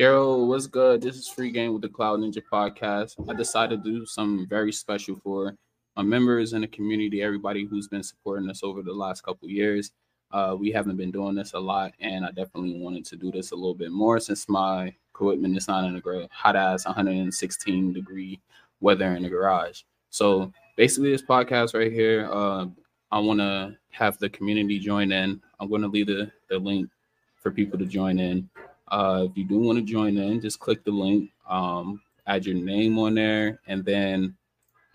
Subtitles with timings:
[0.00, 1.02] Yo, what's good?
[1.02, 3.16] This is Free Game with the Cloud Ninja podcast.
[3.28, 5.54] I decided to do something very special for
[5.94, 9.92] my members in the community, everybody who's been supporting us over the last couple years.
[10.32, 13.50] Uh, we haven't been doing this a lot, and I definitely wanted to do this
[13.50, 17.92] a little bit more since my equipment is not in a great hot ass 116
[17.92, 18.40] degree
[18.80, 19.82] weather in the garage.
[20.08, 22.68] So basically, this podcast right here, uh,
[23.12, 25.42] I want to have the community join in.
[25.60, 26.88] I'm going to leave the, the link
[27.36, 28.48] for people to join in.
[28.90, 32.56] Uh, if you do want to join in, just click the link, um, add your
[32.56, 34.36] name on there, and then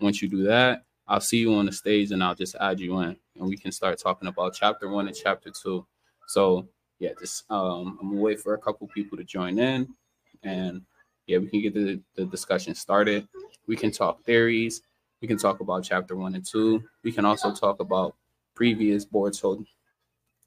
[0.00, 2.98] once you do that, I'll see you on the stage and I'll just add you
[3.00, 5.86] in, and we can start talking about chapter one and chapter two.
[6.26, 6.66] So
[6.98, 9.88] yeah, just um, I'm gonna wait for a couple people to join in,
[10.42, 10.82] and
[11.26, 13.26] yeah, we can get the, the discussion started.
[13.66, 14.82] We can talk theories.
[15.20, 16.84] We can talk about chapter one and two.
[17.02, 18.14] We can also talk about
[18.54, 19.38] previous boards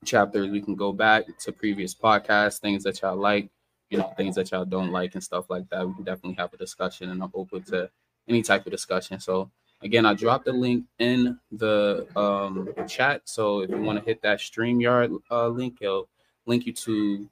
[0.05, 0.49] chapters.
[0.49, 3.49] We can go back to previous podcasts, things that y'all like,
[3.89, 5.87] you know, things that y'all don't like, and stuff like that.
[5.87, 7.89] We can definitely have a discussion, and I'm open to
[8.27, 9.19] any type of discussion.
[9.19, 9.49] So
[9.81, 13.21] again, I dropped the link in the um, chat.
[13.25, 16.07] So if you want to hit that StreamYard uh, link, it'll
[16.45, 17.29] link you to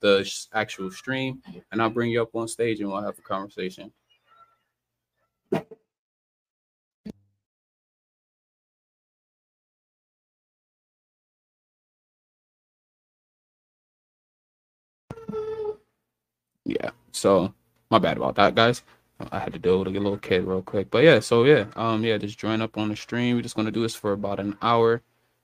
[0.00, 1.42] the actual stream,
[1.72, 3.92] and I'll bring you up on stage and we'll have a conversation.
[16.64, 16.90] Yeah.
[17.12, 17.52] So
[17.90, 18.82] my bad about that, guys.
[19.30, 20.90] I had to deal with a little kid real quick.
[20.90, 23.36] But yeah, so yeah, um, yeah, just join up on the stream.
[23.36, 25.02] We're just gonna do this for about an hour.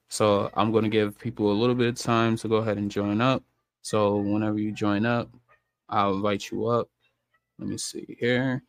[0.08, 3.20] So I'm gonna give people a little bit of time to go ahead and join
[3.20, 3.44] up.
[3.82, 5.30] So whenever you join up,
[5.88, 6.88] I'll invite you up.
[7.58, 8.62] Let me see here.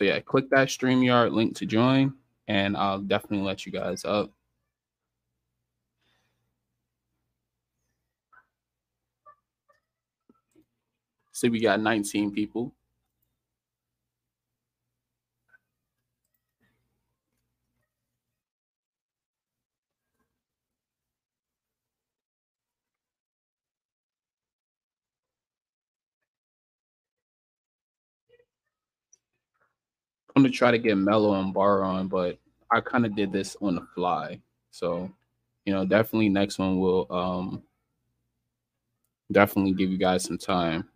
[0.00, 2.14] So yeah, click that StreamYard link to join,
[2.48, 4.32] and I'll definitely let you guys up.
[11.32, 12.72] See, we got 19 people.
[30.40, 32.38] I'm gonna try to get Mellow and Bar on, but
[32.70, 34.40] I kind of did this on the fly.
[34.70, 35.12] So,
[35.66, 37.62] you know, definitely next one will um
[39.30, 40.88] definitely give you guys some time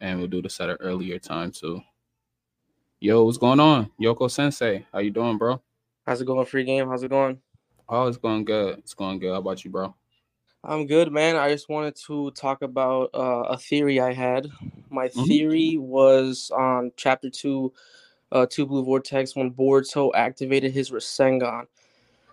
[0.00, 1.80] and we'll do this at an earlier time too.
[2.98, 3.88] Yo, what's going on?
[4.02, 5.62] Yoko Sensei, how you doing, bro?
[6.04, 6.88] How's it going, free game?
[6.88, 7.38] How's it going?
[7.88, 8.78] Oh, it's going good.
[8.78, 9.30] It's going good.
[9.30, 9.94] How about you, bro?
[10.64, 11.36] I'm good, man.
[11.36, 14.48] I just wanted to talk about uh, a theory I had.
[14.90, 15.22] My mm-hmm.
[15.22, 17.72] theory was on chapter two,
[18.32, 21.66] uh, two blue vortex when Boruto activated his Rasengan.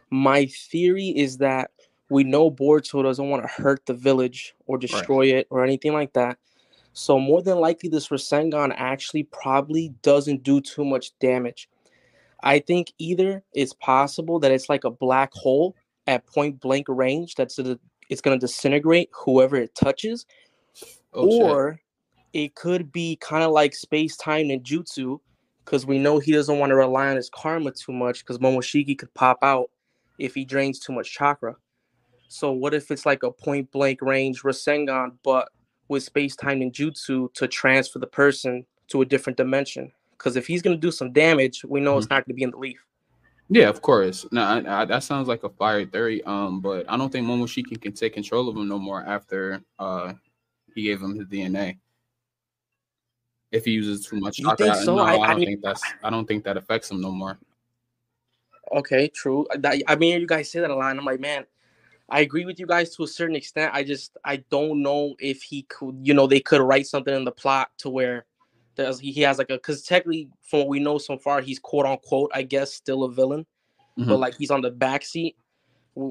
[0.09, 1.71] My theory is that
[2.09, 5.35] we know Boruto doesn't want to hurt the village or destroy right.
[5.35, 6.37] it or anything like that.
[6.93, 11.69] So more than likely, this Rasengan actually probably doesn't do too much damage.
[12.43, 15.75] I think either it's possible that it's like a black hole
[16.07, 17.79] at point blank range that's a,
[18.09, 20.25] it's going to disintegrate whoever it touches,
[21.13, 21.73] oh, or
[22.33, 22.43] shit.
[22.43, 25.19] it could be kind of like space time ninjutsu
[25.65, 28.97] because we know he doesn't want to rely on his karma too much because Momoshiki
[28.97, 29.71] could pop out
[30.19, 31.55] if he drains too much chakra.
[32.27, 35.49] So what if it's like a point blank range Rasengan, but
[35.87, 39.91] with space time ninjutsu to transfer the person to a different dimension?
[40.11, 41.99] Because if he's gonna do some damage, we know mm-hmm.
[41.99, 42.79] it's not gonna be in the leaf.
[43.49, 44.25] Yeah, of course.
[44.31, 46.23] No, I, I, that sounds like a fire theory.
[46.23, 50.13] Um, but I don't think Momoshiki can take control of him no more after uh
[50.73, 51.77] he gave him his DNA
[53.55, 54.39] if he uses too much.
[54.39, 54.97] You think so?
[54.97, 55.81] No, I, I, I don't think that's.
[56.03, 57.37] I don't think that affects him no more.
[58.73, 59.47] Okay, true.
[59.87, 61.45] I mean, you guys say that a lot, and I'm like, man,
[62.09, 63.71] I agree with you guys to a certain extent.
[63.73, 67.23] I just I don't know if he could, you know, they could write something in
[67.23, 68.25] the plot to where
[68.75, 71.85] there's he has like a because technically from what we know so far, he's quote
[71.85, 73.45] unquote, I guess, still a villain,
[73.97, 74.09] mm-hmm.
[74.09, 75.35] but like he's on the back seat.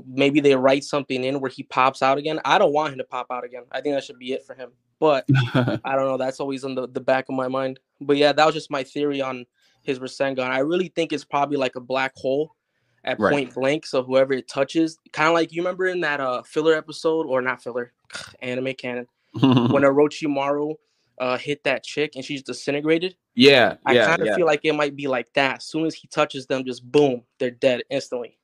[0.07, 2.41] Maybe they write something in where he pops out again.
[2.45, 3.65] I don't want him to pop out again.
[3.71, 4.71] I think that should be it for him.
[5.05, 5.27] But
[5.85, 6.17] I don't know.
[6.17, 7.79] That's always on the, the back of my mind.
[8.01, 9.45] But yeah, that was just my theory on
[9.83, 10.39] his Rasengan.
[10.49, 12.57] I really think it's probably like a black hole
[13.05, 13.31] at right.
[13.31, 13.85] point blank.
[13.85, 17.43] So whoever it touches, kind of like you remember in that uh filler episode or
[17.43, 17.93] not filler,
[18.41, 19.07] anime canon,
[19.41, 20.75] when Orochimaru
[21.19, 23.15] uh hit that chick and she's disintegrated.
[23.35, 24.37] Yeah, I yeah, kind of yeah.
[24.37, 25.57] feel like it might be like that.
[25.57, 28.39] As soon as he touches them, just boom, they're dead instantly.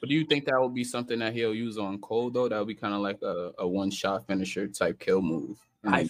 [0.00, 2.48] But do you think that would be something that he'll use on Code though?
[2.48, 5.58] That would be kind of like a, a one shot finisher type kill move.
[5.84, 6.08] I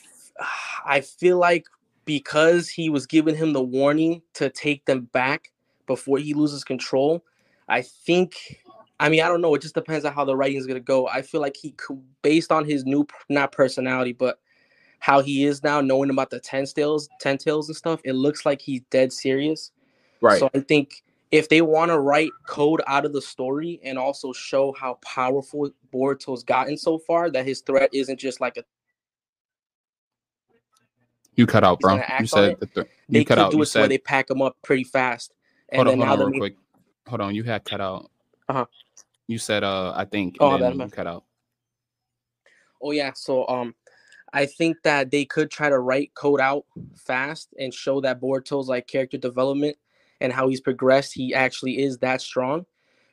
[0.84, 1.64] I feel like
[2.04, 5.52] because he was giving him the warning to take them back
[5.86, 7.24] before he loses control,
[7.68, 8.62] I think
[9.00, 9.54] I mean, I don't know.
[9.54, 11.06] It just depends on how the writing is going to go.
[11.06, 14.40] I feel like he could, based on his new, not personality, but
[14.98, 18.00] how he is now, knowing about the ten tails, ten tails and stuff.
[18.04, 19.70] It looks like he's dead serious.
[20.20, 20.40] Right.
[20.40, 24.32] So I think if they want to write code out of the story and also
[24.32, 28.64] show how powerful Boruto's gotten so far, that his threat isn't just like a.
[31.34, 32.00] You cut out, bro.
[32.18, 33.50] You said the th- you they cut out.
[33.50, 33.80] Do you it said...
[33.80, 35.32] where they pack him up pretty fast.
[35.68, 36.56] And hold on, hold on, real quick.
[37.06, 38.10] Hold on, you had cut out.
[38.48, 38.66] Uh huh.
[39.26, 40.36] You said, uh, I think.
[40.40, 41.24] Oh, then you cut out.
[42.80, 43.12] Oh yeah.
[43.14, 43.74] So um,
[44.32, 46.64] I think that they could try to write code out
[46.96, 49.76] fast and show that Boruto's like character development
[50.20, 51.12] and how he's progressed.
[51.14, 52.66] He actually is that strong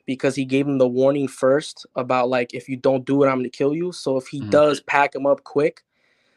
[0.06, 3.38] because he gave him the warning first about like if you don't do it, I'm
[3.38, 3.92] gonna kill you.
[3.92, 4.50] So if he mm-hmm.
[4.50, 5.82] does pack him up quick,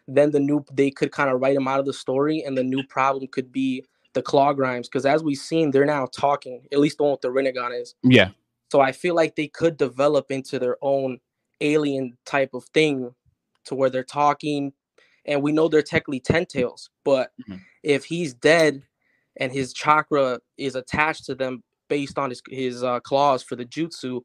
[0.07, 2.63] then the new they could kind of write him out of the story, and the
[2.63, 6.62] new problem could be the claw grimes because as we've seen, they're now talking.
[6.72, 7.95] At least the one with the Rinnegan is.
[8.04, 8.30] Yeah.
[8.72, 11.19] So I feel like they could develop into their own
[11.62, 13.13] alien type of thing
[13.65, 14.74] to where they're talking
[15.25, 17.57] and we know they're technically ten tails, but mm-hmm.
[17.83, 18.81] if he's dead
[19.39, 23.65] and his chakra is attached to them based on his his uh, claws for the
[23.65, 24.21] jutsu,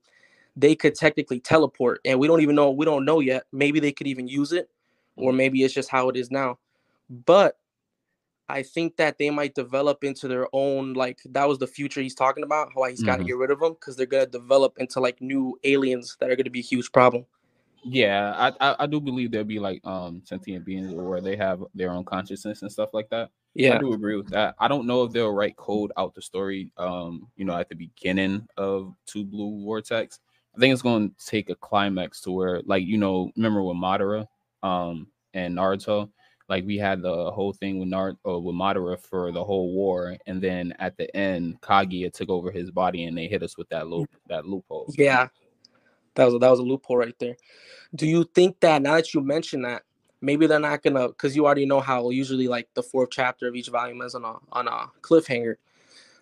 [0.57, 2.01] they could technically teleport.
[2.05, 2.71] And we don't even know.
[2.71, 3.45] We don't know yet.
[3.53, 4.69] Maybe they could even use it,
[5.17, 5.39] or mm-hmm.
[5.39, 6.59] maybe it's just how it is now.
[7.09, 7.59] But
[8.49, 12.15] I think that they might develop into their own like that was the future he's
[12.15, 12.73] talking about.
[12.75, 13.29] How he's got to mm-hmm.
[13.29, 16.51] get rid of them because they're gonna develop into like new aliens that are gonna
[16.51, 17.25] be a huge problem.
[17.87, 21.63] Yeah, I, I, I do believe there'll be like um sentient beings where they have
[21.75, 23.31] their own consciousness and stuff like that.
[23.55, 24.55] Yeah, I do agree with that.
[24.59, 26.73] I don't know if they'll write code out the story.
[26.77, 30.21] Um, you know, at the beginning of Two Blue Vortex.
[30.57, 33.77] I think it's going to take a climax to where, like, you know, remember with
[33.77, 34.27] Madara,
[34.63, 36.11] um, and Naruto
[36.49, 40.17] like we had the whole thing with Naruto uh, with Madara for the whole war,
[40.27, 43.69] and then at the end, Kaguya took over his body, and they hit us with
[43.71, 44.93] that loop that loophole.
[44.97, 45.29] Yeah,
[46.15, 47.37] that was that was a loophole right there.
[47.95, 49.83] Do you think that now that you mention that,
[50.25, 53.55] maybe they're not gonna because you already know how usually like the fourth chapter of
[53.55, 55.57] each volume is on a on a cliffhanger.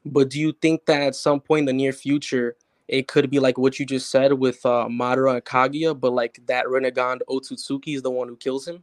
[0.04, 2.56] But do you think that at some point in the near future,
[2.88, 6.40] it could be like what you just said with uh, Madara and Kaguya, but like
[6.46, 8.82] that Rinnegan Otsutsuki is the one who kills him?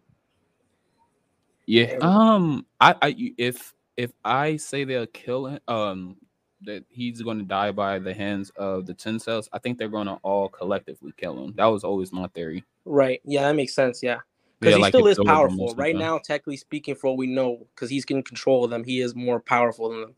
[1.65, 1.97] Yeah.
[2.01, 2.65] Um.
[2.79, 2.95] I.
[3.01, 3.33] I.
[3.37, 6.15] If if I say they'll kill him, um,
[6.61, 9.89] that he's going to die by the hands of the ten cells, I think they're
[9.89, 11.53] going to all collectively kill him.
[11.57, 12.63] That was always my theory.
[12.85, 13.21] Right.
[13.23, 14.01] Yeah, that makes sense.
[14.01, 14.19] Yeah.
[14.59, 15.73] Because yeah, he like still is powerful.
[15.75, 18.99] Right now, technically speaking, for what we know, because he's getting control of them, he
[18.99, 20.15] is more powerful than them.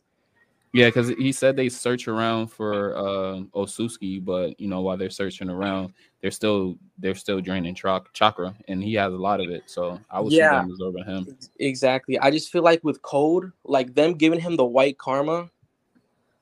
[0.74, 5.10] Yeah, because he said they search around for uh, Osusuki, but you know while they're
[5.10, 9.50] searching around, they're still they're still draining tra- chakra, and he has a lot of
[9.50, 9.64] it.
[9.66, 11.38] So I was yeah, absorbing him.
[11.60, 12.18] Exactly.
[12.18, 15.52] I just feel like with Code, like them giving him the white karma,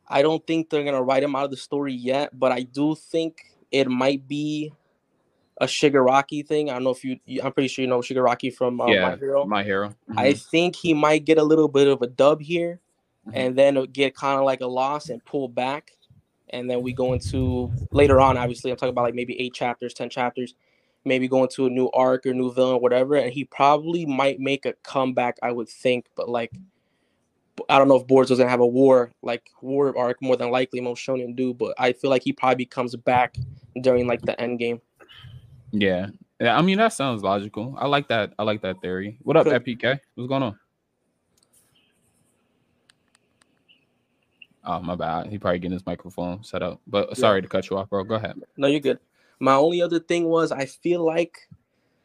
[0.08, 2.38] I don't think they're gonna write him out of the story yet.
[2.38, 4.72] But I do think it might be
[5.60, 6.70] a Shigaraki thing.
[6.70, 7.20] I don't know if you.
[7.44, 9.46] I'm pretty sure you know Shigaraki from uh, yeah, My Hero.
[9.46, 9.89] My Hero.
[9.89, 10.20] Mm-hmm.
[10.20, 12.80] I think he might get a little bit of a dub here
[13.28, 13.38] mm-hmm.
[13.38, 15.92] and then get kind of like a loss and pull back.
[16.51, 19.94] And then we go into later on, obviously, I'm talking about like maybe eight chapters,
[19.94, 20.56] 10 chapters,
[21.06, 23.16] maybe going to a new arc or new villain, or whatever.
[23.16, 26.08] And he probably might make a comeback, I would think.
[26.16, 26.51] But like,
[27.70, 30.82] I don't know if Boards doesn't have a war, like war arc, more than likely
[30.82, 31.54] most shonen do.
[31.54, 33.36] But I feel like he probably comes back
[33.82, 34.82] during like the end game.
[35.72, 36.08] Yeah.
[36.40, 37.76] Yeah, I mean that sounds logical.
[37.78, 38.34] I like that.
[38.40, 39.18] I like that theory.
[39.24, 40.00] What up, FPK?
[40.16, 40.58] What's going on?
[44.64, 45.28] Oh, my bad.
[45.28, 46.80] He probably getting his microphone set up.
[46.88, 47.42] But sorry yeah.
[47.42, 48.04] to cut you off, bro.
[48.04, 48.40] Go ahead.
[48.56, 49.00] No, you're good.
[49.40, 51.48] My only other thing was I feel like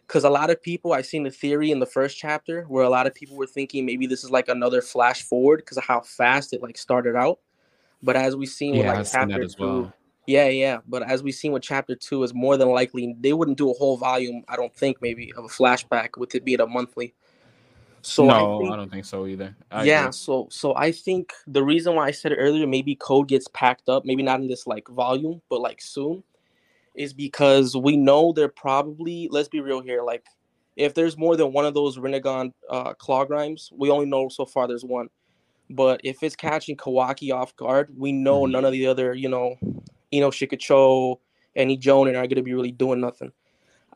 [0.06, 2.88] because a lot of people I've seen the theory in the first chapter where a
[2.88, 6.00] lot of people were thinking maybe this is like another flash forward because of how
[6.00, 7.38] fast it like started out.
[8.02, 9.92] But as we've seen yeah, with like chapter two, well.
[10.26, 10.78] Yeah, yeah.
[10.86, 13.74] But as we've seen with chapter two, is more than likely they wouldn't do a
[13.74, 14.44] whole volume.
[14.48, 17.14] I don't think maybe of a flashback with it being a monthly.
[18.02, 19.56] So no, I, think, I don't think so either.
[19.70, 20.12] I yeah, agree.
[20.12, 23.88] so so I think the reason why I said it earlier, maybe code gets packed
[23.88, 26.22] up, maybe not in this like volume, but like soon,
[26.94, 29.28] is because we know they're probably.
[29.30, 30.24] Let's be real here, like
[30.76, 34.44] if there's more than one of those Rinnegan uh, claw grimes, we only know so
[34.44, 35.08] far there's one.
[35.70, 38.52] But if it's catching Kawaki off guard, we know mm-hmm.
[38.52, 39.56] none of the other, you know,
[40.12, 41.18] Ino Shikacho,
[41.56, 43.32] any Jonin are going to be really doing nothing.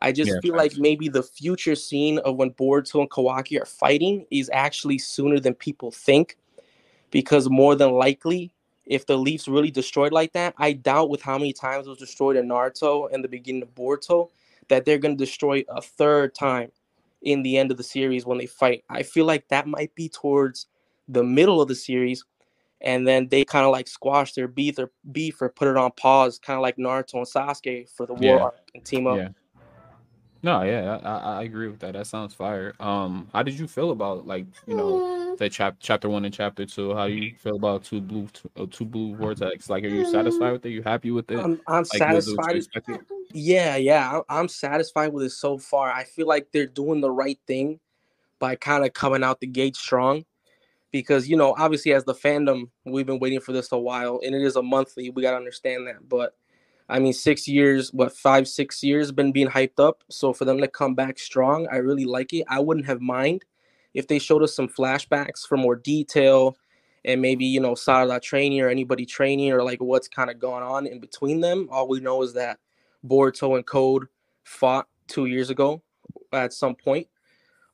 [0.01, 3.65] I just yeah, feel like maybe the future scene of when Boruto and Kawaki are
[3.65, 6.37] fighting is actually sooner than people think,
[7.11, 8.53] because more than likely,
[8.85, 11.99] if the Leafs really destroyed like that, I doubt with how many times it was
[11.99, 14.29] destroyed in Naruto and the beginning of Boruto
[14.69, 16.71] that they're going to destroy a third time
[17.21, 18.83] in the end of the series when they fight.
[18.89, 20.67] I feel like that might be towards
[21.07, 22.23] the middle of the series,
[22.81, 25.91] and then they kind of like squash their beef or beef or put it on
[25.91, 28.49] pause, kind of like Naruto and Sasuke for the war Yeah.
[28.75, 29.17] and team up.
[29.17, 29.29] Yeah.
[30.41, 31.93] No, yeah, I, I I agree with that.
[31.93, 32.73] That sounds fire.
[32.79, 36.65] Um, how did you feel about like you know the chap chapter one and chapter
[36.65, 36.95] two?
[36.95, 39.69] How do you feel about two blue two, uh, two blue vortex?
[39.69, 40.69] Like, are you satisfied with it?
[40.69, 41.39] You happy with it?
[41.39, 42.99] I'm, I'm Like, was it what you satisfied.
[43.33, 45.91] Yeah, yeah, I- I'm satisfied with it so far.
[45.91, 47.81] I feel like they're doing the right thing
[48.39, 50.23] by kind of coming out the gate strong
[50.91, 54.35] because, you know, obviously, as the fandom, we've been waiting for this a while and
[54.35, 55.09] it is a monthly.
[55.09, 56.07] We got to understand that.
[56.07, 56.35] But
[56.87, 60.03] I mean, six years, what, five, six years been being hyped up.
[60.09, 62.45] So for them to come back strong, I really like it.
[62.49, 63.45] I wouldn't have mind
[63.93, 66.57] if they showed us some flashbacks for more detail
[67.05, 70.63] and maybe, you know, Sada training or anybody training or like what's kind of going
[70.63, 71.69] on in between them.
[71.71, 72.59] All we know is that
[73.05, 74.07] Boruto and Code
[74.43, 75.81] fought two years ago
[76.33, 77.07] at some point.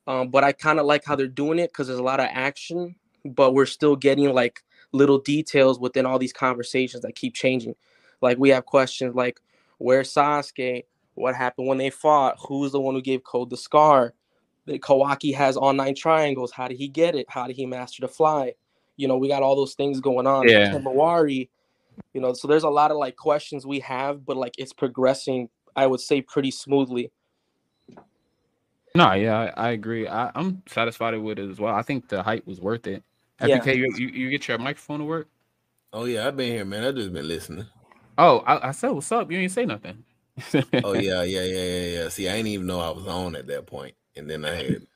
[0.06, 2.28] Um, but I kind of like how they're doing it because there's a lot of
[2.30, 2.94] action,
[3.34, 7.74] but we're still getting like little details within all these conversations that keep changing.
[8.20, 9.40] Like we have questions like,
[9.78, 10.84] where's Sasuke?
[11.14, 12.36] What happened when they fought?
[12.46, 14.12] Who's the one who gave Code the scar?
[14.66, 16.52] The Kawaki has all nine triangles.
[16.52, 17.26] How did he get it?
[17.28, 18.54] How did he master the fly?
[18.96, 20.48] You know, we got all those things going on.
[20.48, 20.72] Yeah.
[20.72, 21.48] Himawari,
[22.12, 25.48] you know, so there's a lot of like questions we have, but like it's progressing,
[25.74, 27.10] I would say, pretty smoothly.
[28.94, 30.08] No, yeah, I, I agree.
[30.08, 31.74] I, I'm satisfied with it as well.
[31.74, 33.02] I think the hype was worth it.
[33.44, 33.64] Yeah.
[33.64, 35.28] You, you you get your microphone to work?
[35.92, 36.84] Oh yeah, I've been here, man.
[36.84, 37.66] I've just been listening.
[38.18, 39.30] Oh, I, I said what's up.
[39.30, 40.04] You didn't say nothing.
[40.84, 42.08] Oh yeah, yeah, yeah, yeah, yeah.
[42.08, 43.76] See, I didn't even know I was on at that point.
[43.76, 44.86] point, and then I had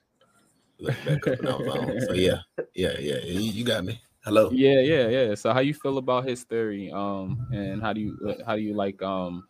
[0.78, 2.00] looked back up and I was on.
[2.00, 2.38] So yeah,
[2.74, 3.18] yeah, yeah.
[3.24, 4.00] You, you got me.
[4.24, 4.50] Hello.
[4.50, 5.34] Yeah, yeah, yeah.
[5.34, 6.90] So how you feel about his theory?
[6.90, 9.44] Um, and how do you uh, how do you like um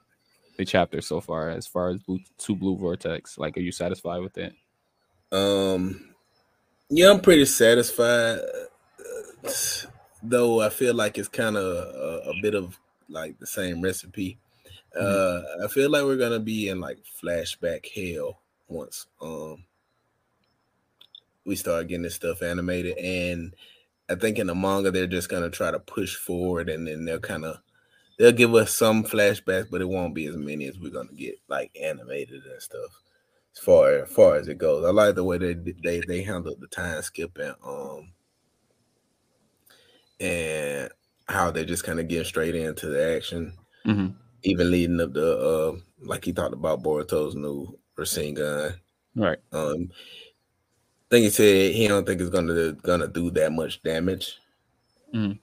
[0.57, 3.39] the chapter so far as far as blue, two blue vortex?
[3.39, 4.53] Like, are you satisfied with it?
[5.33, 6.15] Um,
[6.89, 8.41] yeah, I'm pretty satisfied.
[10.23, 12.79] Though I feel like it's kind of a, a bit of
[13.09, 14.39] like the same recipe.
[14.99, 19.65] Uh, I feel like we're gonna be in like flashback hell once um
[21.45, 23.55] we start getting this stuff animated, and
[24.09, 27.19] I think in the manga they're just gonna try to push forward, and then they'll
[27.19, 27.59] kind of
[28.19, 31.37] they'll give us some flashbacks, but it won't be as many as we're gonna get
[31.49, 32.91] like animated and stuff
[33.57, 34.85] as far as far as it goes.
[34.85, 38.13] I like the way they they they handled the time skip and um
[40.21, 40.91] and
[41.29, 43.53] how they just kind of get straight into the action,
[43.87, 44.15] Mhm.
[44.43, 48.75] even leading up to uh like he talked about Boruto's new Rasengan.
[49.15, 49.39] Right.
[49.53, 54.39] Um, I think he said he don't think it's gonna gonna do that much damage.
[55.15, 55.39] Mm.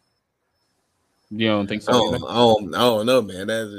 [1.29, 1.91] You don't think I so?
[1.91, 3.47] don't, I don't, I don't know, man.
[3.47, 3.69] That's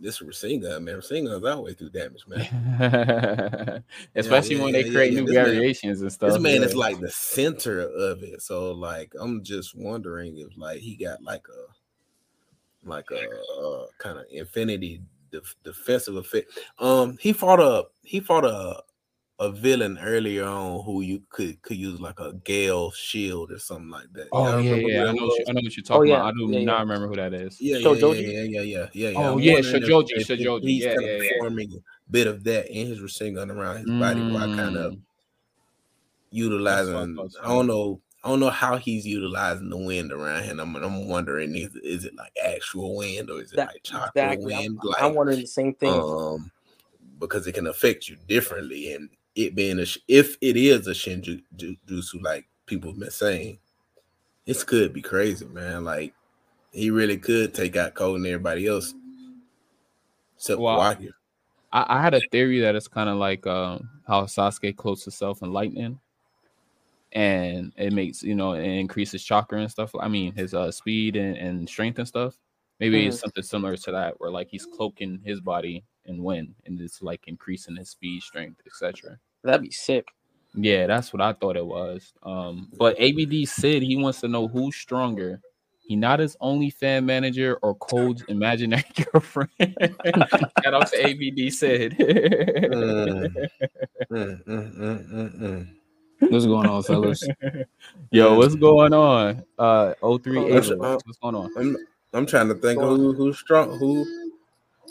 [0.00, 0.96] this Rasengan, man.
[0.96, 3.82] Rasengan's always do damage, man.
[4.14, 5.20] Especially yeah, when they yeah, create yeah.
[5.20, 6.32] new This man- variations and stuff.
[6.32, 8.42] This man is like the center of it.
[8.42, 13.28] So like I'm just wondering if like he got like a like a,
[13.60, 15.02] uh kind of infinity
[15.32, 16.58] def- defensive effect.
[16.78, 18.82] Um he fought a he fought a
[19.40, 23.88] a villain earlier on who you could could use like a Gale shield or something
[23.90, 24.26] like that.
[24.32, 25.00] Oh Y'all yeah, yeah.
[25.04, 26.26] I know, what you, I know what you're talking yeah, about.
[26.26, 26.80] I do yeah, not yeah.
[26.80, 27.60] remember who that is.
[27.60, 28.22] Yeah, yeah, yeah, Shojoji?
[28.22, 29.18] yeah, yeah, yeah, yeah, yeah.
[29.18, 30.62] Oh, I'm yeah, wondering if- Shojoji, if- if Shojoji.
[30.62, 31.30] He's Yeah, kind yeah, of yeah.
[31.38, 35.00] forming a bit of that in his Rasengan around his body while kind of Mm.
[36.30, 36.94] utilizing.
[36.96, 38.00] I I don't know.
[38.24, 40.58] I don't know how he's utilizing the wind around him.
[40.58, 44.08] I'm, I'm wondering is is it like actual wind or is it That- like chakra
[44.32, 44.54] exactly.
[44.54, 44.94] I'm, wind?
[44.98, 45.92] I'm wondering the same thing.
[45.92, 46.50] um,
[47.20, 52.22] because it can affect you differently, and it being a if it is a shinjutsu,
[52.22, 53.58] like people have been saying,
[54.46, 55.84] this could be crazy, man.
[55.84, 56.14] Like
[56.72, 58.94] he really could take out Code and everybody else,
[60.36, 61.10] except Well, Kawaki.
[61.72, 65.42] I, I had a theory that it's kind of like um, how Sasuke clothes himself
[65.42, 66.00] in lightning,
[67.12, 69.92] and it makes you know it increases chakra and stuff.
[69.98, 72.36] I mean his uh, speed and, and strength and stuff.
[72.80, 76.80] Maybe it's something similar to that, where like he's cloaking his body in wind, and
[76.80, 79.18] it's like increasing his speed, strength, etc.
[79.44, 80.08] That'd be sick.
[80.54, 82.12] Yeah, that's what I thought it was.
[82.22, 85.40] Um, but ABD said he wants to know who's stronger.
[85.80, 89.50] He not his only fan manager or Code's imaginary girlfriend.
[89.60, 91.92] Shout out to ABD said.
[94.10, 95.68] Mm, mm, mm.
[96.20, 97.26] What's going on, fellas?
[98.10, 99.44] Yo, what's going on?
[99.58, 101.50] Uh 03 What's- uh, what's going on?
[101.56, 101.76] I'm
[102.12, 104.04] I'm trying to think who who's strong who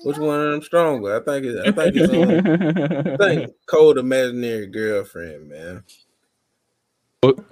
[0.03, 1.15] which one of them stronger.
[1.19, 5.83] I think it, I think it's um, I think cold imaginary girlfriend, man.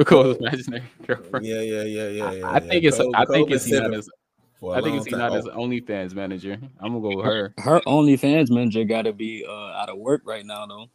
[0.05, 1.45] Code's imaginary girlfriend.
[1.45, 2.49] Yeah, yeah, yeah, yeah, yeah.
[2.51, 4.09] I think it's Code- I Code think it's not sipping as
[4.59, 5.19] for think it's time.
[5.19, 6.57] not as OnlyFans manager.
[6.79, 7.53] I'm gonna go with her.
[7.57, 10.89] Her OnlyFans manager got to be uh, out of work right now though.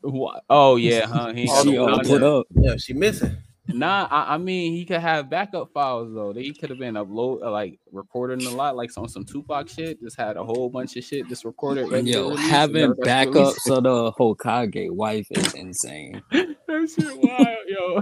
[0.00, 0.44] What?
[0.48, 1.32] Oh yeah, huh?
[1.32, 2.46] He She She all put up.
[2.54, 3.36] yeah, she missing.
[3.68, 6.32] Nah, I, I mean he could have backup files though.
[6.32, 10.00] They could have been upload uh, like recording a lot, like some some Tupac shit.
[10.02, 11.90] Just had a whole bunch of shit just recorded.
[11.90, 15.52] ready to Yo, release, having never got to release backups of the Hokage wife is
[15.54, 16.22] insane.
[16.32, 16.56] it.
[16.66, 18.00] that shit wild, yo.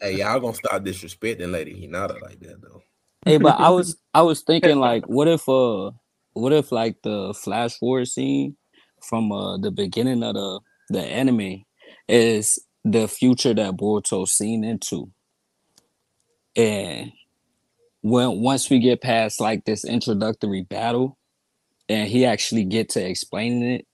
[0.00, 2.82] Hey, y'all gonna stop disrespecting Lady Hinata like that though.
[3.24, 5.90] Hey, but I was I was thinking like, what if uh,
[6.34, 8.56] what if like the flash forward scene
[9.08, 10.60] from uh the beginning of the
[10.90, 11.64] the anime
[12.08, 15.10] is the future that Boruto's seen into,
[16.56, 17.12] and
[18.02, 21.16] when once we get past like this introductory battle,
[21.88, 23.86] and he actually get to explaining it,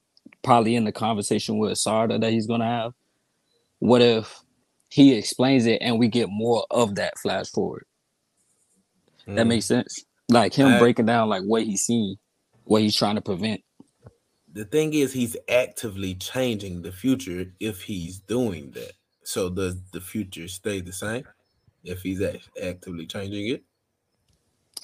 [0.43, 2.93] probably in the conversation with Sarada that he's gonna have,
[3.79, 4.39] what if
[4.89, 7.85] he explains it and we get more of that flash forward?
[9.27, 9.49] That Mm.
[9.49, 10.03] makes sense.
[10.29, 12.17] Like him I- breaking down like what he's seen,
[12.63, 13.61] what he's trying to prevent.
[14.53, 18.93] The thing is he's actively changing the future if he's doing that.
[19.23, 21.23] So does the future stay the same
[21.83, 23.63] if he's act- actively changing it?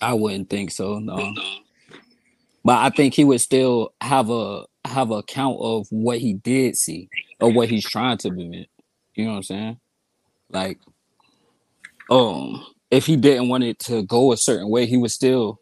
[0.02, 1.34] I wouldn't think so, no.
[2.64, 6.78] But I think he would still have a have a count of what he did
[6.78, 8.68] see or what he's trying to prevent.
[9.16, 9.80] You know what I'm saying?
[10.50, 10.80] Like,
[12.10, 15.60] um, if he didn't want it to go a certain way, he would still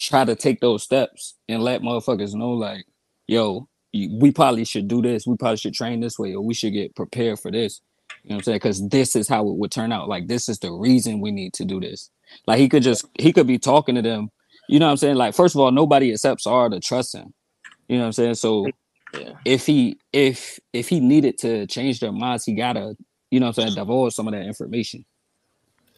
[0.00, 2.84] try to take those steps and let motherfuckers know, like,
[3.28, 5.26] yo, we probably should do this.
[5.26, 7.80] We probably should train this way, or we should get prepared for this.
[8.24, 8.56] You know what I'm saying?
[8.56, 10.08] Because this is how it would turn out.
[10.08, 12.10] Like, this is the reason we need to do this.
[12.46, 14.30] Like, he could just he could be talking to them.
[14.68, 15.16] You know what I'm saying?
[15.16, 17.34] Like, first of all, nobody accepts R to trust him.
[17.88, 18.34] You know what I'm saying?
[18.36, 18.74] So
[19.12, 19.34] Yeah.
[19.44, 22.96] if he if if he needed to change their minds, he gotta,
[23.30, 25.04] you know what I'm saying, divulge some of that information.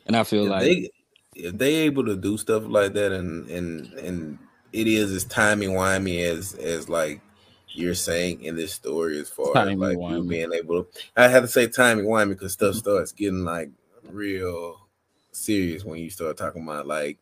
[0.07, 0.91] And I feel If like they
[1.35, 4.39] if they able to do stuff like that and and and
[4.77, 7.21] it is as timey wimey as as like
[7.69, 11.41] you're saying in this story as far as like you being able to I had
[11.41, 13.71] to say timey wimey because stuff starts getting like
[14.11, 14.87] real
[15.33, 17.19] serious when you start talking about like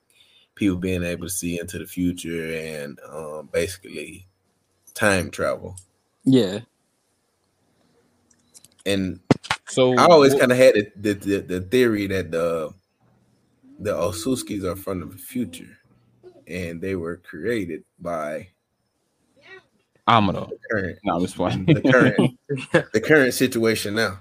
[0.55, 4.27] people being able to see into the future and um basically
[4.95, 5.77] time travel.
[6.25, 6.61] yeah,
[8.87, 9.21] And
[9.67, 12.73] So I always kind of had the, the, the, the theory that the
[13.79, 15.79] the Osuskis are from the future,
[16.47, 18.49] and they were created by
[20.07, 20.51] Amado.
[20.51, 21.65] the current No, I'm just playing.
[21.67, 22.39] the current
[22.93, 24.21] the current situation now.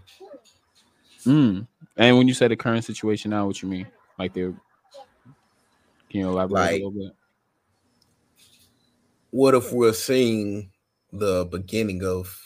[1.25, 1.67] Mm.
[1.97, 3.87] And when you say the current situation now, what you mean?
[4.17, 4.53] Like they're
[6.09, 7.11] can you elaborate Like- a little bit?
[9.31, 10.69] What if we're seeing
[11.11, 12.39] the beginning of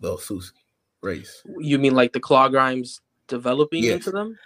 [0.00, 0.52] the Osuski
[1.02, 1.42] race?
[1.58, 3.90] You mean like the claw grimes developing Yes.
[3.90, 4.38] into them?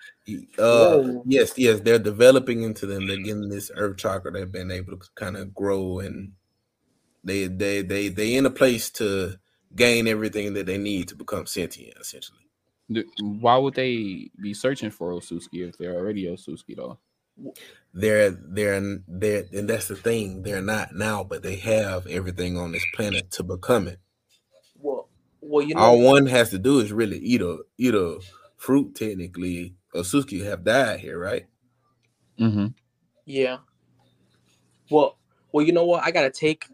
[0.58, 3.06] Uh, yes, yes, they're developing into them.
[3.06, 4.32] They're getting this earth chakra.
[4.32, 6.32] They've been able to kind of grow, and
[7.24, 9.36] they they they they in a place to
[9.76, 12.40] gain everything that they need to become sentient, essentially.
[13.18, 16.98] Why would they be searching for Osuski if they're already Osuski though?
[17.94, 22.72] they're they're they're and that's the thing they're not now but they have everything on
[22.72, 24.00] this planet to become it
[24.78, 25.08] Well,
[25.40, 28.20] well, you know, all one has to do is really eat a eat a
[28.56, 31.46] fruit technically Osuski have died here right
[32.38, 32.66] Mm-hmm.
[33.24, 33.58] Yeah.
[34.90, 35.16] Well,
[35.52, 36.04] well, you know what?
[36.04, 36.66] I gotta take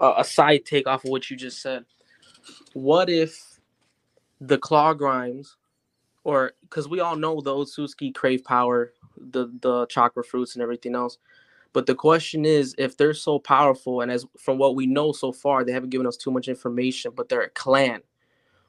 [0.00, 1.84] a, a side take off of what you just said.
[2.72, 3.58] What if
[4.40, 5.56] the claw grimes,
[6.24, 10.94] or because we all know the Otsutsuki crave power, the the chakra fruits and everything
[10.94, 11.18] else,
[11.72, 15.32] but the question is, if they're so powerful, and as from what we know so
[15.32, 18.00] far, they haven't given us too much information, but they're a clan.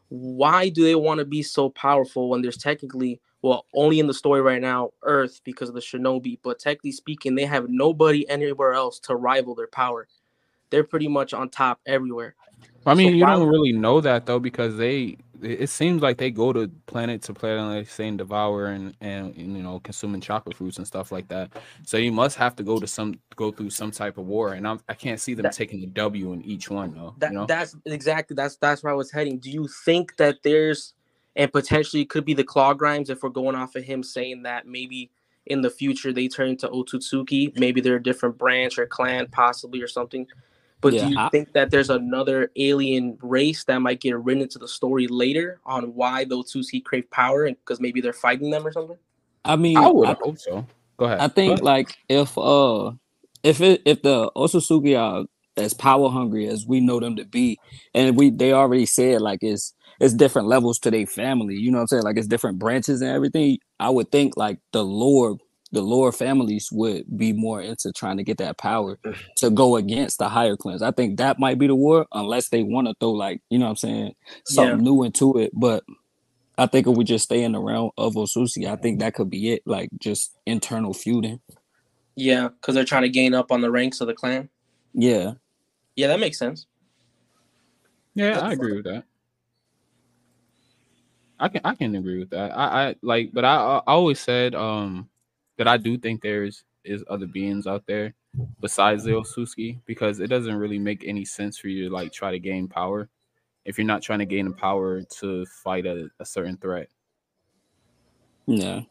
[0.10, 4.14] Why do they want to be so powerful when there's technically well, only in the
[4.14, 8.74] story right now, Earth because of the Shinobi, but technically speaking, they have nobody anywhere
[8.74, 10.08] else to rival their power.
[10.70, 12.36] They're pretty much on top everywhere.
[12.86, 15.18] I mean, So you don't really know that though because they.
[15.42, 19.58] It seems like they go to planet to planet, like saying devour and, and and,
[19.58, 21.52] you know consuming chakra fruits and stuff like that.
[21.84, 24.68] So you must have to go to some go through some type of war, and
[24.68, 27.16] I'm, I can't see them That- taking a W in each one though.
[27.18, 27.46] That you know?
[27.46, 29.40] that's exactly that's that's where I was heading.
[29.40, 30.94] Do you think that there's
[31.36, 34.68] and potentially could be the Claw Grimes if we're going off of him saying that
[34.68, 35.10] maybe
[35.46, 39.82] in the future they turn into Otsutsuki, maybe they're a different branch or clan, possibly
[39.82, 40.28] or something.
[40.82, 44.44] But Yeah, do you I- think that there's another alien race that might get written
[44.44, 48.50] into the story later on why the Otsutsuki crave power and because maybe they're fighting
[48.50, 48.98] them or something?
[49.44, 50.66] I mean, I would I, hope so.
[50.98, 51.20] Go ahead.
[51.20, 51.64] I think ahead.
[51.64, 52.92] like if uh
[53.44, 55.26] if it if the Osusuki are
[55.58, 57.58] as power hungry as we know them to be,
[57.94, 61.56] and we they already said like it's it's different levels to their family.
[61.56, 62.04] You know what I'm saying?
[62.04, 63.58] Like it's different branches and everything.
[63.80, 65.36] I would think like the lower
[65.72, 68.98] the lower families would be more into trying to get that power
[69.38, 70.82] to go against the higher clans.
[70.82, 73.66] I think that might be the war, unless they want to throw like you know
[73.66, 75.52] what I'm saying something new into it.
[75.54, 75.84] But
[76.58, 79.30] I think if we just stay in the realm of Osusi, I think that could
[79.30, 79.64] be it.
[79.66, 81.40] Like just internal feuding.
[82.16, 84.50] Yeah, because they're trying to gain up on the ranks of the clan.
[84.94, 85.34] Yeah.
[85.96, 86.66] Yeah, that makes sense.
[88.14, 89.04] Yeah, I agree with that.
[91.40, 92.58] I can I can agree with that.
[92.58, 95.10] I, I like, but I, I always said um
[95.60, 98.16] that I do think there's is other beings out there
[98.62, 102.32] besides the Osuski because it doesn't really make any sense for you to like try
[102.32, 103.10] to gain power
[103.66, 106.88] if you're not trying to gain the power to fight a, a certain threat.
[108.48, 108.84] Yeah.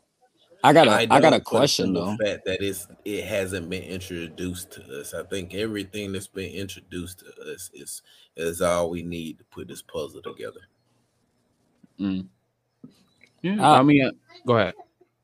[0.62, 2.16] I got a I, I got a question the though.
[2.22, 5.14] fact that it's it hasn't been introduced to us.
[5.14, 8.02] I think everything that's been introduced to us is
[8.36, 10.60] is all we need to put this puzzle together.
[11.98, 12.26] Mm.
[13.40, 14.10] Yeah, I, I mean, uh,
[14.46, 14.74] go ahead.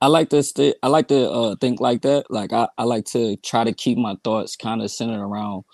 [0.04, 2.30] I like to I like to uh, think like that.
[2.30, 5.64] Like I, I like to try to keep my thoughts kind of centered around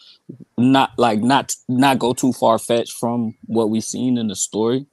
[0.57, 4.87] not like not not go too far fetched from what we've seen in the story.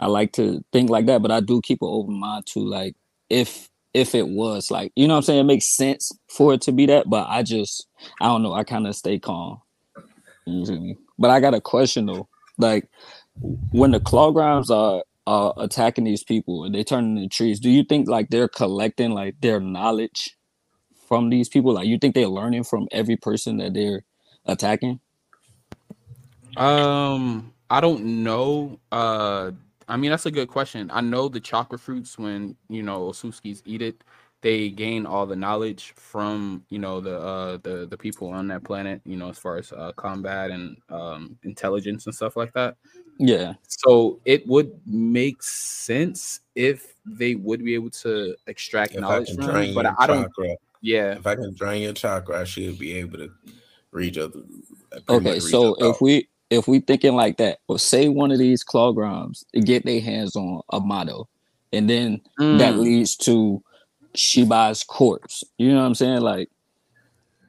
[0.00, 2.96] I like to think like that, but I do keep an open mind to like
[3.30, 6.60] if if it was like you know what I'm saying, it makes sense for it
[6.62, 7.86] to be that, but I just
[8.20, 9.60] I don't know, I kind of stay calm.
[11.20, 12.28] But I got a question though.
[12.58, 12.88] Like
[13.70, 17.60] when the claw grimes are uh attacking these people and they turn into trees.
[17.60, 20.36] Do you think like they're collecting like their knowledge
[21.08, 21.74] from these people?
[21.74, 24.04] Like you think they're learning from every person that they're
[24.46, 25.00] attacking?
[26.56, 28.78] Um i don't know.
[28.90, 29.52] Uh
[29.88, 30.90] i mean that's a good question.
[30.92, 34.02] I know the chakra fruits when you know osuskis eat it
[34.42, 38.64] they gain all the knowledge from you know the uh the the people on that
[38.64, 42.76] planet you know as far as uh, combat and um intelligence and stuff like that
[43.18, 43.54] yeah.
[43.66, 49.26] So it would make sense if they would be able to extract If I knowledge
[49.28, 50.22] can from drain it, but your I don't.
[50.22, 51.14] chakra, Yeah.
[51.18, 53.30] if I can drain your chakra, I should be able to
[53.90, 54.40] read other.
[54.92, 58.08] uh, pretty much Okay, reach so if we if we thinking like that, well, say
[58.08, 61.28] one of these clawgrams get their hands on Amado,
[61.72, 62.20] and then
[62.52, 62.78] that Mm.
[62.78, 63.62] leads to
[64.16, 65.42] Shiba's corpse.
[65.58, 66.20] You know what I'm saying?
[66.20, 66.50] Like,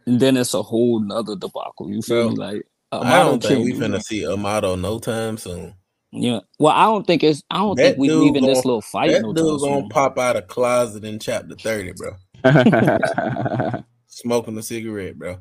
[0.08, 1.90] and then it's a whole nother debacle.
[1.90, 2.36] You feel me?
[2.36, 2.64] Like,
[3.02, 4.06] I don't think we do finna that.
[4.06, 5.74] see Amado no time soon.
[6.12, 6.40] Yeah.
[6.60, 7.42] Well, I don't think it's.
[7.50, 9.82] I don't That think we dude leaving this little fight That no dude time gonna
[9.82, 9.90] soon.
[9.90, 12.12] pop out of closet in chapter thirty, bro.
[14.08, 15.38] Smoking a cigarette, bro.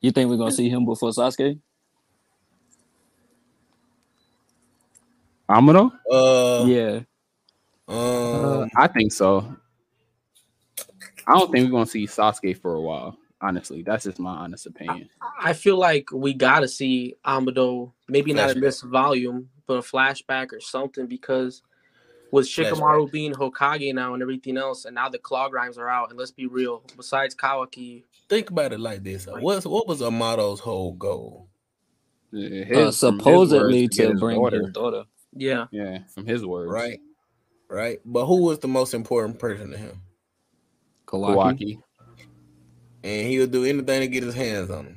[0.00, 1.58] You think we're gonna see him before Sasuke?
[5.48, 5.92] Amino?
[6.10, 7.00] Uh, yeah.
[7.88, 9.54] Um, I think so.
[11.26, 13.16] I don't think we're gonna see Sasuke for a while.
[13.40, 15.08] Honestly, that's just my honest opinion.
[15.40, 18.60] I feel like we gotta see Amado, maybe not in Flashback.
[18.62, 21.62] this volume, but a flashback or something because
[22.32, 26.10] with Shikamaru being Hokage now and everything else, and now the claw grimes are out,
[26.10, 30.60] and let's be real, besides Kawaki, think about it like this: What's what was Amado's
[30.60, 31.48] whole goal?
[32.32, 34.62] His- Uh, supposedly words, to his bring daughter.
[34.62, 35.04] his daughter.
[35.34, 36.72] yeah, Yeah, from his words.
[36.72, 37.00] Right,
[37.68, 38.00] right.
[38.04, 40.02] But who was the most important person to him?
[41.06, 41.34] Kawaki.
[41.36, 41.82] Kawaki.
[43.06, 44.96] And he'll do anything to get his hands on him.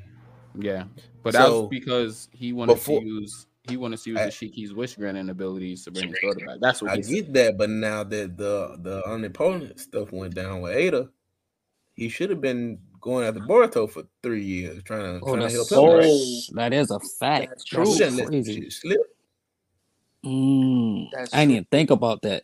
[0.60, 0.86] Yeah,
[1.24, 4.26] but that So, was because he wanted before- to use he wanted to use I-
[4.26, 6.58] the Shiki's wish granting abilities to bring his daughter back.
[6.60, 10.62] That's what I he get that, but now that the the omnipotent stuff went down
[10.62, 11.08] with Ada,
[11.94, 15.38] he should have been going at after Boruto for three years trying to, Oh, trying
[15.38, 16.06] to that's help so, him.
[16.10, 16.42] Oh.
[16.56, 17.50] that is a fact.
[17.50, 17.86] That's true.
[17.96, 18.70] shouldn't crazy.
[20.26, 21.54] Mm, That's I didn't true.
[21.54, 22.44] even think about that.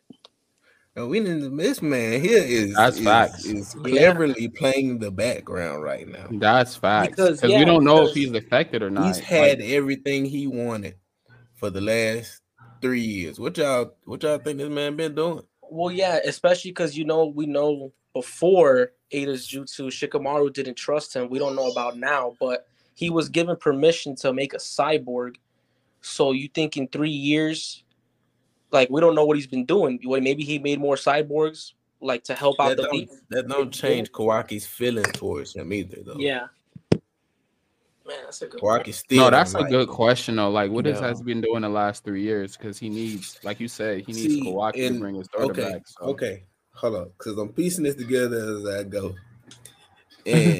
[0.95, 1.57] And we didn't.
[1.57, 3.45] This man here is That's is, facts.
[3.45, 3.81] is Yeah.
[3.81, 6.27] cleverly playing the background right now.
[6.31, 7.09] That's facts.
[7.09, 9.05] Because, Because yeah, we don't know if he's affected or not.
[9.07, 10.95] He's had Like, everything he wanted
[11.55, 12.41] for the last
[12.81, 13.39] three years.
[13.39, 15.43] What y'all what y'all think this man been doing?
[15.69, 21.29] well, yeah, especially because you know we know before Ada's jutsu, Shikamaru didn't trust him.
[21.29, 25.35] We don't know about now, but he was given permission to make a cyborg.
[26.01, 27.83] So you think in three years,
[28.75, 29.99] like we don't know what he's been doing.
[30.03, 33.09] Maybe he made more cyborgs, like to help out That the don't, league.
[33.31, 36.17] that don't change Kawaki's feelings towards him either, though.
[36.19, 36.47] Yeah.
[38.07, 38.61] Man, that's a good.
[38.61, 39.17] Kawaki still.
[39.23, 40.51] no, that's a like good question though.
[40.51, 41.07] Like, what has Yeah.
[41.07, 42.55] has been doing the last three years?
[42.55, 45.71] Because he needs, like you said, he needs See, Kawaki to bring his daughter Okay,
[45.73, 45.87] back.
[45.87, 46.05] So.
[46.05, 46.43] okay,
[46.75, 49.15] hold up, because I'm piecing this together as I go.
[50.27, 50.59] And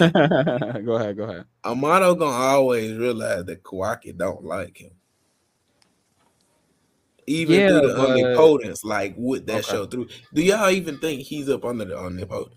[0.85, 1.45] go ahead, go ahead.
[1.63, 4.91] Amado gonna always realize that Kawaki don't like him.
[7.27, 9.71] Even Yeah, through the but- omnipotence, like would that Okay.
[9.71, 10.07] show through?
[10.33, 12.55] Do y'all even think he's up under the omnipotence?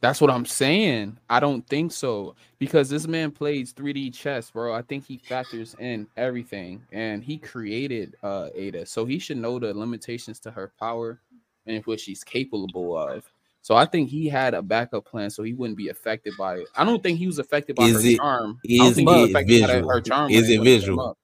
[0.00, 1.18] That's what I'm saying.
[1.28, 4.72] I don't think so because this man plays 3D chess, bro.
[4.72, 9.58] I think he factors in everything, and he created uh Ada, so he should know
[9.58, 11.20] the limitations to her power
[11.66, 13.30] and what she's capable of.
[13.60, 16.68] So I think he had a backup plan, so he wouldn't be affected by it.
[16.74, 18.58] I don't think he was affected by Is her it- charm.
[18.64, 19.90] I don't Is think he was it affected by visual?
[19.90, 20.30] her charm.
[20.30, 21.18] Is it it went to him visual?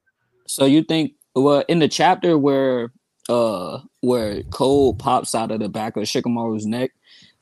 [0.46, 2.92] So you think well in the chapter where
[3.28, 6.92] uh where Cole pops out of the back of Shikamaru's neck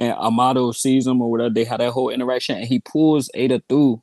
[0.00, 3.62] and Amado sees him or whatever, they had that whole interaction and he pulls Ada
[3.68, 4.02] through.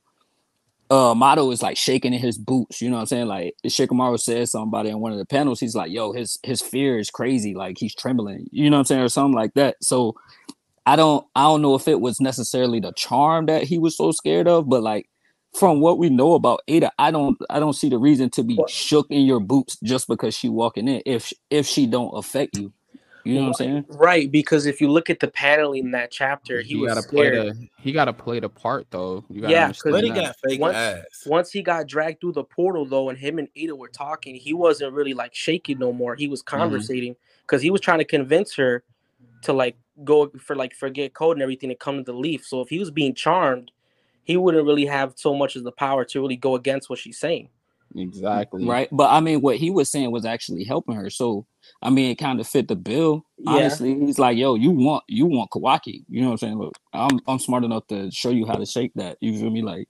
[0.89, 3.27] Uh Amado is like shaking in his boots, you know what I'm saying?
[3.27, 6.97] Like Shikamaru says somebody in one of the panels, he's like, yo, his his fear
[6.99, 9.77] is crazy, like he's trembling, you know what I'm saying, or something like that.
[9.81, 10.15] So
[10.85, 14.11] I don't I don't know if it was necessarily the charm that he was so
[14.11, 15.07] scared of, but like
[15.53, 18.55] from what we know about Ada, I don't I don't see the reason to be
[18.55, 18.69] What?
[18.69, 22.73] shook in your boots just because she walking in if if she don't affect you.
[23.23, 23.85] You know what I'm saying?
[23.89, 27.29] Right, because if you look at the paneling in that chapter, he, was gotta play
[27.29, 29.23] the he gotta play the part though.
[29.29, 31.03] You Yeah, understand But he got fake Once- eyes.
[31.27, 34.53] Once he got dragged through the portal though, and him and Ada were talking, he
[34.53, 36.15] wasn't really like shaking no more.
[36.15, 36.57] He was mm-hmm.
[36.57, 38.83] conversating because he was trying to convince her
[39.43, 42.45] to like go for like forget code and everything and come to the leaf.
[42.45, 43.71] So if he was being charmed,
[44.23, 47.19] he wouldn't really have so much of the power to really go against what she's
[47.19, 47.49] saying.
[47.95, 48.87] exactly Right.
[48.91, 51.09] But I mean what he was saying was actually helping her.
[51.09, 51.45] So
[51.81, 53.25] I mean it kind of fit the bill.
[53.37, 53.51] Yeah.
[53.51, 56.03] Honestly, he's like, yo, you want you want Kawaki.
[56.09, 56.57] You know what I'm saying?
[56.59, 59.17] Look, I'm I'm smart enough to show you how to shake that.
[59.21, 59.61] You feel me?
[59.61, 59.87] Like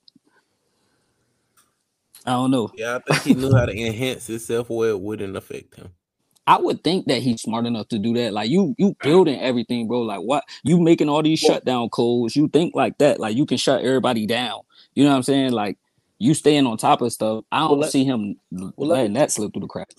[2.25, 2.71] I don't know.
[2.75, 5.89] Yeah, I think he knew how to enhance himself where it wouldn't affect him.
[6.47, 8.33] I would think that he's smart enough to do that.
[8.33, 10.01] Like you, you building everything, bro.
[10.01, 12.35] Like what you making all these Well- shutdown codes.
[12.35, 13.19] You think like that.
[13.19, 14.61] Like you can shut everybody down.
[14.95, 15.51] You know what I'm saying?
[15.51, 15.77] Like
[16.17, 17.43] you staying on top of stuff.
[17.51, 19.95] I don't let- see him let letting that slip through the cracks.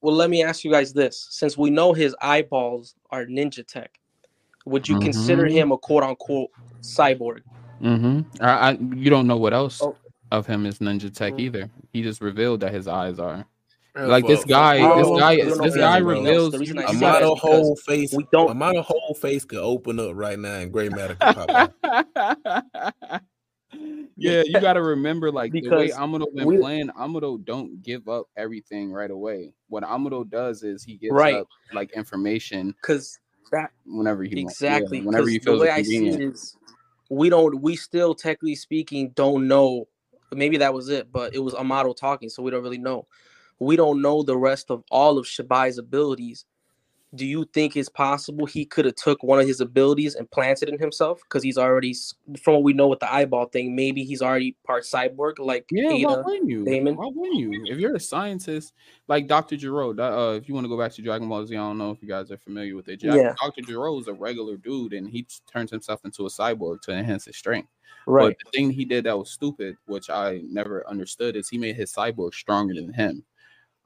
[0.00, 3.98] Well, let me ask you guys this: since we know his eyeballs are ninja tech,
[4.66, 5.52] would you consider Mhm.
[5.52, 7.42] him a quote unquote cyborg?
[7.80, 8.42] Mm-hmm.
[8.42, 9.96] I, I you don't know what else Oh.
[10.30, 11.40] of him is Ninja Tech Mm.
[11.40, 11.70] either.
[11.92, 13.44] He just revealed that his eyes are.
[13.94, 16.54] Like this guy, for- this Oh, guy, no, no, this guy reveals.
[16.54, 18.12] I you say A that gotta- is model whole face.
[18.14, 21.36] we don't- A model whole face could open up right now, and gray matter could
[21.36, 21.50] pop
[21.84, 23.22] out.
[24.16, 27.82] yeah, you got to remember, like the way Because Amado been we- playing, Amado don't
[27.82, 29.52] give up everything right away.
[29.68, 31.34] What Amado does is he gives Right.
[31.36, 33.18] up like information because
[33.50, 36.00] that whenever he wants- yeah, exactly whenever 'cause he the feels way I see it
[36.12, 36.34] convenient.
[36.34, 36.56] is
[37.10, 39.86] we don't we still technically speaking don't know
[40.34, 43.06] maybe that was it but it was Amado talking so we don't really know
[43.64, 46.44] we don't know the rest of all of Shibai's abilities
[47.14, 50.68] do you think it's possible he could have took one of his abilities and planted
[50.68, 51.94] in himself because he's already
[52.42, 55.90] from what we know with the eyeball thing maybe he's already part cyborg like Yeah,
[55.90, 56.64] why Ada wouldn't you?
[56.64, 56.96] Damon.
[56.96, 57.64] Why wouldn't you?
[57.66, 58.72] If you're a scientist,
[59.08, 59.56] like Dr.
[59.56, 61.90] Gero, uh, if you want to go back to Dragon Ball Z, I don't know
[61.90, 63.02] if you guys are familiar with it.
[63.02, 63.34] Yeah.
[63.40, 63.62] Dr.
[63.62, 67.36] Gero is a regular dude, and he turns himself into a cyborg to enhance his
[67.36, 67.68] strength.
[68.06, 71.58] right But the thing he did that was stupid, which I never understood, is he
[71.58, 73.24] made his cyborg stronger than him.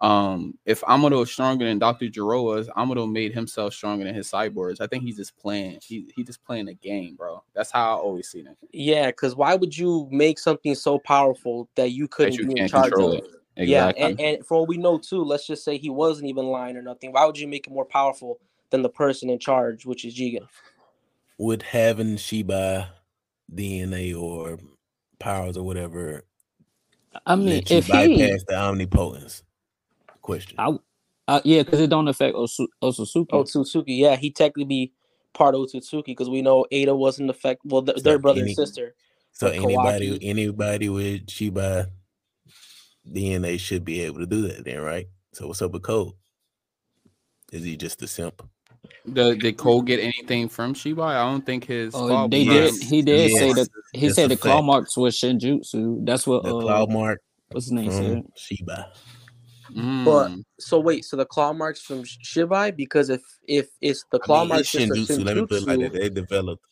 [0.00, 2.09] Um, if Amado is stronger than Dr.
[2.09, 4.80] Gero was, Amado made himself stronger than his cyborgs.
[4.80, 5.78] I think he's just playing.
[5.82, 7.42] He he just playing a game, bro.
[7.54, 8.56] That's how I always see it.
[8.72, 12.68] yeah because why would you make something so powerful that you couldn't you be in
[12.68, 13.30] charge control of it.
[13.59, 14.02] Exactly.
[14.02, 16.76] Yeah, and, and from what we know too, let's just say he wasn't even lying
[16.76, 17.12] or nothing.
[17.12, 20.46] Why would you make it more powerful than the person in charge, which is Jigen?
[21.38, 22.92] Would having Shiba
[23.54, 24.59] DNA or
[25.18, 26.24] powers or whatever
[27.24, 29.42] I mean, let you if he, bypass the omnipotence?
[30.27, 30.57] Question.
[30.59, 30.77] I,
[31.29, 33.29] uh, yeah, because it don't affect Osu- Otsutsuki.
[33.29, 34.93] Otsutsuki, yeah, he technically be
[35.35, 37.61] part of Otsutsuki because we know Ada wasn't affect.
[37.65, 38.97] Well, th- So their brother any- and sister.
[39.31, 41.91] So anybody Kawaki- anybody with Shiba
[43.09, 45.07] DNA should be able to do that then, right?
[45.33, 46.12] So what's up with Code?
[47.53, 48.43] Is he just a simp?
[49.05, 51.03] The, did Code get anything from Shiba?
[51.03, 51.95] I don't think his.
[51.95, 52.89] Oh, claw they marks- did.
[52.89, 53.69] He did say that.
[53.93, 56.05] He It's said a the claw marks was Shinjutsu.
[56.05, 56.43] That's what.
[56.43, 58.23] The Uh, claw mark what's his name from said?
[58.37, 58.93] Shiba.
[59.77, 60.43] But Mm.
[60.59, 64.39] so wait, so the claw marks from Sh- Shibai because if if it's the claw
[64.39, 65.25] I mean, marks it's just Shinjutsu.
[65.25, 65.93] Let me put it like that.
[65.93, 66.65] They developed.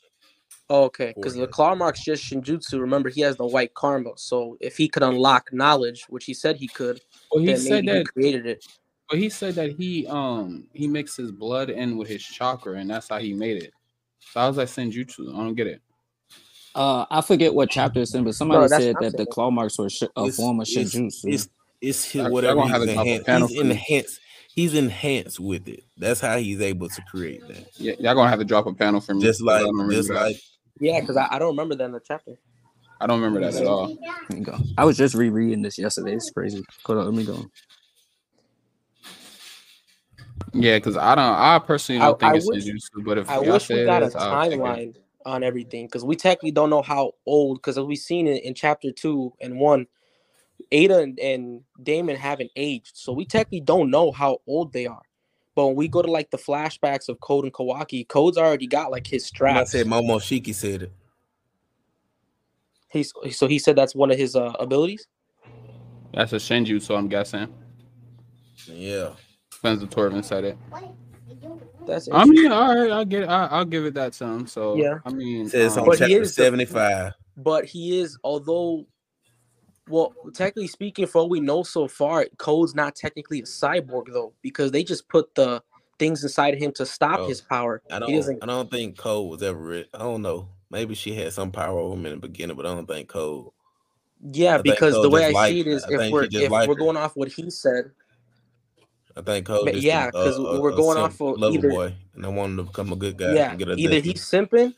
[0.70, 2.80] oh, okay, because the claw marks just Shinjutsu.
[2.80, 6.56] Remember, he has the white karma, so if he could unlock knowledge, which he said
[6.56, 8.12] he could, well, he then said maybe he that.
[8.14, 8.64] created it.
[9.10, 12.88] But he said that he um he mixed his blood in with his chakra, and
[12.88, 13.72] that's how he made it.
[14.32, 15.28] So I was like Senjutsu.
[15.34, 15.82] I don't get it.
[16.74, 19.78] Uh, I forget what chapter it's in, but somebody that's said that the claw marks
[19.78, 21.06] were shi- a It's- form of it's- Shinjutsu.
[21.06, 21.48] It's it's
[21.84, 23.52] his, Y'all- y'all whatever he's have to drop a enhanced.
[23.52, 24.20] He's enhanced.
[24.54, 25.82] He's enhanced with it.
[25.98, 27.66] That's how he's able to create that.
[27.76, 29.20] Yeah, y'all gonna have to drop a panel for me.
[29.22, 30.14] Just 'cause I like, don't remember just that.
[30.14, 30.36] like
[30.80, 32.36] Yeah, because I, I don't remember that in the chapter.
[33.00, 33.88] I don't remember that at all.
[34.28, 34.56] Let me go.
[34.78, 36.14] I was just rereading this yesterday.
[36.14, 36.64] It's crazy.
[36.86, 37.44] Hold on, let me go.
[40.52, 41.24] Yeah, because I don't.
[41.24, 43.74] I personally don't I- think I it's wish- Jujutsu, but if I y'all wish say
[43.74, 44.58] we it got a is, I'll take it.
[44.60, 44.94] timeline
[45.26, 47.58] on everything because we technically don't know how old.
[47.58, 49.86] Because we've seen it in chapter two and one,
[50.74, 55.02] Ada and, and Damon haven't aged, so we technically don't know how old they are.
[55.54, 58.90] But when we go to like the flashbacks of Code and Kawaki, Code's already got
[58.90, 59.52] like his straps.
[59.52, 59.70] I straps.
[59.70, 60.92] said Momoshiki said it.
[62.90, 65.06] He's so he said that's one of his uh, abilities.
[66.12, 67.52] That's a Shinju, so I'm guessing.
[68.66, 69.10] Yeah.
[69.50, 70.58] Depends if Torvin said it.
[71.86, 73.28] That's I mean, all right, I'll get.
[73.28, 74.46] I, I'll give it that some.
[74.46, 74.98] So Yeah.
[75.04, 77.12] I mean, It says um, on chapter 75.
[77.36, 78.86] but he is although
[79.88, 84.32] well technically speaking for what we know so far code's not technically a cyborg though
[84.42, 85.62] because they just put the
[85.98, 88.96] things inside of him to stop Oh, his power I don't doesn't I don't think
[88.96, 90.48] Code was ever I don't know.
[90.70, 93.50] Maybe she had some power over him in the beginning, but I don't think Code.
[94.32, 96.74] yeah I because the way i see it is I if we're if we're her.
[96.74, 97.90] going off what he said
[99.16, 102.50] I think Code yeah, 'cause we're a going off of either- boy, and I want
[102.52, 103.32] him to become a good guy.
[103.34, 104.74] yeah and get a either he's simping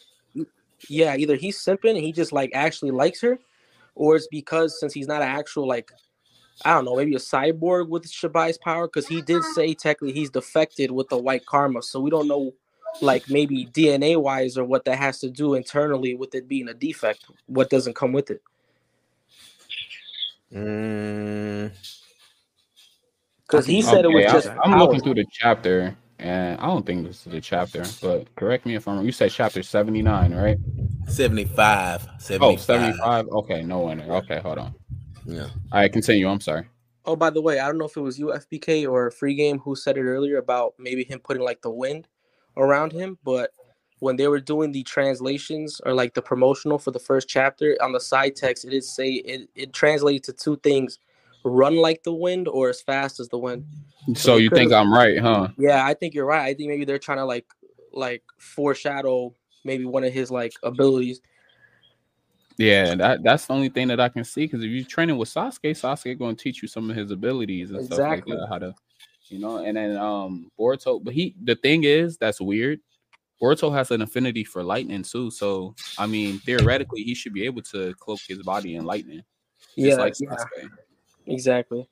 [0.91, 3.39] yeah either he's simping and he just like actually likes her
[3.97, 5.91] or it's because since he's not an actual like
[6.65, 10.31] I don't know, maybe a cyborg with Shibai's power, because he did say technically he's
[10.31, 11.83] defected with the white karma.
[11.83, 12.55] So we don't know,
[13.03, 16.75] like maybe DNA wise, or what that has to do internally with it being a
[16.75, 17.25] defect.
[17.47, 18.43] What doesn't come with it?
[20.53, 21.71] Mm,
[23.47, 24.49] Because he said it was just.
[24.49, 24.79] I, I'm power.
[24.79, 28.75] looking through the chapter, and I don't think this is the chapter, but correct me
[28.75, 29.05] if I'm wrong.
[29.05, 30.59] You said chapter 79, right?
[31.09, 32.09] 75.
[32.19, 32.41] 75.
[32.43, 33.29] Oh, 75.
[33.29, 34.05] Okay, no wonder.
[34.05, 34.75] Okay, hold on.
[35.27, 35.49] Yeah.
[35.73, 36.29] All right, continue.
[36.29, 36.67] I'm sorry.
[37.05, 39.59] Oh, by the way, I don't know if it was you, FBK, or Free Game
[39.59, 42.09] who said it earlier about maybe him putting like the wind
[42.57, 43.19] around him.
[43.23, 43.51] But
[44.01, 47.93] when they were doing the translations or like the promotional for the first chapter on
[47.93, 50.99] the side text, it did say it, it translated to two things
[51.47, 53.65] run like the wind or as fast as the wind.
[54.15, 55.49] So they you think I'm right, huh?
[55.59, 56.43] Yeah, I think you're right.
[56.43, 57.47] I think maybe they're trying to like
[57.93, 61.21] like foreshadow maybe one of his like abilities.
[62.59, 64.45] Yeah, that that's the only thing that I can see.
[64.45, 67.71] Because if you're training with Sasuke, Sasuke going to teach you some of his abilities
[67.71, 68.33] and stuff Exactly.
[68.33, 68.75] like that, how to,
[69.29, 69.59] you know.
[69.59, 72.81] And then um Boruto, but he the thing is that's weird.
[73.43, 77.63] Boruto has an affinity for lightning too, so I mean theoretically he should be able
[77.63, 79.23] to cloak his body in lightning,
[79.79, 80.37] just Yeah, like yeah.
[81.27, 81.89] Exactly.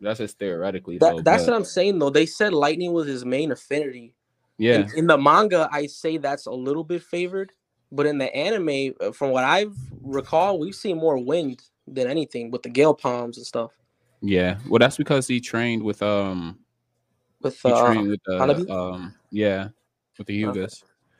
[0.00, 0.98] That's just theoretically.
[0.98, 2.10] though, that's but- what I'm saying though.
[2.10, 4.14] They said lightning was his main affinity.
[4.58, 4.80] yeah.
[4.80, 7.52] In, in the manga, I say that's a little bit favored,
[7.92, 12.50] but in the anime, uh, from what I've recall, we've seen more wind than anything
[12.50, 13.72] with the gale palms and stuff.
[14.20, 16.58] Yeah, well, that's because he trained with um
[17.42, 19.68] With uh, trained with the um yeah
[20.18, 20.68] with the Okay.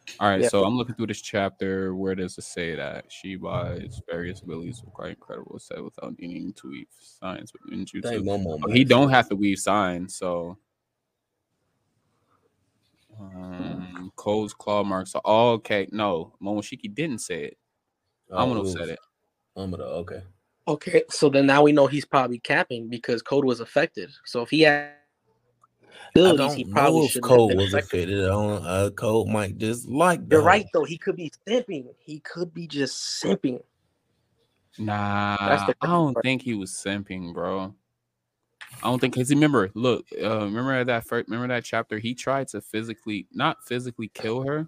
[0.07, 0.17] Hyugas.
[0.21, 0.49] All right, Yeah.
[0.49, 1.95] so I'm looking through this chapter.
[1.95, 6.69] Where does it say that Shibai's various abilities were quite incredible, said without needing to
[6.69, 8.25] weave signs with Thank ninjutsu.
[8.25, 10.59] Momo, Oh, he don't have to weave signs, so
[13.19, 15.15] um Code's claw marks.
[15.15, 17.59] are all okay, no, Momoshiki didn't say it.
[18.31, 18.99] Oh, I'm gonna was said it.
[19.57, 20.23] Amado, okay.
[20.69, 24.11] okay, so then now we know he's probably capping because Code was affected.
[24.27, 24.93] So if he had I
[26.15, 28.11] abilities, don't he know if Code was affected.
[28.11, 28.25] affected.
[28.25, 30.85] I don't, uh, Code might just like You're the right though.
[30.85, 31.87] He could be simping.
[31.99, 33.63] He could be just simping.
[34.79, 36.25] Nah, That's the I don't part.
[36.25, 37.75] think he was simping, bro.
[38.83, 41.99] I don't think because remember, look, uh, remember that first, remember that chapter.
[41.99, 44.67] He tried to physically, not physically kill her,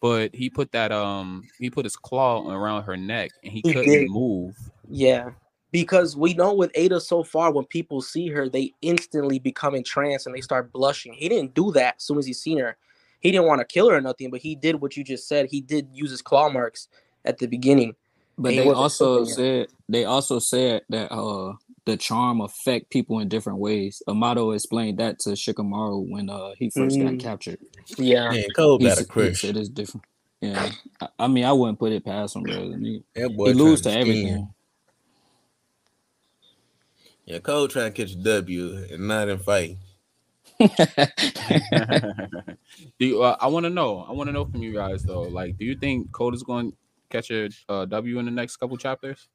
[0.00, 3.72] but he put that um, he put his claw around her neck and he, He
[3.72, 4.10] couldn't did.
[4.10, 4.56] move.
[4.88, 5.30] Yeah.
[5.72, 10.26] Because we know with Ada so far, when people see her, they instantly become entranced
[10.26, 11.14] and they start blushing.
[11.14, 12.76] He didn't do that as soon as he seen her.
[13.20, 15.46] He didn't want to kill her or nothing, but he did what you just said.
[15.50, 16.88] He did use his claw marks
[17.24, 17.94] at the beginning.
[18.38, 21.52] But they also said they also said that uh
[21.84, 24.02] the charm affect people in different ways.
[24.08, 27.04] Amado explained that to Shikamaru when uh he first Mm.
[27.04, 27.58] got captured.
[27.98, 28.30] Yeah.
[28.32, 29.40] Man, Cole He, got s- a he crush.
[29.42, 30.04] said it's different.
[30.40, 30.70] Yeah,
[31.00, 32.72] I, I mean I wouldn't put it past him, bro.
[32.80, 34.54] He, That boy he lose to trying everything.
[37.24, 39.78] Yeah, Code trying to catch a W and not in fight.
[40.58, 40.66] do
[42.98, 44.04] you, uh, I want to know?
[44.08, 45.22] I want to know from you guys though.
[45.22, 46.76] Like, do you think Code is going to
[47.10, 49.28] catch a uh, W in the next couple chapters?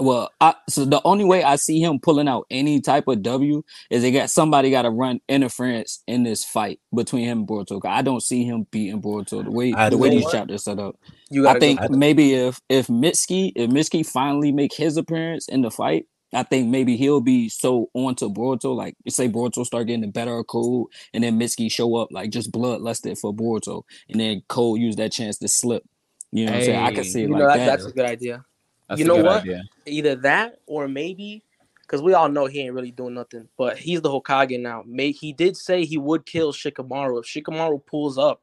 [0.00, 3.64] Well, I, so the only way I see him pulling out any type of W
[3.90, 7.84] is they got somebody got to run interference in this fight between him and Boruto.
[7.84, 10.32] I don't see him beating Boruto the way I the way these what?
[10.32, 10.96] chapters set up.
[11.30, 11.88] You I think go.
[11.88, 16.68] maybe if if Mitsuki if Mitsuki finally make his appearance in the fight, I think
[16.68, 18.76] maybe he'll be so onto Boruto.
[18.76, 22.30] Like say Boruto start getting the better of Code, and then Mitsuki show up like
[22.30, 25.82] just bloodlusted for Boruto, and then Code use that chance to slip.
[26.30, 26.84] You know what I'm saying?
[26.84, 27.66] I can see like know, that, that.
[27.66, 28.44] that's a good idea.
[28.88, 29.42] That's You know what?
[29.42, 29.62] idea.
[29.86, 31.42] Either that or maybe
[31.82, 33.48] because we all know he ain't really doing nothing.
[33.56, 34.82] But he's the Hokage now.
[34.86, 38.42] May he did say he would kill Shikamaru if Shikamaru pulls up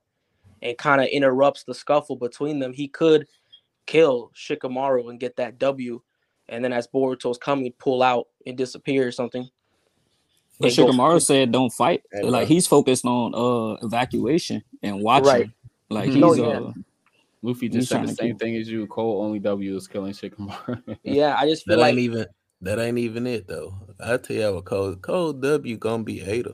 [0.61, 2.73] and kind of interrupts the scuffle between them.
[2.73, 3.27] He could
[3.85, 6.01] kill Shikamaru and get that W,
[6.49, 9.47] and then as Boruto's coming, pull out and disappear or something.
[10.59, 12.01] But And go- Shikamaru said don't fight.
[12.23, 15.27] Like he's focused on uh evacuation and watching.
[15.27, 15.49] Right.
[15.89, 16.47] Like No, he's yeah.
[16.47, 16.73] uh
[17.45, 18.87] Luffy just said the same keep- thing as you.
[18.87, 20.97] Cole only W is killing Shikamaru.
[21.03, 22.25] Yeah, I just feel That like ain't even
[22.61, 23.75] that ain't even it though.
[23.99, 26.53] I tell you what Cole code W gonna be hater.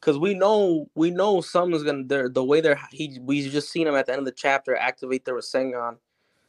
[0.00, 3.86] because we know we know someone's gonna they're, the way they're he we just seen
[3.86, 5.96] him at the end of the chapter activate the Rasengan,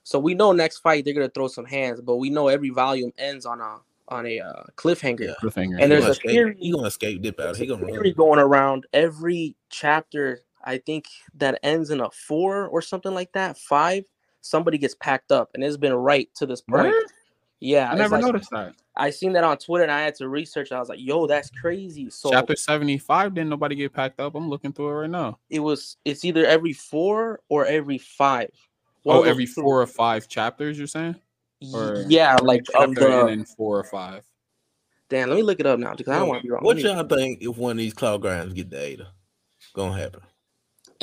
[0.04, 3.14] so we know next fight they're gonna throw some hands, but we know every volume
[3.18, 3.78] ends on a
[4.10, 5.22] on a uh, cliffhanger.
[5.28, 5.34] Yeah.
[5.42, 5.76] Cliffhanger.
[5.80, 6.32] And He there's gonna a escape.
[6.32, 7.56] theory- He gonna escape dip out.
[7.56, 8.28] He gonna theory run.
[8.28, 10.42] going around every chapter.
[10.64, 11.06] I think
[11.36, 13.58] that ends in a four or something like that.
[13.58, 14.06] Five,
[14.42, 16.88] somebody gets packed up, and it's been right to this point.
[16.88, 17.04] Word?
[17.60, 18.76] Yeah, I it's never like- noticed that.
[18.96, 20.72] I seen that on Twitter, and I had to research.
[20.72, 24.36] I was like, "Yo, that's crazy." So Chapter seventy five didn't nobody get packed up.
[24.36, 25.40] I'm looking through it right now.
[25.50, 25.98] it was.
[26.06, 28.52] It's either every four or every five.
[29.02, 29.64] One Oh, of every two.
[29.64, 30.78] four or five chapters.
[30.78, 31.16] You're saying?
[31.74, 33.28] Or yeah, like of chapter the.
[33.28, 34.24] in four or five.
[35.10, 36.64] Damn, let me look it up now because I don't want to be wrong.
[36.64, 39.08] What y'all think if one of these claw grimes get the Ada?
[39.74, 40.22] Gonna happen.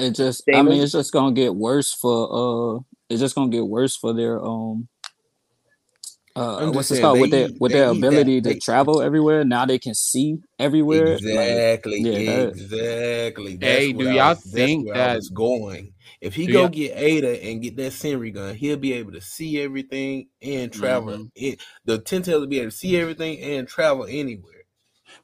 [0.02, 3.66] It just I mean it's just gonna get worse for uh it's just gonna get
[3.66, 4.88] worse for their um
[6.36, 8.58] uh what's just it called they with their with their eat that- ability to they-
[8.60, 12.00] travel everywhere now they can see everywhere like, Exactly.
[12.00, 13.58] yeah, that- exactly.
[13.60, 15.92] Hey, do y'all was- that's think where I that- going?
[16.20, 19.60] If he go y'all- get Ada and get that Senrigan, he'll be able to see
[19.60, 21.16] everything and travel.
[21.16, 21.30] Mhm.
[21.34, 24.59] It, the Tentail will be able to see everything and travel anywhere.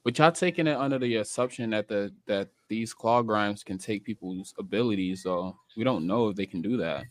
[0.06, 4.04] But y'all taking it under the assumption that the that these claw grimes can take
[4.04, 7.06] people's abilities, so we don't know if they can do that.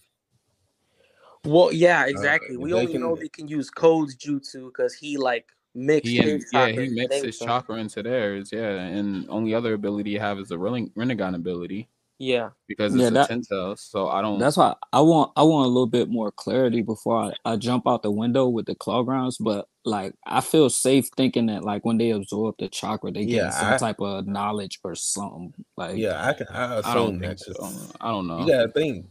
[1.44, 2.56] Well, yeah, uh, exactly.
[2.56, 6.20] if we only can- know they can use codes jutsu because he like mixed He
[6.20, 7.48] and, his yeah, he and mixed his everything.
[7.50, 8.70] chakra into theirs, yeah.
[8.70, 13.08] And only other ability you have is the Ren- Rinnegan ability Yeah, because it's Yeah,
[13.10, 13.76] a that- Tentail.
[13.76, 14.40] So I don't.
[14.40, 17.88] that's why I want I want a little bit more clarity before I, I jump
[17.90, 21.86] out the window with the claw grimes but like I feel safe thinking that like
[21.86, 25.54] when they absorb the chakra they Yeah, get some I- type of knowledge or something
[25.78, 26.48] like Yeah, I can.
[26.50, 27.28] I assume I don't that.
[27.28, 27.54] think so.
[27.54, 28.40] 'cause I don't know.
[28.40, 29.06] You gotta think.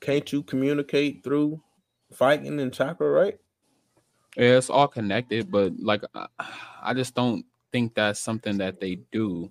[0.00, 1.62] Can't you communicate through
[2.12, 3.38] fighting and chakra, right?
[4.36, 6.26] Yeah, it's all connected, but like I-
[6.82, 9.50] I just don't think that's something that they do.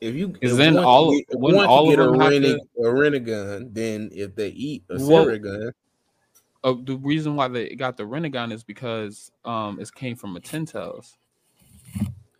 [0.00, 2.10] If you, Is if then one all- get, if one all can get of a
[2.12, 5.72] them have rene, to- a rinnegan, then if they eat a Well- Senrigan,
[6.64, 10.40] Uh, the reason why they got the Rinnegan is because um it came from a
[10.40, 11.16] Tentails.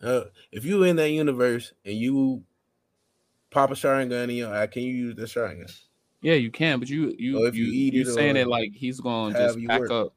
[0.03, 2.43] uh, if you in that universe and you
[3.51, 5.73] pop a Sharingan in your eye, can you use the Sharingan?
[6.21, 8.73] Yeah, you can, but you you if you, you eat you it saying it like
[8.75, 9.91] he's going to just pack work.
[9.93, 10.13] up,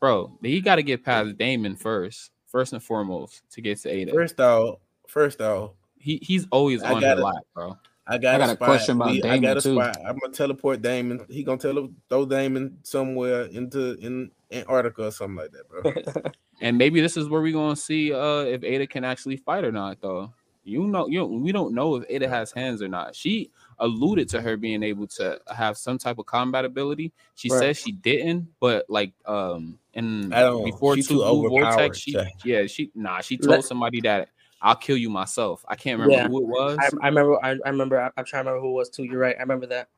[0.00, 0.36] bro.
[0.42, 4.12] He got to get past Damon first, first and foremost, to get to Ada.
[4.12, 7.78] First off, first off, he he's always I on gotta- the lap, bro.
[8.06, 9.74] I got, I got a, a question about We- I Damon, got a too.
[9.74, 9.96] spot.
[10.06, 11.24] I'm gonna teleport Damon.
[11.30, 16.32] He gonna tele throw Damon somewhere into in Antarctica or something like that, bro.
[16.60, 19.72] And maybe this is where we're gonna see uh if Ada can actually fight or
[19.72, 20.32] not, though.
[20.66, 23.14] You know, you we don't know if Ada has hands or not.
[23.16, 27.12] She alluded to her being able to have some type of combat ability.
[27.34, 27.58] She Right.
[27.58, 30.30] says she didn't, but like um and
[30.64, 34.00] before she two too blue vortex, she to- yeah she nah she Let- told somebody
[34.02, 34.28] that
[34.64, 35.64] I'll kill you myself.
[35.68, 36.28] I can't remember Yeah.
[36.28, 36.78] who it was.
[36.80, 37.44] I, I remember.
[37.44, 38.00] I, I remember.
[38.00, 39.04] I, I'm trying to remember who it was too.
[39.04, 39.36] You're right.
[39.38, 39.88] I remember that.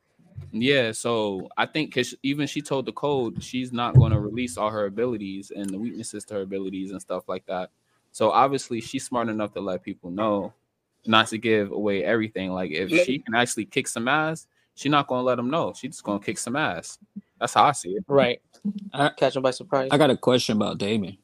[0.51, 4.57] Yeah, so I think because even she told the code she's not going to release
[4.57, 7.69] all her abilities and the weaknesses to her abilities and stuff like that.
[8.11, 10.53] So obviously she's smart enough to let people know
[11.05, 12.51] not to give away everything.
[12.51, 15.49] Like if Let- she can actually kick some ass, she's not going to let them
[15.49, 15.73] know.
[15.75, 16.97] She's just going to kick some ass.
[17.39, 18.03] That's how I see it.
[18.07, 18.41] Right.
[18.93, 19.89] I- Catch him by surprise.
[19.91, 21.17] I got a question about Damon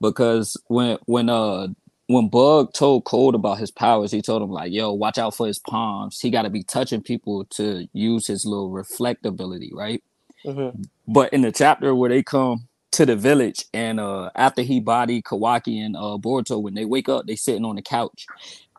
[0.00, 1.68] because when when uh
[2.08, 5.46] when Bug told Cold about his powers, he told him like, "Yo, watch out for
[5.46, 6.20] his palms.
[6.20, 10.02] He got to be touching people to use his little reflect ability, right?"
[10.44, 10.86] Mhm.
[11.08, 15.20] But in the chapter where they come to the village and uh after he body
[15.22, 18.26] Kawaki and uh Boruto, when they wake up, they sitting on the couch,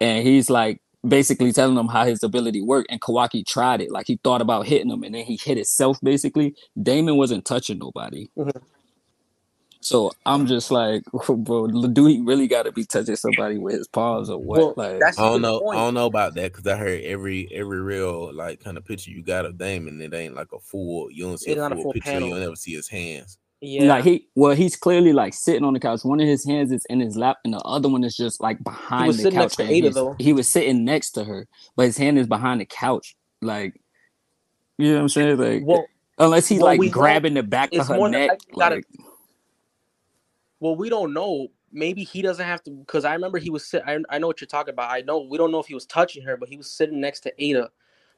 [0.01, 2.91] and he's like basically telling them how his ability worked.
[2.91, 5.99] And Kawaki tried it, like he thought about hitting him, and then he hit himself.
[6.01, 8.29] Basically, Damon wasn't touching nobody.
[8.37, 8.61] Mhm.
[9.81, 13.75] So I'm just like, oh, bro, do he really got to be touching somebody with
[13.75, 14.59] his paws or what?
[14.59, 15.59] Well, like, that's I don't know.
[15.59, 15.77] point.
[15.77, 19.11] I don't know about that because I heard every every real like kind of picture
[19.11, 20.01] you got of Damon.
[20.01, 21.09] It ain't like a full.
[21.11, 22.11] You don't see It's a not a full, full picture.
[22.11, 22.29] panel.
[22.29, 23.37] You'll never see his hands.
[23.59, 23.85] Yeah.
[23.85, 26.03] like he, well, he's clearly like sitting on the couch.
[26.03, 28.63] One of his hands is in his lap, and the other one is just like
[28.63, 29.33] behind the couch.
[29.33, 30.15] next to Ada, though.
[30.19, 33.15] He was sitting next to her, but his hand is behind the couch.
[33.41, 33.79] Like,
[34.77, 35.37] you know what I'm saying?
[35.37, 35.87] Like, well,
[36.19, 38.29] unless he's well, like we know grabbing the back of it's her more than neck.
[38.29, 38.85] likely gotta- Like,
[40.59, 41.49] Well, we don't know.
[41.71, 43.83] Maybe he doesn't have to because I remember he was sit.
[43.85, 44.91] I, I know what you're talking about.
[44.91, 47.21] I know we don't know if he was touching her, but he was sitting next
[47.21, 47.69] to Ada.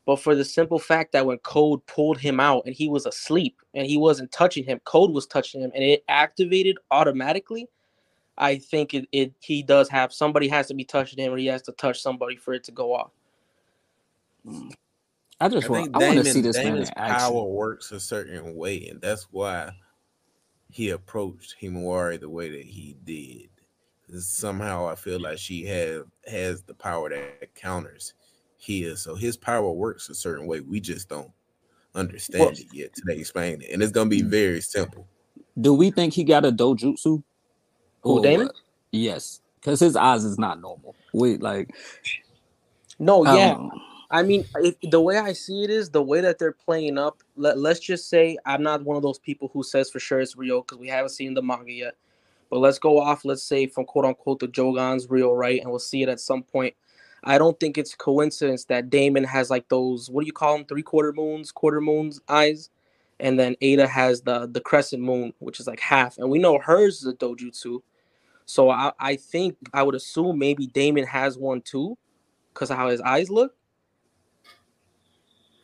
[0.06, 3.62] But for the simple fact that when Code pulled him out and he was asleep
[3.74, 7.68] and he wasn't touching him, Code was touching him and it activated automatically.
[8.38, 11.48] I think it, it he does have somebody has to be touching him or he
[11.48, 13.12] has to touch somebody for it to go off.
[15.42, 17.16] I just I want think I want to see Damon, this man in Damon's action.
[17.18, 19.72] power works a certain way, and that's why
[20.70, 23.50] he approached Himawari the way that he did.
[24.22, 28.14] somehow I feel like she have has the power that counters
[28.58, 30.62] his, so his power works a certain way.
[30.62, 31.32] We just don't
[31.94, 32.94] understand Well- it yet.
[32.96, 34.30] Today, explain it, and it's gonna be Mm.
[34.30, 35.08] very simple.
[35.62, 37.22] Do we think he got a dojutsu?
[38.04, 38.48] Oh, Or Damon?
[38.48, 38.56] what?
[38.92, 40.96] Yes, because his eyes is not normal.
[41.14, 41.76] Wait, like,
[42.98, 43.54] No, yeah.
[43.54, 43.82] don't know.
[44.12, 47.22] I mean, if, the way I see it is the way that they're playing up.
[47.36, 50.36] Let, let's just say I'm not one of those people who says for sure it's
[50.36, 51.96] real because we haven't seen the manga yet.
[52.50, 55.62] But let's go off, let's say, from quote unquote the Jogan's real, right?
[55.62, 56.74] And we'll see it at some point.
[57.24, 60.66] I don't think it's coincidence that Damon has like those, what do you call them?
[60.66, 62.70] Three quarter moons, quarter moons eyes.
[63.20, 66.18] And then Ada has the the crescent moon, which is like half.
[66.18, 67.82] And we know hers is a dojutsu.
[68.46, 71.98] So I, I think I would assume maybe Damon has one too,
[72.54, 73.54] because of how his eyes look.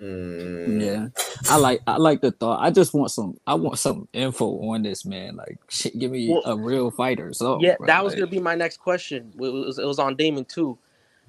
[0.06, 1.08] Mm, Yeah,
[1.50, 2.62] I like I like the thought.
[2.62, 3.38] I just want some.
[3.48, 5.36] I want some info on this man.
[5.36, 7.34] Like, shit, give me Well, a real fighter.
[7.34, 9.32] So Yeah, that was gonna be my next question.
[9.36, 10.78] It was, it was on Damon too.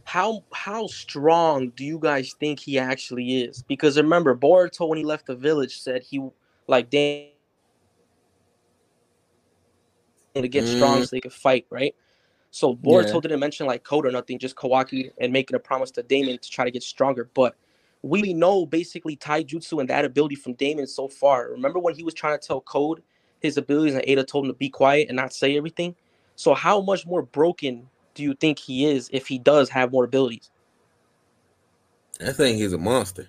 [0.05, 3.63] How how strong do you guys think he actually is?
[3.63, 6.23] Because remember, Boruto when he left the village said he
[6.69, 7.31] like Damon
[10.35, 11.05] to get strong Mm.
[11.05, 11.95] so they could fight, right?
[12.51, 13.21] So Boruto Yeah.
[13.21, 16.51] didn't mention like code or nothing, just Kawaki and making a promise to Damon to
[16.51, 17.29] try to get stronger.
[17.35, 17.57] But
[18.07, 21.51] we know basically taijutsu and that ability from Damon so far.
[21.51, 23.03] Remember when he was trying to tell Code
[23.41, 25.95] his abilities and Ada told him to be quiet and not say everything?
[26.37, 30.05] So how much more broken do you think he is if he does have more
[30.05, 30.51] abilities?
[32.25, 33.29] I think he's a monster.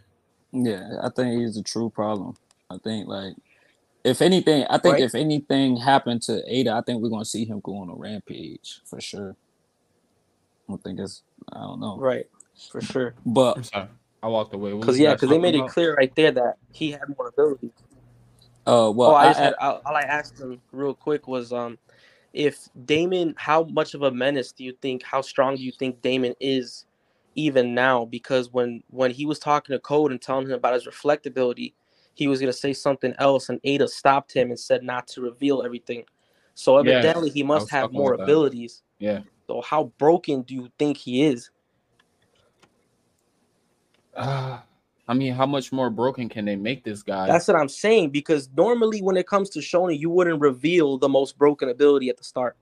[0.52, 2.36] Yeah, I think he's a true problem.
[2.70, 3.36] I think like
[4.04, 5.04] if anything, I think Right.
[5.04, 8.82] if anything happened to Ada, I think we're gonna see him go on a rampage
[8.86, 9.36] for sure.
[10.68, 11.98] I don't think it's I don't know.
[11.98, 12.28] Right,
[12.72, 13.16] for sure.
[13.26, 13.88] But I'm sorry.
[14.24, 14.74] I walked away.
[14.74, 17.30] What Because yeah, because they talking made it clear right there that he had more
[17.30, 17.72] abilities.
[18.66, 21.54] uh well oh, I I, just had all all I asked him real quick was
[21.54, 21.78] um
[22.34, 25.02] if Damon, how much of a menace do you think?
[25.04, 26.86] How strong do you think Damon is,
[27.36, 28.06] even now?
[28.06, 31.74] Because when when he was talking to Code and telling him about his reflectability,
[32.14, 35.64] he was gonna say something else, and Ada stopped him and said not to reveal
[35.64, 36.04] everything.
[36.54, 38.32] So Yeah, evidently, he must have more about that.
[38.32, 38.84] abilities.
[39.00, 39.22] Yeah.
[39.48, 41.50] So how broken do you think he is?
[44.18, 44.64] Ah,
[45.08, 47.28] I mean, how much more broken can they make this guy?
[47.28, 48.10] That's what I'm saying.
[48.10, 52.18] Because normally, when it comes to Shonen, you wouldn't reveal the most broken ability at
[52.18, 52.58] the start.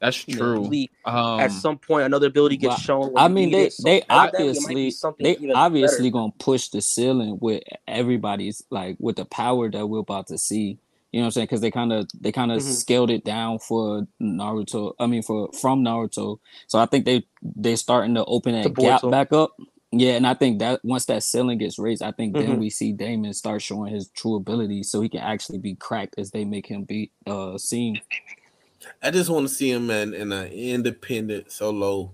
[0.00, 0.72] That's true.
[1.04, 3.18] Um, at some point, another ability gets well, shown.
[3.18, 3.68] I mean they.
[3.68, 6.12] So they evidently, it might be obviously they obviously better.
[6.12, 10.78] gonna push the ceiling with everybody's like with the power that we're about to see.
[11.12, 11.44] You know what I'm saying?
[11.48, 12.72] Because they kind of they kind of Mhm.
[12.74, 14.94] scaled it down for Naruto.
[14.98, 16.38] I mean for from Naruto.
[16.66, 19.52] So I think they they starting to open To that gap back up.
[19.92, 22.38] Yeah, and I think that once that ceiling gets raised, I think Mhm.
[22.38, 26.16] then we see Damon start showing his true abilities, so he can actually be cracked
[26.18, 28.02] as they make him be uh seen.
[29.02, 32.12] I just want to see him in, in an independent solo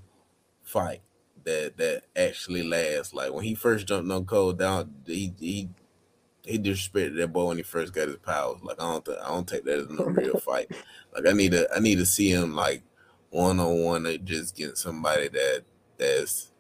[0.63, 1.03] fight
[1.45, 3.15] that that actually lasts.
[3.15, 5.71] Like when he first jumped on Code down, he he
[6.45, 8.63] he disrespected that boy when he first got his powers.
[8.63, 10.71] Like I don't th- I don't take that as no real fight.
[11.15, 12.83] Like I need to I need to see him like
[13.31, 15.65] one on one, just get somebody that
[15.99, 16.53] that's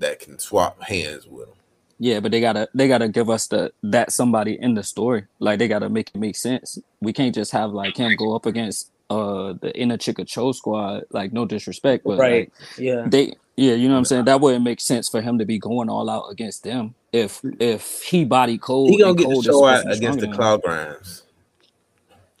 [0.00, 1.54] that can swap hands with him.
[1.98, 5.24] Yeah, but they gotta they gotta give us the that somebody in the story.
[5.38, 6.78] Like they gotta make it make sense.
[7.00, 11.04] We can't just have like him go up against uh the Ino-Shika-Cho squad.
[11.10, 12.50] Like no disrespect, but Right.
[12.50, 13.04] like Yeah.
[13.06, 14.24] they yeah, you know what I'm saying.
[14.24, 18.00] That wouldn't make sense for him to be going all out against them if if
[18.02, 18.88] he body cold.
[18.90, 20.36] He gonna and get the show out against the stronger than him.
[20.36, 21.22] Claw Grimes.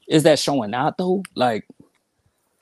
[0.08, 1.22] Is that showing out though?
[1.36, 1.66] Like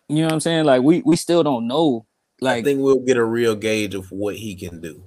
[0.08, 0.64] you know what I'm saying?
[0.64, 2.06] Like we we still don't know.
[2.42, 5.04] I think we'll get a real gauge of what he can do.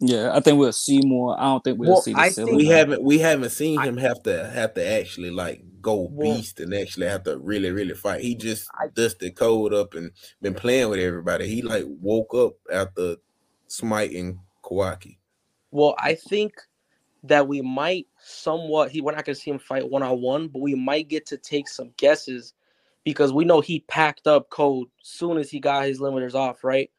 [0.00, 1.38] yeah, I think we'll see more.
[1.38, 2.56] I don't think we'll Well, see the I ceiling.
[2.56, 6.36] we haven't we haven't seen I- him have to have to actually like go Well-
[6.36, 8.22] beast and actually have to really really fight.
[8.22, 11.48] He just I- dusted code up and been playing with everybody.
[11.48, 13.16] He like woke up after
[13.66, 15.18] smiting Kawaki.
[15.70, 16.54] Well, I think
[17.24, 18.90] that we might somewhat.
[18.90, 21.36] He we're not gonna see him fight one on one, but we might get to
[21.36, 22.54] take some guesses
[23.04, 26.90] because we know he packed up code soon as he got his limiters off, right?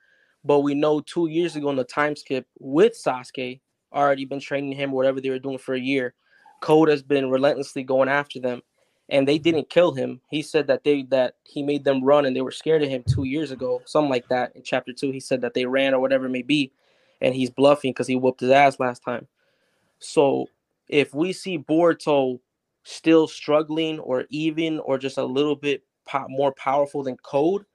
[0.44, 3.60] But we know two years ago in the time skip with Sasuke,
[3.94, 6.14] already been training him, whatever they were doing for a year.
[6.62, 8.62] Code has been relentlessly going after them.
[9.10, 10.22] and they didn't kill him.
[10.30, 13.04] He said that they that he made them run and they were scared of him
[13.08, 14.56] two years ago, something like that.
[14.56, 16.72] In chapter two, he said that they ran or whatever it may be,
[17.20, 19.28] and he's bluffing because he whooped his ass last time.
[20.00, 20.48] So
[20.88, 22.40] if we see Boruto
[22.84, 27.66] still struggling or even or just a little bit po- more powerful than Code,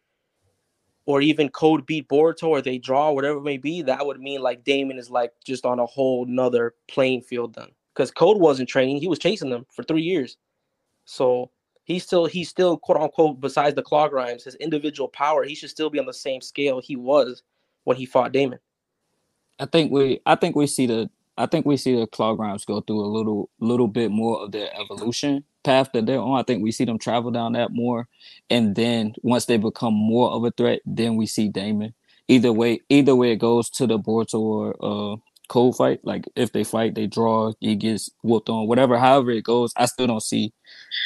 [1.07, 4.43] or even Code beat Boruto or they draw, whatever it may be, that would mean
[4.43, 7.68] like Damon is like just on a whole nother playing field then.
[7.95, 10.37] Because Code wasn't training, he was chasing them for three years.
[11.05, 11.51] So
[11.85, 15.70] he's still he's still quote unquote besides the claw grimes, his individual power, he should
[15.70, 17.43] still be on the same scale he was
[17.85, 18.59] when he fought Damon.
[19.59, 21.09] I think we I think we see the
[21.39, 24.53] I think we see the claw grimes go through a little little bit more of
[24.53, 26.39] their evolution path that they're on.
[26.39, 28.09] I think we see them travel down that more.
[28.49, 31.93] And then once they become more of a threat, then we see Damon.
[32.29, 35.17] Either way, either way it goes to the Boruto or uh
[35.49, 36.01] Code fight.
[36.03, 39.73] Like if they fight, they draw, he gets whooped on, whatever, however it goes.
[39.77, 40.53] I still don't see,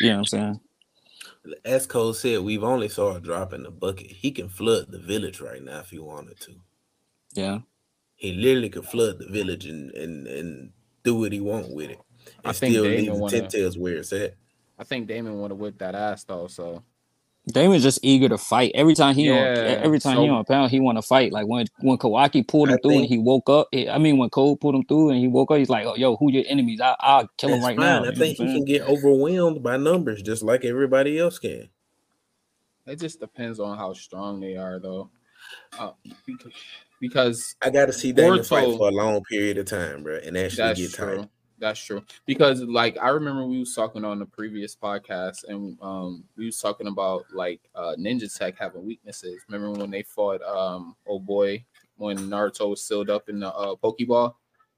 [0.00, 0.60] you know what I'm saying?
[1.64, 4.10] As Cole said, we've only saw a drop in the bucket.
[4.10, 6.52] He can flood the village right now if he wanted to.
[7.34, 7.58] Yeah.
[8.16, 10.72] He literally could flood the village and and, and
[11.04, 12.00] do what he want with it.
[12.44, 14.36] And I think still Damon leave the wanna- ten tails where it's at.
[14.80, 16.46] I think Damon would have whipped that ass though.
[16.46, 16.82] So
[17.52, 18.72] Damon's just eager to fight.
[18.74, 21.32] Every time he on Yeah, every time he on a pound, he want to fight.
[21.32, 23.68] Like when when Kawaki pulled him I through and he woke up.
[23.72, 25.96] he- I mean, when Code pulled him through and he woke up, he's like, "Oh,
[25.96, 26.80] yo, who your enemies?
[26.80, 27.84] I I'll kill him right fine.
[28.02, 31.68] now." I think he can get overwhelmed by numbers just like everybody else can.
[32.86, 35.10] it just depends on how strong they are though.
[35.78, 35.92] Uh,
[36.26, 36.52] because,
[37.00, 40.36] because I got to see Damon fight for a long period of time, bro, and
[40.38, 41.16] actually That's get true.
[41.18, 41.28] tired.
[41.60, 42.02] That's true.
[42.26, 46.58] Because like I remember we was talking on the previous podcast and um we was
[46.58, 49.42] talking about like uh Ninja Tech having weaknesses.
[49.48, 51.62] Remember when they fought um oh boy
[51.96, 54.34] when Naruto was sealed up in the uh Pokeball?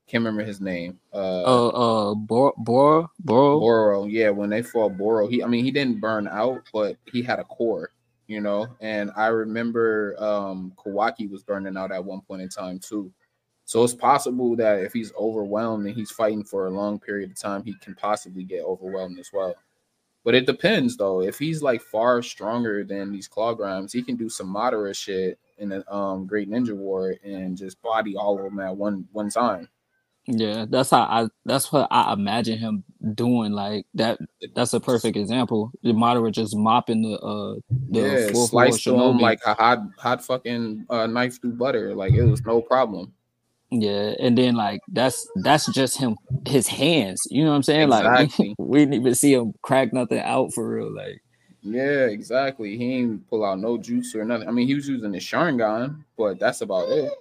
[0.09, 0.99] Can't remember his name.
[1.15, 3.61] Uh, Uh, uh, Bor Bor Boro.
[3.61, 7.23] Boro, yeah, when they fought Boro, he I mean he didn't burn out, but he
[7.23, 7.91] had a core,
[8.27, 8.67] you know.
[8.81, 13.13] And I remember um Kawaki was burning out at one point in time too.
[13.65, 17.39] So it's possible that if he's overwhelmed and he's fighting for a long period of
[17.39, 19.55] time, he can possibly get overwhelmed as well.
[20.25, 21.23] But it depends though.
[21.23, 25.39] If he's like far stronger than these claw grimes, he can do some Madara shit
[25.59, 29.31] in the um Great Ninja War and just body all of them at one one
[29.31, 29.69] time.
[30.27, 31.29] Yeah, that's how I.
[31.45, 32.85] That's what I imagine him
[33.15, 33.51] doing.
[33.51, 34.19] Like that.
[34.55, 35.73] That's a perfect example.
[35.83, 37.55] The Madara just mopping the uh
[37.91, 41.55] the yeah, fourth sliced floor through him like a hot, hot fucking uh, knife through
[41.55, 41.95] butter.
[41.97, 43.13] Like it was no problem.
[43.75, 46.17] Yeah, and then like that's that's just him
[46.47, 47.23] his hands.
[47.31, 47.89] You know what I'm saying?
[47.93, 48.49] Exactly.
[48.51, 50.95] Like we didn't even see him crack nothing out for real.
[50.95, 51.23] Like
[51.63, 52.77] Yeah, exactly.
[52.77, 54.47] He ain't pull out no juice or nothing.
[54.47, 57.13] I mean, he was using the Sharingan, but that's about it.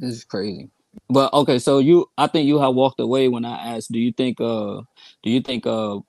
[0.00, 0.70] this is crazy.
[1.08, 4.10] But okay, so you I think you have walked away when I asked, do you
[4.12, 4.80] think uh
[5.22, 6.00] do you think uh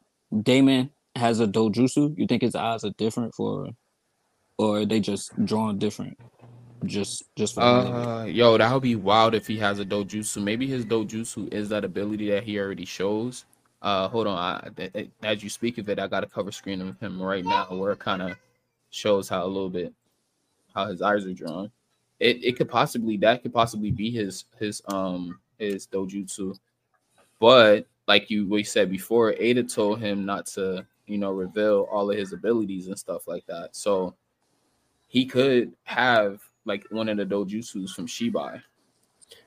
[0.42, 2.18] Damon has a dojutsu?
[2.18, 3.70] You think his eyes are different for
[4.58, 6.18] or are they just drawn different?
[6.86, 7.62] Just just for?
[7.62, 10.44] Uh, yo, that would be wild if he has a dojutsu.
[10.44, 13.46] Maybe his dojutsu is that ability that he already shows.
[13.82, 14.38] Uh, hold on.
[14.38, 17.22] I, th- th- as you speak of it, I got a cover screen of him
[17.22, 18.38] right now where it kind of
[18.90, 19.94] shows how a little bit
[20.74, 21.72] how his eyes are drawn.
[22.20, 26.58] It it could possibly that could possibly be his his um his dojutsu,
[27.40, 32.12] but like you we said before, Ada told him not to you know reveal all
[32.12, 33.76] of his abilities and stuff like that.
[33.76, 34.16] So
[35.08, 38.62] he could have like one of the dojutsus from Shibai.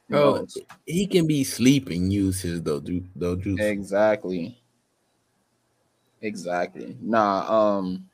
[0.09, 0.47] Bro,
[0.87, 3.61] he can be sleeping, use his doju doju.
[3.61, 4.61] Exactly.
[6.21, 6.97] Exactly.
[7.01, 8.09] Nah, um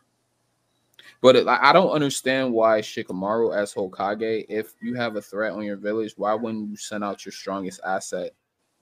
[1.23, 5.53] but it, I I don't understand why Shikamaru as Hokage, if you have a threat
[5.53, 8.33] on your village, why wouldn't you send out your strongest asset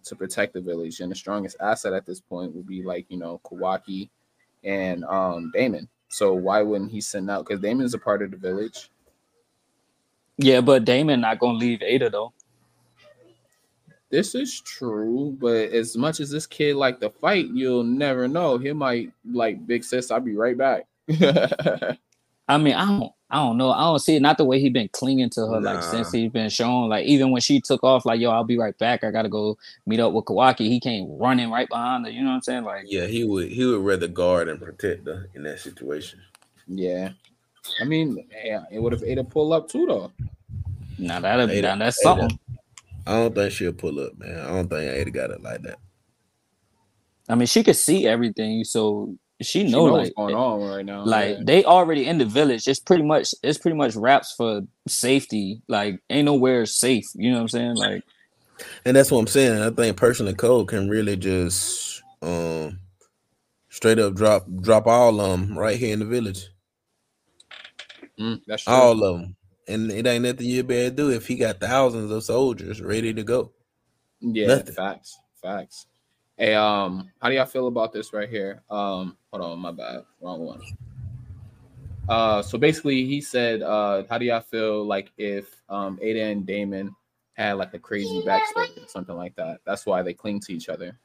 [0.05, 1.01] to protect the village?
[1.01, 4.11] And the strongest asset at this point would be like, you know, Kawaki
[4.65, 5.89] and um Damon.
[6.09, 8.91] So why wouldn't he send out because Damon's a part of the village?
[10.39, 12.33] Yeah, but Damon not gonna leave Ada though.
[14.11, 18.59] This is true, but as much as this kid like to fight, you'll never know.
[18.59, 20.11] He might like big sis.
[20.11, 20.87] I'll be right back.
[22.49, 23.71] I mean, I don't, I don't know.
[23.73, 24.23] I don't see it.
[24.23, 26.91] Not the way he been clinging to her, like since he's been shown.
[26.91, 29.03] Like even when she took off, like yo, I'll be right back.
[29.03, 29.57] I gotta go
[29.87, 30.69] meet up with Kawaki.
[30.69, 32.13] He came running right behind her.
[32.13, 32.65] You know what I'm saying?
[32.65, 36.21] Like, Yeah, he would he would rather guard and protect her in that situation.
[36.69, 37.11] yeah,
[37.81, 40.13] I mean, yeah, it would have Ada pull up too, though.
[40.99, 42.21] now that Ada- now that's Ada.
[42.21, 42.39] something.
[43.07, 44.39] I don't think she'll pull up, man.
[44.39, 45.79] I don't think Ada got it like that.
[47.29, 50.61] I mean, she could see everything, so she She know know like what's going on
[50.69, 51.05] right now.
[51.05, 51.43] like yeah.
[51.45, 52.69] they already in the village.
[52.69, 55.61] It's pretty much it's pretty much wraps for safety.
[55.69, 57.07] Like ain't nowhere safe.
[57.15, 57.77] You know what I'm saying?
[57.77, 58.05] Like
[58.85, 59.61] And that's what I'm saying.
[59.61, 62.79] I think personal code can really just um
[63.71, 66.49] Straight up drop drop all of them right here in the village.
[68.19, 68.75] Mm, that's true.
[68.75, 69.37] All of them.
[69.67, 73.23] And it ain't nothing you better do if he got thousands of soldiers ready to
[73.23, 73.53] go.
[74.21, 74.75] Yeah, Nothing.
[74.75, 75.87] facts, facts.
[76.37, 78.63] Hey, um, how do y'all feel about this right here?
[78.69, 80.61] Um, hold on, my bad, wrong one.
[82.09, 86.47] Uh, so basically, he said, uh, how do y'all feel like if um Ada and
[86.47, 86.95] Damon
[87.35, 89.61] had like a crazy backstory or something like that?
[89.65, 90.99] That's why they cling to each other.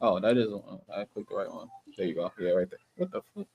[0.00, 0.80] Oh, that is one.
[0.94, 1.68] I clicked the right one.
[1.96, 2.32] There you go.
[2.40, 2.78] Yeah, right there.
[2.96, 3.46] What the fuck?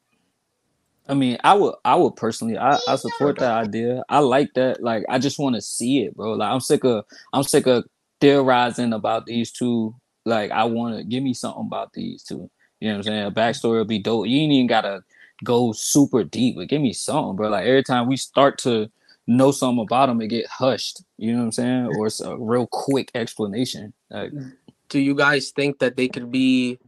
[1.08, 4.04] I mean, I would, I would personally, I, I support that idea.
[4.10, 4.82] I like that.
[4.82, 6.34] Like, I just want to see it, bro.
[6.34, 7.86] Like, I'm sick of, I'm sick of
[8.20, 9.96] theorizing about these two.
[10.26, 12.50] Like, I want to give me something about these two.
[12.80, 13.26] You know what I'm saying?
[13.26, 14.28] A backstory would be dope.
[14.28, 15.04] You ain't even gotta
[15.44, 17.50] go super deep, but give me something, bro.
[17.50, 18.90] Like every time we start to
[19.28, 21.04] know something about them, it get hushed.
[21.18, 21.86] You know what I'm saying?
[21.98, 23.94] Or it's a real quick explanation.
[24.10, 24.32] Like,
[24.90, 26.80] Do you guys think that they could be?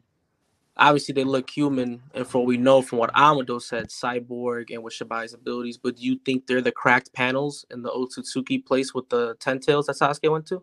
[0.80, 4.84] Obviously, they look human, and for what we know from what Amado said, cyborg and
[4.84, 5.78] with Shibai's abilities.
[5.78, 9.60] But do you think they're the cracked panels in the Otsutsuki place with the ten
[9.60, 10.62] tails that Sasuke went to?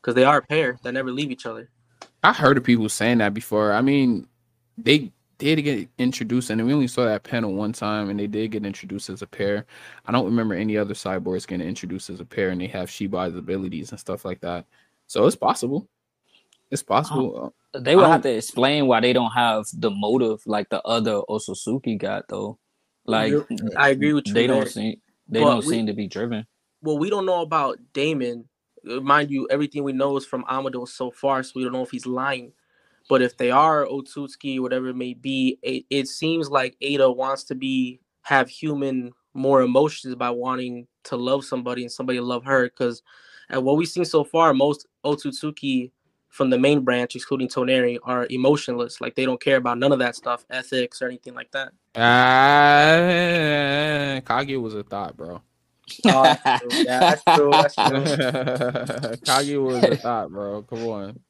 [0.00, 1.70] Because they are a pair that never leave each other.
[2.22, 3.72] I heard of people saying that before.
[3.72, 4.26] I mean,
[4.78, 8.52] they did get introduced, and we only saw that panel one time, and they did
[8.52, 9.66] get introduced as a pair.
[10.06, 13.36] I don't remember any other cyborgs getting introduced as a pair, and they have Shibai's
[13.36, 14.66] abilities and stuff like that.
[15.08, 15.88] So it's possible.
[16.72, 17.54] It's possible.
[17.78, 21.98] they would have to explain why they don't have the motive like the other Otsutsuki
[21.98, 22.58] got though.
[23.06, 23.34] Like
[23.76, 24.56] I agree with you They there.
[24.56, 24.96] don't seem
[25.28, 26.46] they But don't we- seem to be driven.
[26.82, 28.48] Well, we don't know about Damon.
[28.90, 31.82] Uh, Mind you, everything we know is from Amado so far, so we don't know
[31.84, 32.52] if he's lying.
[33.08, 37.44] But if they are Otsutsuki, whatever it may be, it, it seems like Ada wants
[37.44, 42.64] to be have human more emotions by wanting to love somebody and somebody love her.
[42.64, 43.02] Because
[43.50, 45.90] at what we've seen so far, most Otsutsuki
[46.32, 49.00] from the main branch, excluding Toneri, are emotionless.
[49.02, 51.72] Like they don't care about none of that stuff, ethics or anything like that.
[51.94, 52.98] Ah,
[54.26, 55.40] Kage was a thought, bro.
[56.06, 56.70] Oh, that's true.
[56.84, 57.50] Yeah, that's true.
[57.50, 58.02] That's true.
[59.26, 60.62] Kage was a thought, bro.
[60.62, 61.20] Come on.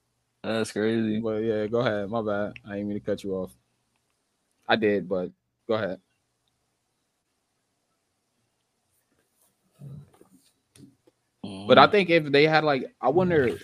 [0.45, 1.19] That's crazy.
[1.19, 2.09] But yeah, go ahead.
[2.09, 2.55] My bad.
[2.65, 3.51] I didn't mean to cut you off.
[4.69, 5.33] I did, but
[5.67, 5.99] go ahead.
[11.67, 13.59] But I think if they had like, I wonder,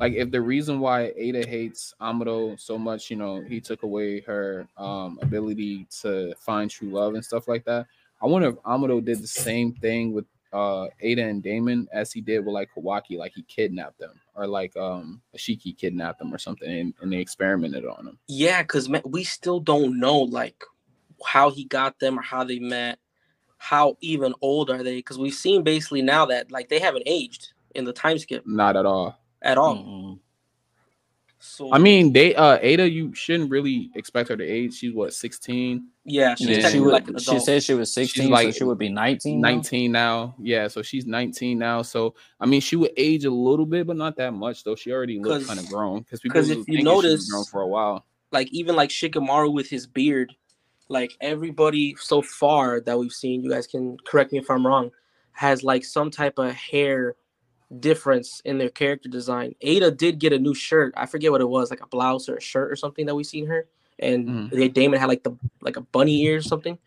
[0.00, 4.20] like if the reason why Ada hates Amado so much, you know, he took away
[4.20, 7.86] her um ability to find true love and stuff like that.
[8.22, 12.20] I wonder if Amado did the same thing with uh Ada and Damon as he
[12.20, 16.38] did with like Kawaki, like he kidnapped them, or like um Isshiki kidnapped them or
[16.38, 18.18] something, and, and they experimented on them.
[18.28, 20.62] Yeah, because we still don't know like
[21.24, 22.98] how he got them or how they met.
[23.60, 24.96] How even old are they?
[24.96, 28.76] Because we've seen basically now that like they haven't aged in the time skip Not
[28.76, 29.18] at all.
[29.42, 29.76] At all.
[29.76, 30.18] Mm-mm.
[31.40, 34.74] So I mean, they uh Ada, you shouldn't really expect her to age.
[34.74, 37.92] She's what 16, yeah, she's Yeah, she, technically would, like an she said she was
[37.92, 39.40] 16, like so she would be 19.
[39.40, 40.34] 19 now.
[40.40, 41.82] Yeah, so she's 19 now.
[41.82, 44.74] So I mean, she would age a little bit, but not that much though.
[44.74, 47.04] She already looked 'Cause- kind of grown because people 'cause if you thinking she was
[47.04, 48.04] notice- grown for a while.
[48.32, 50.34] like even like Shikamaru with his beard,
[50.88, 54.90] like everybody so far that we've seen, you guys can correct me if I'm wrong,
[55.32, 57.14] has like some type of hair
[57.80, 59.54] difference in their character design.
[59.60, 60.94] Ada did get a new shirt.
[60.96, 63.24] I forget what it was, like a blouse or a shirt or something that we
[63.24, 63.66] seen her.
[63.98, 64.50] And Mhm.
[64.50, 66.78] they Damon had like the like a bunny ear or something.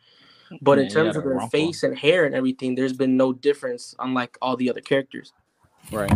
[0.61, 1.49] But Yeah, in terms of a their rumple.
[1.49, 5.33] face and hair and everything, there's been no difference unlike all the other characters.
[5.91, 6.11] Right.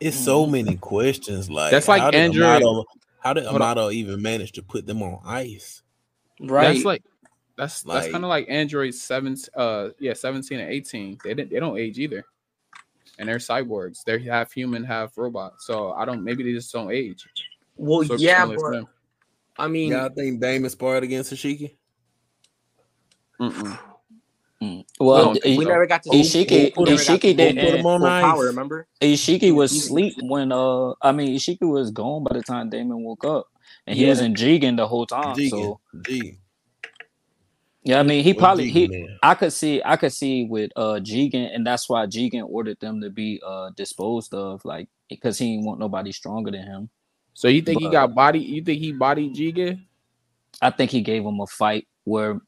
[0.00, 1.50] It's so many questions.
[1.50, 2.84] Like That's like how did Android- Amado,
[3.20, 3.62] how did Hold on.
[3.62, 5.82] Amado even manage to put them on ice?
[6.40, 6.74] Right.
[6.74, 7.02] That's like
[7.56, 11.18] that's that's Like- kind of like Android 7 uh yeah, 17 and 18.
[11.24, 12.24] They didn't they don't age either.
[13.18, 14.02] And they're cyborgs.
[14.04, 15.54] They're half human, half robot.
[15.60, 17.24] So I don't maybe they just don't age.
[17.76, 18.88] well, So yeah, similar but them.
[19.56, 21.76] I mean, Y'all think Damon sparred against Isshiki?
[23.40, 23.78] Mm-mm.
[24.62, 24.84] Mm.
[24.98, 25.68] Well, don't we so.
[25.68, 28.22] never got to Isshiki- we never got Isshiki to didn't- Put him on ice.
[28.24, 28.46] power.
[28.46, 28.86] Remember?
[29.00, 33.24] Isshiki was asleep when uh I mean Isshiki was gone by the time Damon woke
[33.24, 33.46] up.
[33.86, 34.10] And he Yeah.
[34.10, 35.36] was in Jigen the whole time.
[35.36, 35.50] Jigen.
[35.50, 36.38] So G.
[37.84, 39.18] yeah, I mean he What probably Jigen he man?
[39.22, 43.00] I could see I could see with uh Jigen and that's why Jigen ordered them
[43.02, 46.90] to be uh disposed of, like because he didn't want nobody stronger than him.
[47.34, 49.84] So you think he got body you think he bodied Jigen?
[50.62, 52.40] I think he gave him a fight where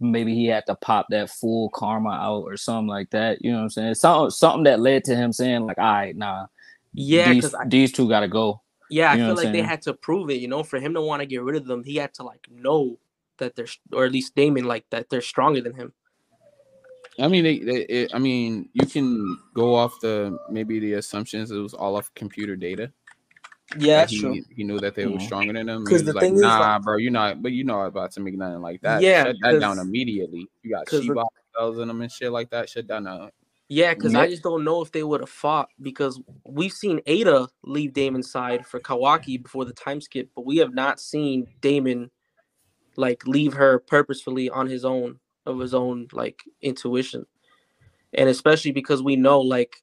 [0.00, 3.38] maybe he had to pop that full karma out or something like that.
[3.42, 3.94] You know what I'm saying?
[3.94, 6.46] Something something that led to him saying like, "All right, nah,
[6.92, 9.52] Yeah, these because these two got to go." yeah, I you know feel like I'm
[9.52, 10.40] they had to prove it.
[10.40, 12.46] You know, for him to want to get rid of them, he had to like
[12.50, 12.98] know
[13.38, 15.92] that they're, or at least Damon like that they're stronger than him.
[17.18, 21.50] I mean, they, they, it, I mean, you can go off the maybe the assumptions
[21.50, 22.92] it was all off computer data.
[23.78, 24.42] Yeah, Like, that's he, true.
[24.54, 25.22] He knew that they were Mhm.
[25.22, 25.80] stronger than him.
[25.80, 27.86] He 'Cause was the like, thing is, nah, like- bro, you're not, but you're not
[27.86, 29.00] about to make nothing like that.
[29.02, 30.46] Yeah, shut that down 'cause- immediately.
[30.62, 31.24] You got the- Shibai
[31.56, 32.68] cells in them and shit like that.
[32.68, 33.06] Shut down.
[33.06, 33.30] Uh,
[33.68, 37.48] Yeah, because I just don't know if they would have fought because we've seen Ada
[37.64, 42.12] leave Damon's side for Kawaki before the time skip, but we have not seen Damon
[42.96, 47.26] like leave her purposefully on his own of his own like intuition.
[48.14, 49.82] And especially because we know like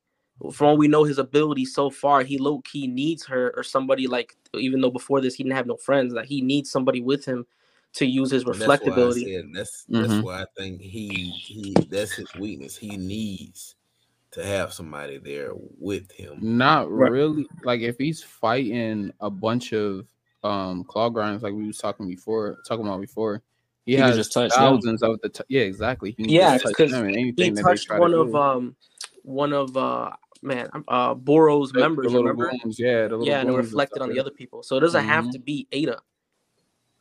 [0.51, 4.07] from what we know his ability so far, he low key needs her or somebody
[4.07, 7.23] like even though before this he didn't have no friends, that he needs somebody with
[7.25, 7.45] him
[7.93, 9.23] to use his And that's why I reflectability.
[9.33, 10.23] said that's that's Mhm.
[10.23, 12.75] why I think he he that's his weakness.
[12.75, 13.75] He needs
[14.31, 16.39] to have somebody there with him.
[16.41, 17.11] not Right.
[17.11, 17.47] really.
[17.63, 20.07] Like if he's fighting a bunch of
[20.43, 23.41] um claw grimes, like we was talking before, talking about before,
[23.85, 24.73] he, He has just touch them.
[24.75, 25.29] of the.
[25.29, 26.15] T- yeah, exactly.
[26.17, 28.27] He Yeah, just touch 'cause them and he anything that they touched one to of
[28.31, 28.37] do.
[28.37, 28.75] um
[29.23, 33.25] one of uh man uh Boro's The- the members little remember goons, yeah, the little
[33.25, 35.31] yeah and it reflected on the other people so it doesn't have Mhm.
[35.31, 35.99] to be Ada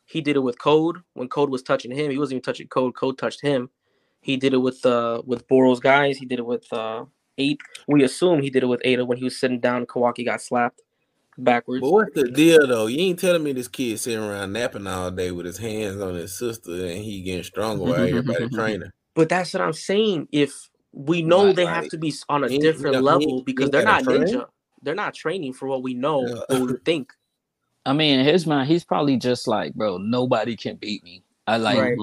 [0.05, 2.95] he did it with Code when Code was touching him he wasn't even touching Code
[2.95, 3.69] Code touched him
[4.21, 7.05] he did it with uh with Boro's guys he did it with uh
[7.37, 10.41] eight we assume he did it with Ada when he was sitting down Kawaki got
[10.41, 10.81] slapped
[11.37, 12.87] backwards But what's the deal though?
[12.87, 16.15] You ain't telling me this kid sitting around napping all day with his hands on
[16.15, 18.91] his sister and he getting stronger while everybody training.
[19.15, 22.43] but that's what I'm saying if we know Like- they have like, to be on
[22.43, 24.21] a different he level ain't- because he they're not train.
[24.23, 24.45] ninja
[24.81, 26.59] they're not training for what we know Yeah.
[26.59, 27.11] what we think
[27.85, 31.21] I mean, in his mind, he's probably just like, bro, nobody can beat me.
[31.47, 31.97] I like Right.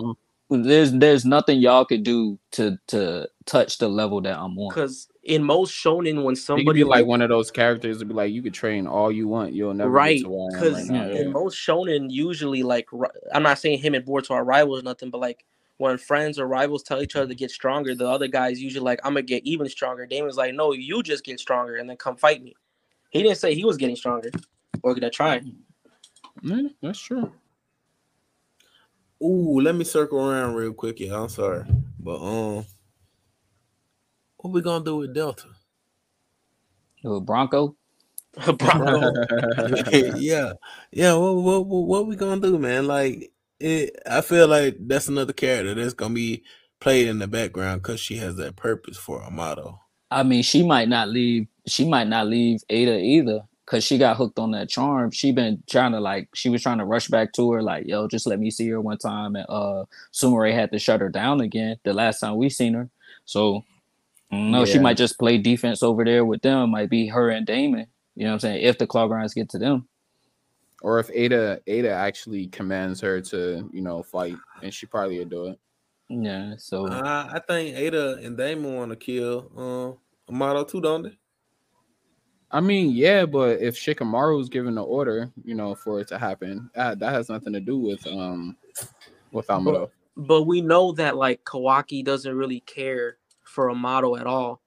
[0.51, 4.68] There's there's nothing y'all could do to to touch the level that I'm on.
[4.68, 8.32] Because in most shonen, when somebody be like one of those characters to be like,
[8.32, 10.74] you could train all you want, you'll never right, get to where I am because
[10.74, 11.06] right now.
[11.06, 11.20] Yeah.
[11.20, 12.88] in most shonen, usually like
[13.32, 15.44] I'm not saying him and Boruto are rivals nothing, but like
[15.76, 19.00] when friends or rivals tell each other to get stronger, the other guy's usually like,
[19.04, 20.06] I'm gonna get even stronger.
[20.06, 22.54] Damon's like, no, you just get stronger and then come fight me.
[23.10, 24.30] He didn't say he was getting stronger
[24.82, 25.42] or gonna try.
[26.42, 27.32] Yeah, that's true.
[29.22, 31.20] Ooh, let me circle around real quick, yeah.
[31.20, 31.64] I'm sorry.
[31.98, 32.64] But um
[34.41, 35.49] what we gonna do with Delta?
[37.05, 37.76] Uh, Bronco,
[38.59, 39.12] Bronco.
[40.16, 40.53] yeah,
[40.93, 41.14] yeah.
[41.14, 42.86] What, what what what we gonna do, man?
[42.86, 46.43] Like, it, I feel like that's another character that's gonna be
[46.80, 49.80] played in the background because she has that purpose for Amado.
[50.11, 51.47] I mean, she might not leave.
[51.66, 55.11] She might not leave Ada either, cause she got hooked on that charm.
[55.11, 58.09] She been trying to like, she was trying to rush back to her, like, yo,
[58.09, 59.36] just let me see her one time.
[59.36, 62.88] And uh, Sumire had to shut her down again the last time we seen her.
[63.24, 63.62] So,
[64.31, 66.61] no, she might just play defense over there with them.
[66.62, 67.87] It Might be her and Damon.
[68.14, 68.62] You know what I'm saying?
[68.62, 69.89] If the claw grimes get to them,
[70.83, 75.31] Or if Ada Ada actually commands her to, you know, fight, and she probably would
[75.31, 75.59] do it.
[76.09, 76.55] yeah.
[76.59, 79.51] So Uh, I think Ada and Damon want to kill
[80.28, 81.16] uh, Amado too, don't they?
[82.53, 83.95] I mean, yeah, but if Shikamaru
[84.41, 87.61] Shikamaru's given the order, you know, for it to happen, that, that has nothing to
[87.61, 88.57] do with um
[89.33, 89.91] with Amado.
[90.16, 93.18] but we know that like Kawaki doesn't really care
[93.51, 94.62] for Amado at all.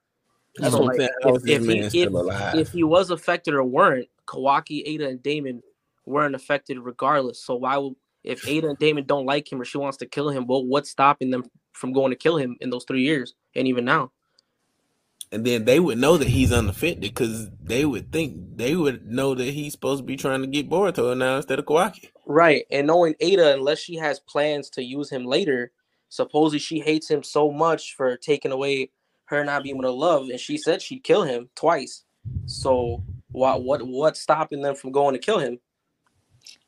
[0.57, 1.36] That's So, what I'm like, saying.
[1.36, 5.63] If- if he- if- if he was affected or weren't, Kawaki, Ada, and Damon
[6.05, 7.39] weren't affected regardless.
[7.43, 10.29] So why would if Ada and Damon don't like him or she wants to kill
[10.29, 13.67] him, well, what's stopping them from going to kill him in those three years and
[13.67, 14.11] even now?
[15.31, 19.34] and then they would know that he's unaffected because they would think they would know
[19.34, 22.11] that he's supposed to be trying to get Boruto now instead of Kawaki.
[22.27, 22.65] Right.
[22.69, 25.71] And knowing Ada, unless she has plans to use him later,
[26.14, 28.91] supposedly she hates him so much for taking away
[29.26, 32.03] her not being able to love, and she said she'd kill him twice.
[32.45, 35.59] So what what what's stopping them from going to kill him?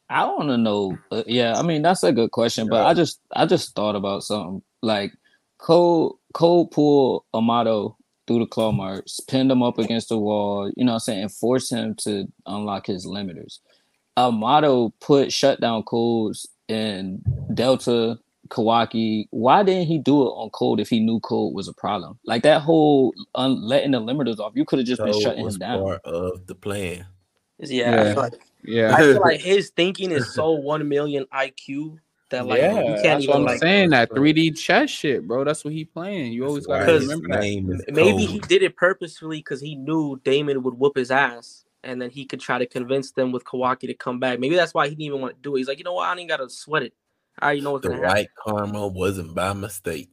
[0.10, 0.98] I want to know.
[1.12, 4.24] Uh, yeah, I mean that's a good question, but I just I just thought about
[4.24, 5.14] something like
[5.60, 10.72] Code Code pull Amado through the claw marks, pinned him up against the wall.
[10.76, 13.60] You know, what I'm saying, and force him to unlock his limiters.
[14.18, 17.22] Amado put shutdown codes in
[17.54, 18.18] Delta
[18.50, 19.28] Kawaki.
[19.32, 22.20] Why didn't he do it on Code if he knew Code was a problem?
[22.26, 25.56] Like that whole un- letting the limiters off, you could have just been shutting was
[25.56, 25.84] him down.
[25.84, 27.06] part of the plan.
[27.60, 28.14] Yeah, I Yeah.
[28.14, 28.34] feel like
[28.64, 31.98] Yeah, I feel like his thinking is so one million IQ
[32.30, 33.60] that like yeah, you can't that's what even I'm like.
[33.60, 33.89] saying.
[33.91, 35.43] That 3D chess shit, bro.
[35.43, 36.34] That's what he playing.
[36.34, 37.41] You always gotta remember that.
[37.41, 41.66] name is Maybe he did it purposefully because he knew Damon would whoop his ass,
[41.84, 44.39] and then he could try to convince them with Kawaki to come back.
[44.39, 45.60] Maybe that's why he didn't even want to do it.
[45.60, 46.08] He's like, you know what?
[46.10, 46.93] I ain't gotta sweat it.
[47.39, 48.15] I already know what's the gonna happen.
[48.15, 50.09] right karma wasn't by mistake.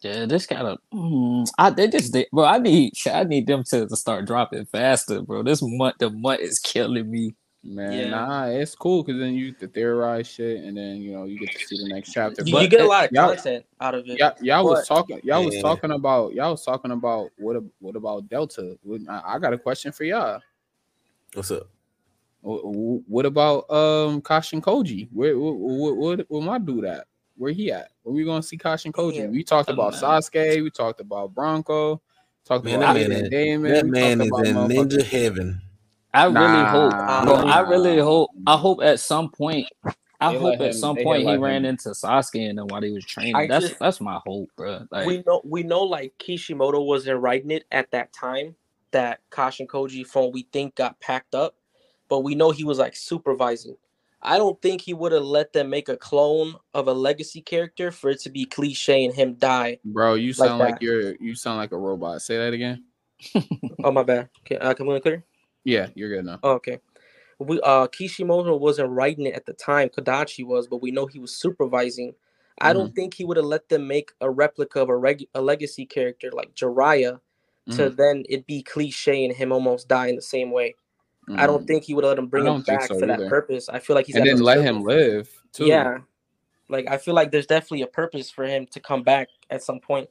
[0.00, 0.78] Yeah, this kind of.
[0.92, 2.44] Mm, I they just they, bro.
[2.44, 5.42] I need I need them to, to start dropping faster, bro.
[5.42, 7.34] This month the month is killing me.
[7.64, 8.10] Man, Yeah.
[8.10, 11.38] nah, it's cool because then you get to theorize shit, and then you know you
[11.38, 12.42] get to see the next chapter.
[12.44, 14.18] You, But you get a lot of content out of it.
[14.18, 15.20] y'all, y'all was talking.
[15.22, 16.34] Y'all was talking about.
[16.34, 17.62] Y'all was talking about what?
[17.78, 18.76] What about Delta?
[19.08, 20.40] I, I got a question for y'all.
[21.34, 21.68] What's up?
[22.44, 25.08] Wh- wh- What about um Kashin Koji?
[25.12, 27.06] Where what what what my dude at?
[27.36, 27.90] Where he at?
[28.02, 29.14] Where we gonna see Kashin Koji?
[29.16, 29.26] Yeah.
[29.26, 30.02] We talked about Man.
[30.02, 30.62] Sasuke.
[30.62, 32.00] We talked about Bronco.
[32.44, 33.72] Talked Man, about that man Damon.
[33.72, 35.60] That we man is in ninja heaven.
[36.12, 36.66] I really Nah.
[36.68, 37.34] hope, bro.
[37.48, 38.30] I really hope.
[38.46, 39.66] I hope at some point.
[40.20, 42.82] I They hope at him- some point he ran him- into Sasuke and then while
[42.82, 43.34] he was training.
[43.34, 44.86] I that's just- that's my hope, bro.
[44.90, 48.54] Like, we know we know like Kishimoto wasn't writing it at that time
[48.90, 51.54] that Kashin Koji from what we think got packed up,
[52.12, 53.74] but we know he was like supervising.
[54.20, 57.90] I don't think he would have let them make a clone of a legacy character
[57.90, 59.78] for it to be cliche and him die.
[59.82, 60.82] Bro, you sound like, that.
[60.82, 62.20] you're you sound like a robot.
[62.20, 62.84] Say that again.
[63.82, 64.28] Oh my bad.
[64.44, 65.24] Okay, uh, can we clear?
[65.64, 66.38] Yeah, you're good now.
[66.42, 66.80] Oh, okay.
[67.38, 69.88] We uh Kishimoto wasn't writing it at the time.
[69.88, 72.12] Kodachi was, but we know he was supervising.
[72.60, 75.40] I don't think he would have let them make a replica of a reg- a
[75.40, 77.20] legacy character like Jiraiya
[77.70, 80.74] to Mhm, then it be cliche and him almost die in the same way.
[81.38, 81.66] I don't mhm.
[81.66, 83.68] think he would let him bring him back so for that purpose.
[83.68, 84.70] I feel like he's and got then let purpose.
[84.70, 85.66] him live too.
[85.66, 85.98] Yeah.
[86.68, 89.80] Like I feel like there's definitely a purpose for him to come back at some
[89.80, 90.08] point.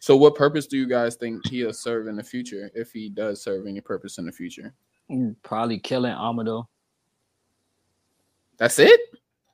[0.00, 3.40] So, what purpose do you guys think he'll serve in the future if he does
[3.40, 4.74] serve any purpose in the future?
[5.10, 6.68] mm, probably killing Amado.
[8.58, 9.00] That's it.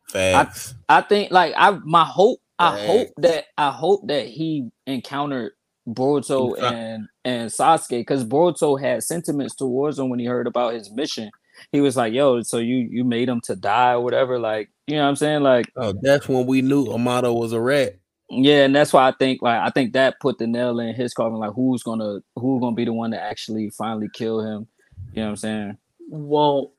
[0.09, 0.75] Facts.
[0.89, 5.53] I think like I my hope I hope that I hope that he encountered
[5.89, 10.91] Boruto and and Sasuke because Boruto had sentiments towards him when he heard about his
[10.91, 11.31] mission.
[11.73, 14.97] He was like, "Yo, so you you made him to die or whatever." Like, you
[14.97, 15.43] know what I'm saying?
[15.43, 17.97] Like, oh, that's when we knew Amado was a rat.
[18.31, 21.15] yeah, and that's why I think like I think that put the nail in his
[21.15, 21.39] coffin.
[21.39, 24.69] Like, who's gonna who's gonna be the one to actually finally kill him?
[25.13, 25.79] You know what I'm saying?
[26.11, 26.73] Well,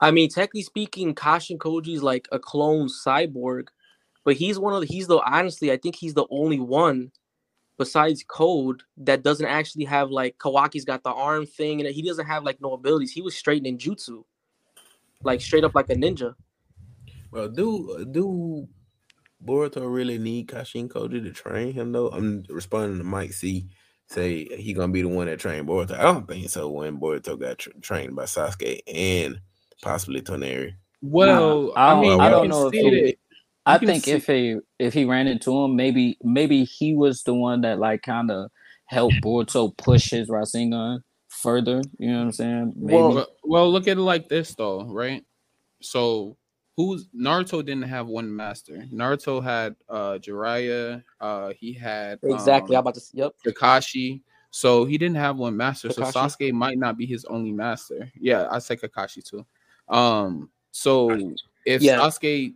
[0.00, 3.68] I mean, technically speaking, Kashin Koji's like a clone cyborg,
[4.24, 7.10] but he's one of the, he's the honestly, I think he's the only one
[7.78, 12.26] besides Code that doesn't actually have like Kawaki's got the arm thing and he doesn't
[12.26, 13.12] have like no abilities.
[13.12, 14.24] He was straight ninjutsu,
[15.22, 16.34] like straight up like a ninja.
[17.30, 18.68] Well, do do
[19.44, 22.08] Boruto really need Kashin Koji to train him though?
[22.08, 23.68] I'm responding to Mike C.
[24.10, 25.92] Say he gonna be the one that trained Boruto.
[25.98, 26.68] I don't think so.
[26.70, 29.40] When Boruto got tra- trained by Sasuke and
[29.82, 30.74] possibly Toneri.
[31.02, 33.18] Well, I I, don't- mean, I don't know if he- it.
[33.68, 37.34] I think see- if he if he ran into him, maybe maybe he was the
[37.34, 38.50] one that like kind of
[38.86, 41.82] helped Boruto push his Rasengan further.
[41.98, 42.72] You know what I'm saying?
[42.76, 42.96] Maybe.
[42.96, 45.24] Well, Well, well, look at it like this though, right?
[45.82, 46.36] So,
[46.76, 48.84] who's Naruto didn't have one master.
[48.92, 51.04] Naruto had uh Jiraiya.
[51.20, 52.76] Uh, he had Exactly.
[52.76, 53.02] I'm um, about to.
[53.12, 53.32] Yep.
[53.46, 54.22] Kakashi.
[54.50, 55.92] So he didn't have one master.
[55.92, 56.12] So Kakashi?
[56.14, 58.10] Sasuke might not be his only master.
[58.18, 59.44] Yeah, I say Kakashi too.
[59.88, 61.10] Um, so
[61.66, 61.98] if Yeah.
[61.98, 62.54] Sasuke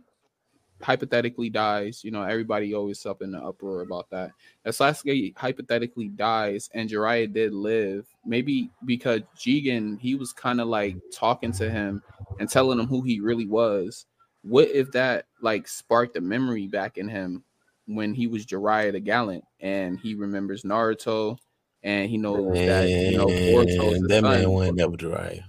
[0.83, 4.31] hypothetically dies, you know, everybody always up in the uproar about that.
[4.65, 10.67] If Sasuke hypothetically dies and Jiraiya did live, maybe because Jigen, he was kind of
[10.67, 12.01] like talking to him
[12.39, 14.05] and telling him who he really was.
[14.43, 17.43] What if that like sparked a memory back in him
[17.85, 21.37] when he was Jiraiya the Gallant and he remembers Naruto
[21.83, 24.51] and he knows that you know Man, the that man son.
[24.53, 25.43] went never Jiraiya.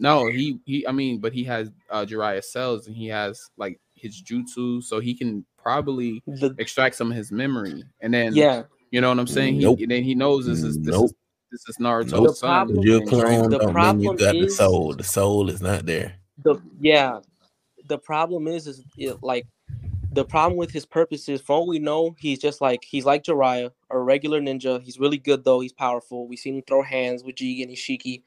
[0.00, 0.86] No, he he.
[0.86, 5.00] I mean, but he has uh Jiraiya cells and he has like his jutsu, so
[5.00, 8.62] he can probably The, extract some of his memory, and then yeah.
[8.92, 9.58] you know what I'm saying.
[9.58, 9.78] Nope.
[9.80, 11.06] He then he knows this is this Nope.
[11.06, 11.14] is
[11.50, 12.26] this is Naruto's Nope.
[12.28, 12.48] The son.
[12.48, 14.94] problem- If you're a clone, the don't you problem got the soul.
[14.94, 16.14] The soul is not there.
[16.42, 17.18] the yeah
[17.88, 19.46] the problem is is it, like
[20.12, 23.22] the problem with his purpose is for all we know he's just like he's like
[23.24, 27.22] Jiraiya a regular ninja he's really good though he's powerful we've seen him throw hands
[27.24, 28.22] with Jigen and Isshiki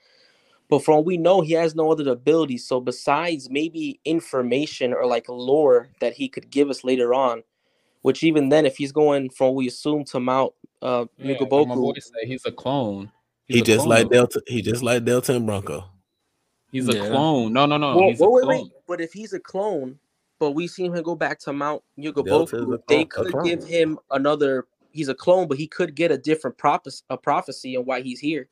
[0.69, 5.05] but from all we know he has no other abilities so besides maybe information or
[5.05, 7.43] like lore that he could give us later on
[8.03, 11.41] which even then if he's going from what we assume to Mount uh Yeah, like
[11.41, 13.11] my Mugoboku boy said he's a clone.
[13.47, 14.41] He's He a just clone like of- Delta.
[14.47, 15.83] He just like Delta and Bronco.
[16.71, 17.07] He's a Yeah.
[17.09, 17.53] clone.
[17.53, 17.95] No, no, no.
[17.97, 18.47] Well, he's a wait, clone.
[18.47, 18.71] wait, wait.
[18.87, 19.99] But if he's a clone,
[20.39, 22.15] but we seen him go back to Mount Delta is
[22.65, 24.67] Myoboku, a they could give him another.
[24.91, 28.19] He's a clone, but he could get a different prophecy, a prophecy on why he's
[28.19, 28.47] here,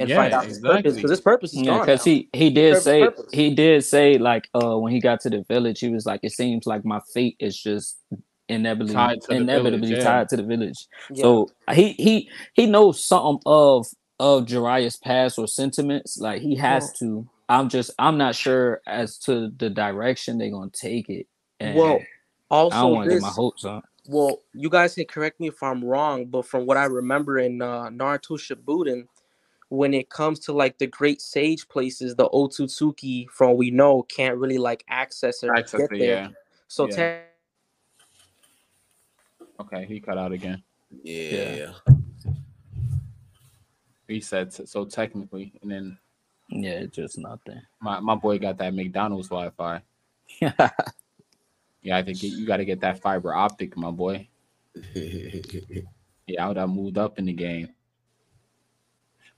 [0.00, 1.02] and find Yeah, out his purpose exactly.
[1.02, 1.86] because his purpose is Yeah, gone.
[1.86, 3.26] because he he did Purpose, say purpose.
[3.32, 6.32] he did say like uh when he got to the village, he was like, it
[6.32, 7.98] seems like my fate is just
[8.48, 10.04] inevitably Tied to the inevitably village, yeah.
[10.04, 10.86] tied to the village.
[11.10, 11.26] Yeah.
[11.26, 13.86] So he he he knows something of
[14.20, 16.18] of Jiraiya's past or sentiments.
[16.18, 17.28] Like he has to.
[17.48, 21.26] I'm just I'm not sure as to the direction they're gonna take it.
[21.60, 22.08] And well,
[22.70, 23.84] I don't also want to get my hopes up.
[24.08, 27.62] Well, you guys can correct me if I'm wrong, but from what I remember in
[27.62, 29.04] uh, Naruto Shippuden,
[29.70, 34.36] when it comes to like the great sage places, the Otsutsuki, from we know, can't
[34.36, 36.08] really like access or Access get it, there.
[36.08, 36.28] yeah.
[36.68, 36.96] So Yeah.
[36.96, 37.16] te-
[39.60, 40.62] Okay, he cut out again.
[40.90, 41.72] Yeah.
[44.08, 45.98] He said so technically, and then
[46.48, 47.62] Yeah, just nothing.
[47.80, 49.82] My my boy got that McDonald's Wi-Fi.
[51.82, 54.28] Yeah, I think you got to get that fiber optic, my boy.
[56.26, 57.70] Yeah, I would have moved up in the game.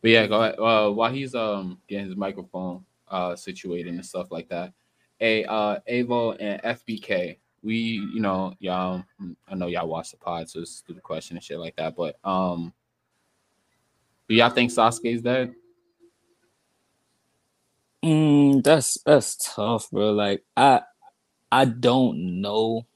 [0.02, 0.58] But yeah, go ahead.
[0.58, 4.72] Uh, while he's um getting his microphone uh situated and stuff like that.
[5.20, 7.38] A uh Avo and FBK.
[7.62, 9.04] We, you know, y'all
[9.48, 11.94] I know y'all watch the pod, so it's the question and shit like that.
[11.94, 12.72] But um
[14.28, 15.54] do y'all think Sasuke's dead?
[18.04, 20.12] Mm, that's that's tough, bro.
[20.12, 20.80] Like I
[21.52, 22.86] I don't know.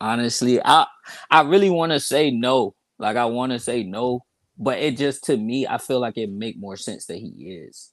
[0.00, 0.86] Honestly, I
[1.30, 2.74] I really want to say no.
[2.98, 4.24] Like I want to say no,
[4.58, 7.90] but it just to me, I feel like it make more sense that he is.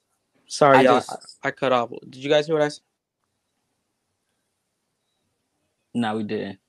[0.47, 1.91] Sorry, I I, just- I, cut off.
[2.09, 2.83] Did you guys hear what I said?
[5.93, 6.59] No, we didn't.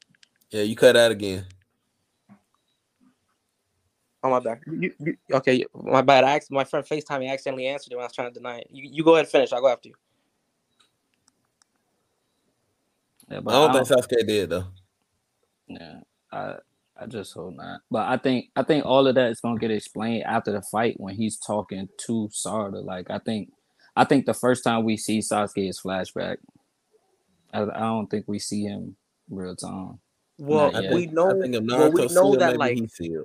[0.51, 1.47] yeah, you cut out again.
[4.24, 4.61] Oh my bad.
[4.66, 6.22] You, you, okay, my bad.
[6.22, 7.22] I asked my friend FaceTime.
[7.22, 8.68] He accidentally answered it when I was trying to deny it.
[8.70, 9.53] You, you go ahead and finish.
[9.53, 9.95] I'll go after you.
[13.28, 14.64] Yeah, but I but don't I think Sasuke did though.
[15.66, 16.57] Yeah, I
[17.03, 17.80] I just hope not.
[17.90, 20.94] But I think I think all of that is gonna get explained after the fight
[20.98, 22.84] when he's talking to Sarada.
[22.84, 23.53] Like I think
[23.96, 26.36] I think the first time we see Sasuke is flashback.
[27.53, 28.96] I, I don't think we see him
[29.28, 29.98] real time.
[30.38, 31.30] Well, we know.
[31.30, 33.16] I think well, we know that like he see.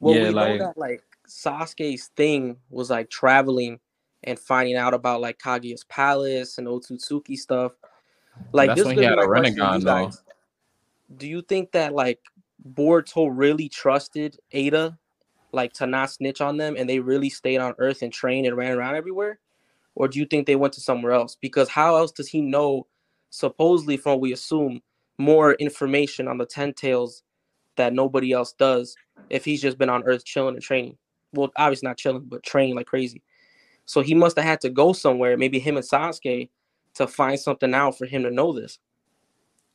[0.00, 3.80] Well, Yeah, we like- know that like Sasuke's thing was like traveling
[4.24, 7.72] and finding out about like Kaguya's palace and Otsutsuki stuff.
[8.52, 10.10] Like That's this when is he had a my question to you Rinnegan, though.
[11.16, 12.20] Do you think that like
[12.74, 14.98] Boruto really trusted Ada,
[15.52, 18.56] like to not snitch on them, and they really stayed on Earth and trained and
[18.56, 19.38] ran around everywhere,
[19.94, 21.36] or do you think they went to somewhere else?
[21.40, 22.86] Because how else does he know,
[23.30, 24.82] supposedly from what we assume,
[25.18, 27.22] more information on the Ten Tails
[27.76, 28.96] that nobody else does
[29.30, 30.98] if he's just been on Earth chilling and training?
[31.32, 33.22] Well, obviously not chilling, but training like crazy.
[33.84, 36.50] So he must have had to go somewhere, maybe him and Sasuke,
[36.94, 38.78] to find something out for him to know this.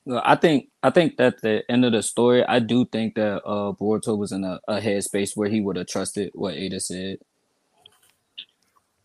[0.05, 3.43] Well, I think I think that the end of the story, I do think that
[3.45, 7.19] uh Boruto was in a, a headspace where he would have trusted what Ada said.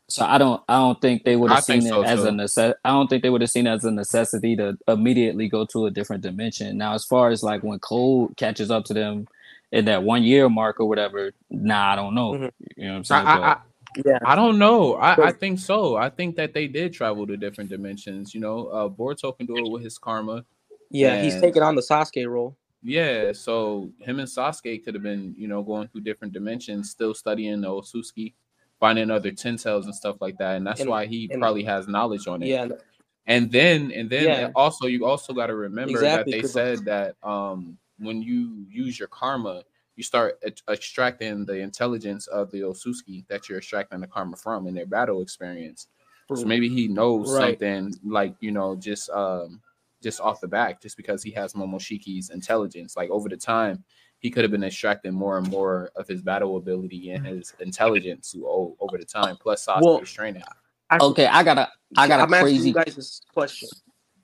[0.09, 2.37] So I don't I don't think they would have seen it so, as a too.
[2.37, 5.67] necess- I don't think they would have seen it as a necessity to immediately go
[5.67, 6.79] to a different dimension.
[6.79, 9.29] Now, as far as like when Code catches up to them
[9.73, 12.35] in that one year mark or whatever, nah, I don't know.
[12.35, 12.53] Mhm.
[12.77, 13.27] You know what I'm I, saying?
[13.27, 13.57] I, I,
[14.07, 14.19] Yeah.
[14.25, 14.95] I don't know.
[14.95, 15.97] I, I think so.
[15.97, 18.35] I think that they did travel to different dimensions.
[18.35, 20.45] You know, uh, Boruto can do it with his karma.
[20.91, 22.57] Yeah, he's taking on the Sasuke role.
[22.83, 27.15] Yeah, so him and Sasuke could have been, you know, going through different dimensions, still
[27.15, 28.35] studying the Otsutsuki,
[28.79, 31.65] finding other ten tails and stuff like that, and that's And- why he and- probably
[31.65, 32.49] has knowledge on it.
[32.49, 32.69] Yeah,
[33.29, 34.51] And then, and then Yeah.
[34.55, 39.01] also, you also got to remember Exactly, that they said that um, when you use
[39.01, 39.65] your karma,
[39.97, 44.69] you start ex- extracting the intelligence of the Otsutsuki that you're extracting the karma from
[44.69, 45.89] in their battle experience.
[46.35, 47.59] So maybe he knows Right.
[47.59, 49.61] something like you know just um
[50.03, 52.97] just off the back, just because he has Momoshiki's intelligence.
[52.97, 53.83] Like over the time,
[54.19, 58.35] he could have been extracting more and more of his battle ability and his intelligence
[58.41, 59.37] over the time.
[59.37, 60.43] Plus, Sasuke's Well, training.
[60.91, 63.69] I, okay, I got a I got a I'm asking crazy you guys this question,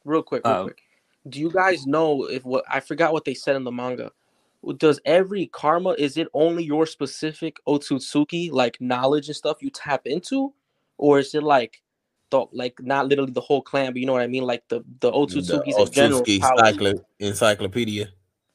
[0.04, 0.82] real quick, real Uh, quick.
[1.28, 4.12] Do you guys know if what I forgot what they said in the manga?
[4.76, 10.06] Does every karma is it only your specific Otsutsuki like knowledge and stuff you tap
[10.06, 10.52] into,
[10.98, 11.81] or is it like
[12.32, 14.82] the like not literally the whole clan, but you know what I mean, like the
[15.00, 16.22] the Otsutsukis in general?
[16.24, 18.08] Encycl- encyclopedia.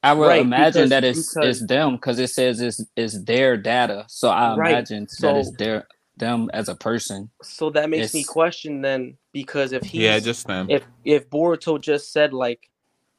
[0.04, 3.24] I would Right, imagine because- that it's because- it's them because it says it's it's
[3.24, 4.06] their data.
[4.10, 5.88] So I Right, imagine that it's their
[6.18, 7.30] them as a person.
[7.44, 10.70] So that makes me question then because if he Yeah, just them.
[10.70, 12.70] if if Boruto just said like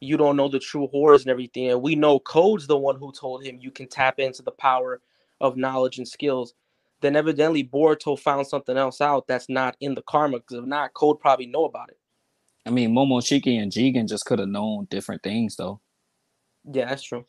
[0.01, 3.11] you don't know the true horrors and everything, and we know Code's the one who
[3.13, 5.01] told him you can tap into the power
[5.41, 6.55] of knowledge and skills,
[7.01, 10.39] then evidently Boruto found something else out that's not in the karma.
[10.39, 11.99] Because if not, Code probably know about it.
[12.67, 15.81] I mean, Momoshiki and Jigen just could have known different things though.
[16.71, 17.25] Yeah, that's true.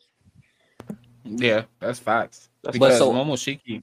[1.24, 2.48] Yeah, that's facts.
[2.62, 3.82] That's because so- Momoshiki,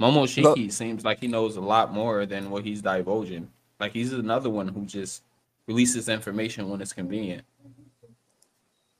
[0.00, 3.48] Momoshiki seems like he knows a lot more than what he's divulging.
[3.78, 5.22] Like he's another one who just
[5.66, 7.44] releases information when it's convenient.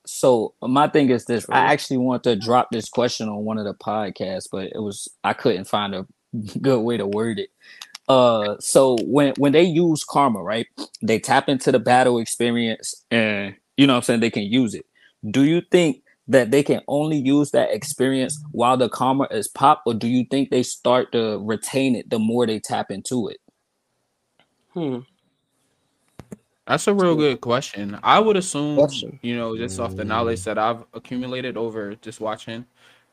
[0.07, 3.65] So my thing is this: I actually want to drop this question on one of
[3.65, 6.07] the podcasts, but it was I couldn't find a
[6.61, 7.51] good way to word it.
[8.09, 10.67] Uh, so when when they use karma, right?
[11.03, 14.75] They tap into the battle experience, and you know what I'm saying they can use
[14.75, 14.87] it.
[15.29, 19.83] Do you think that they can only use that experience while the karma is pop,
[19.87, 23.39] or do you think they start to retain it the more they tap into it?
[24.75, 25.01] Hmm.
[26.67, 27.99] That's a real good question.
[28.03, 29.19] I would assume, Question.
[29.23, 32.65] you know, just off the knowledge that I've accumulated over just watching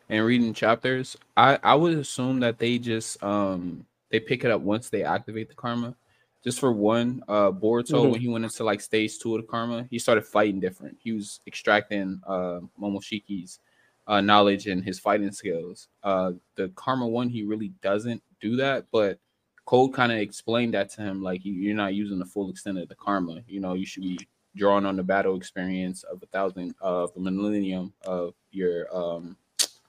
[0.09, 4.61] and reading chapters, I I would assume that they just um they pick it up
[4.61, 5.95] once they activate the karma.
[6.43, 8.11] just for one, uh Boruto Mhm.
[8.11, 10.97] when he went into like stage two of the karma, he started fighting different.
[10.99, 13.59] He was extracting uh Momoshiki's
[14.07, 15.88] uh knowledge and his fighting skills.
[16.03, 19.19] Uh the karma one he really doesn't do that, but
[19.65, 22.77] Code kind of explained that to him like you, you're not using the full extent
[22.80, 23.41] of the karma.
[23.48, 24.19] You know, you should be
[24.56, 29.38] drawing on the battle experience of a thousand of a millennium of your um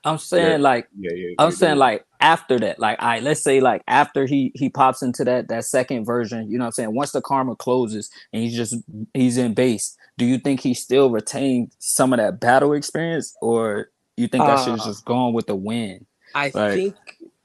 [0.05, 3.61] I'm saying like yeah, yeah I'm your- saying like after that, like I let's say
[3.61, 6.95] like after he he pops into that that second version, you know what I'm saying?
[6.95, 8.77] Once the karma closes and he's just
[9.15, 13.91] he's in base, do you think he still retained some of that battle experience or
[14.17, 16.07] you think that shit's Uh, just gone with the wind?
[16.35, 16.73] I Right.
[16.75, 16.97] think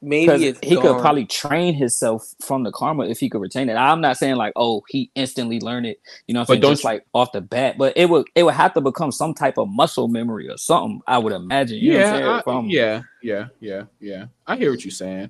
[0.01, 3.69] maybe Because it's he could probably train himself from the karma if he could retain
[3.69, 3.75] it.
[3.75, 6.71] I'm not saying like, oh, he instantly learned it, you know what I'm But don't
[6.73, 9.33] Just you- like off the bat, but it would it would have to become some
[9.33, 11.77] type of muscle memory or something, I would imagine.
[11.79, 14.25] You know what I'm yeah, I, From- yeah, yeah, yeah, yeah.
[14.47, 15.29] I hear what you're saying.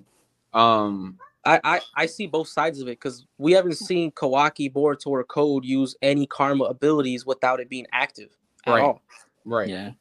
[0.53, 5.07] Um, I, I I see both sides of it because we haven't seen Kawaki, Boruto,
[5.07, 8.29] or Code use any karma abilities without it being active
[8.65, 8.83] at Right.
[8.83, 9.01] all.
[9.45, 9.91] right, yeah.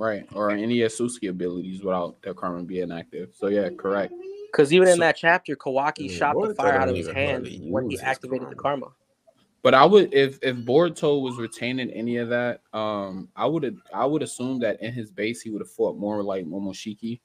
[0.00, 3.34] Right, or any Otsutsuki abilities without their karma being active.
[3.36, 4.14] So yeah, correct.
[4.50, 7.84] Because even in that chapter, Kawaki Yeah, shot the fire out of his hand when
[7.84, 8.86] he use his activated the karma.
[8.86, 8.92] karma.
[9.62, 14.06] But I would if if Boruto was retaining any of that, um, I would I
[14.06, 17.20] would assume that in his base he would have fought more like Momoshiki,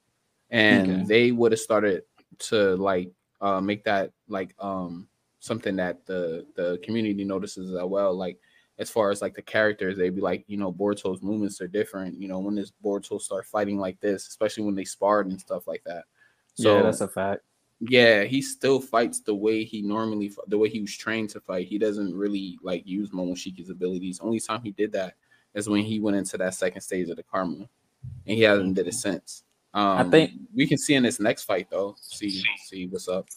[0.50, 1.04] and Okay.
[1.04, 2.04] they would have started
[2.40, 5.08] to like uh make that like um
[5.40, 8.14] something that the the community notices as well.
[8.14, 8.38] Like
[8.78, 12.20] as far as like the characters, they'd be like, you know, Boruto's movements are different.
[12.22, 15.68] You know, when does Boruto start fighting like this, especially when they sparred and stuff
[15.68, 16.04] like that.
[16.56, 17.44] So yeah, that's a fact.
[17.80, 21.68] yeah, he still fights the way he normally, the way he was trained to fight.
[21.68, 24.20] He doesn't really like use Momoshiki's abilities.
[24.22, 25.16] Only time he did that
[25.54, 27.68] is when he went into that second stage of the karma, and
[28.26, 29.44] he hasn't did it since.
[29.74, 31.96] Um, I think- we can see in this next fight though.
[32.02, 33.28] See, see what's up.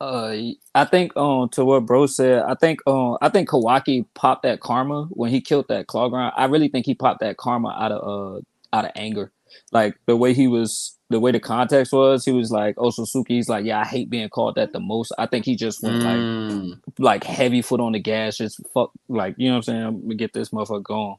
[0.00, 0.36] Uh,
[0.74, 4.60] I think um to what bro said, I think um I think Kawaki popped that
[4.60, 6.32] karma when he killed that claw grime.
[6.36, 8.40] I really think he popped that karma out of uh
[8.76, 9.32] out of anger,
[9.72, 12.24] like the way he was, the way the context was.
[12.26, 13.28] He was like Otsutsuki.
[13.28, 15.12] He's like, yeah, I hate being called that the most.
[15.18, 18.92] I think he just went like Mm, like heavy foot on the gas, just fuck
[19.08, 19.84] like you know what I'm saying.
[19.84, 21.16] Let me get this motherfucker going.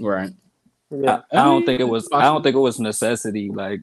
[0.00, 0.32] right.
[0.90, 1.20] Yeah.
[1.32, 2.08] I, I I don't think it was.
[2.12, 3.50] I don't think it was necessity.
[3.50, 3.80] Like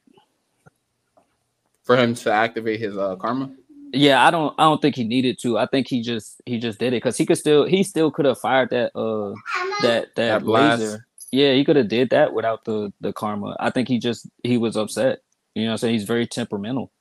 [1.84, 3.52] For him to activate his uh, karma.
[3.96, 5.58] Yeah, I don't I don't think he needed to.
[5.58, 8.26] I think he just he just did it because he could still he still could
[8.26, 9.34] have fired that uh
[9.82, 10.82] that that, That blast.
[10.82, 11.08] laser.
[11.32, 13.56] Yeah, he could have did that without the the karma.
[13.60, 15.20] I think he just he was upset.
[15.56, 15.94] You know what I'm saying?
[15.96, 16.92] He's very temperamental.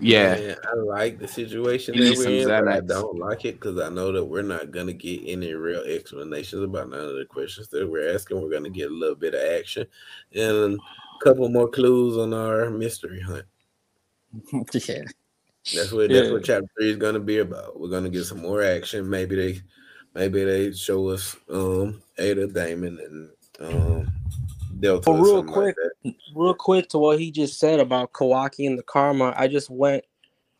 [0.00, 3.54] Yeah, Man, I like the situation You that we're in, but I don't like it
[3.54, 7.24] because I know that we're not gonna get any real explanations about none of the
[7.24, 8.40] questions that we're asking.
[8.42, 9.86] We're gonna get a little bit of action
[10.34, 13.46] and a couple more clues on our mystery hunt.
[14.52, 15.02] yeah.
[15.74, 16.32] That's what that's Yeah.
[16.32, 17.78] what chapter three is gonna be about.
[17.78, 19.08] We're gonna get some more action.
[19.08, 19.60] Maybe they
[20.14, 23.30] maybe they show us um Ada Damon and
[23.60, 24.12] um
[24.78, 25.10] Delta.
[25.10, 26.16] Or real something like quick.
[26.34, 30.04] Real quick to what he just said about Kawaki and the karma, I just went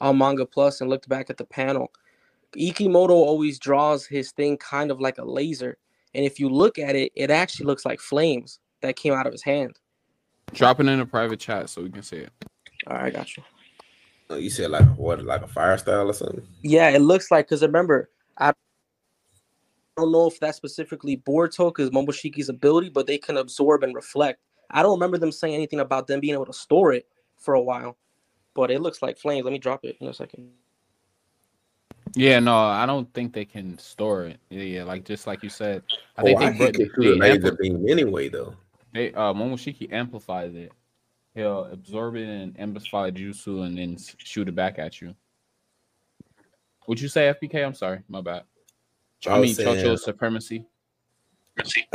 [0.01, 1.93] on Manga Plus and looked back at the panel.
[2.57, 5.79] Ikemoto always draws his thing kind of like a laser.
[6.15, 9.33] And if you look at it, it actually looks like flames that came out of
[9.33, 9.79] his hand.
[10.53, 12.33] drop it in a private chat so we can see it.
[12.87, 13.43] All right, I got you.
[14.29, 16.47] Oh, you said like what, like a fire style or something?
[16.63, 18.53] Yeah, it looks like because remember, I
[19.97, 24.41] don't know if that's specifically Boruto because Momoshiki's ability, but they can absorb and reflect.
[24.71, 27.07] I don't remember them saying anything about them being able to store it
[27.39, 27.97] for a while,
[28.55, 29.45] but it looks like flames.
[29.45, 30.51] Let me drop it in a second.
[32.15, 34.41] Yeah, no, I don't think they can store it.
[34.51, 35.83] Yeah, yeah like just like you said,
[36.17, 38.29] I Oh, think I they, think they, it through the they laser ampli- beam anyway,
[38.29, 38.55] though.
[38.93, 40.73] they uh Momoshiki amplifies it.
[41.37, 45.15] He'll absorb it and amplify jutsu and then shoot it back at you.
[46.89, 47.63] Would you say FPK?
[47.65, 48.45] I'm sorry, my bad.
[49.21, 50.65] Ch- I, I mean was saying- Chocho supremacy.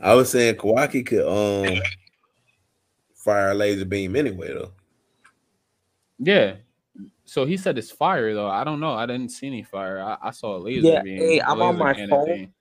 [0.00, 1.80] I was saying Kawaki could um
[3.14, 4.72] fire a laser beam anyway, though.
[6.18, 6.56] Yeah.
[7.24, 8.48] So he said it's fire though.
[8.50, 8.92] I don't know.
[8.92, 9.98] I didn't see any fire.
[10.00, 11.18] I, I saw a laser Yeah, beam.
[11.18, 12.26] hey, a I'm on my phone.
[12.26, 12.52] thing.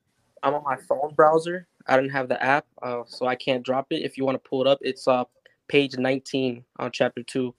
[0.43, 1.68] I'm on my phone browser.
[1.88, 4.03] I didn't have the app, uh, so I can't drop it.
[4.03, 5.26] If you want to pull it up, it's uh
[5.72, 7.56] page 19 on chapter two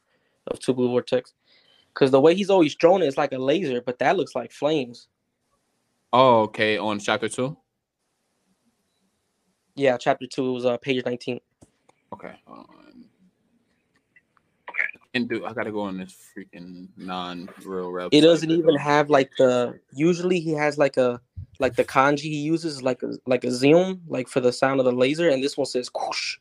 [0.48, 1.32] of Two Blue Vortex.
[1.94, 4.52] Because the way he's always drawn it is like a laser, but that looks like
[4.52, 5.09] flames.
[6.12, 6.76] Oh, okay.
[6.76, 7.56] On chapter two.
[9.74, 11.40] Yeah, chapter two was uh page 19.
[12.12, 12.34] Okay.
[12.47, 12.66] on.
[15.14, 18.09] And dude, I gotta go on this freaking non-real rep.
[18.12, 19.78] It doesn't even have like the.
[19.93, 21.20] Usually he has like a
[21.59, 24.86] like the kanji he uses like a like a zoom like for the sound of
[24.86, 26.39] the laser, and this one says whoosh,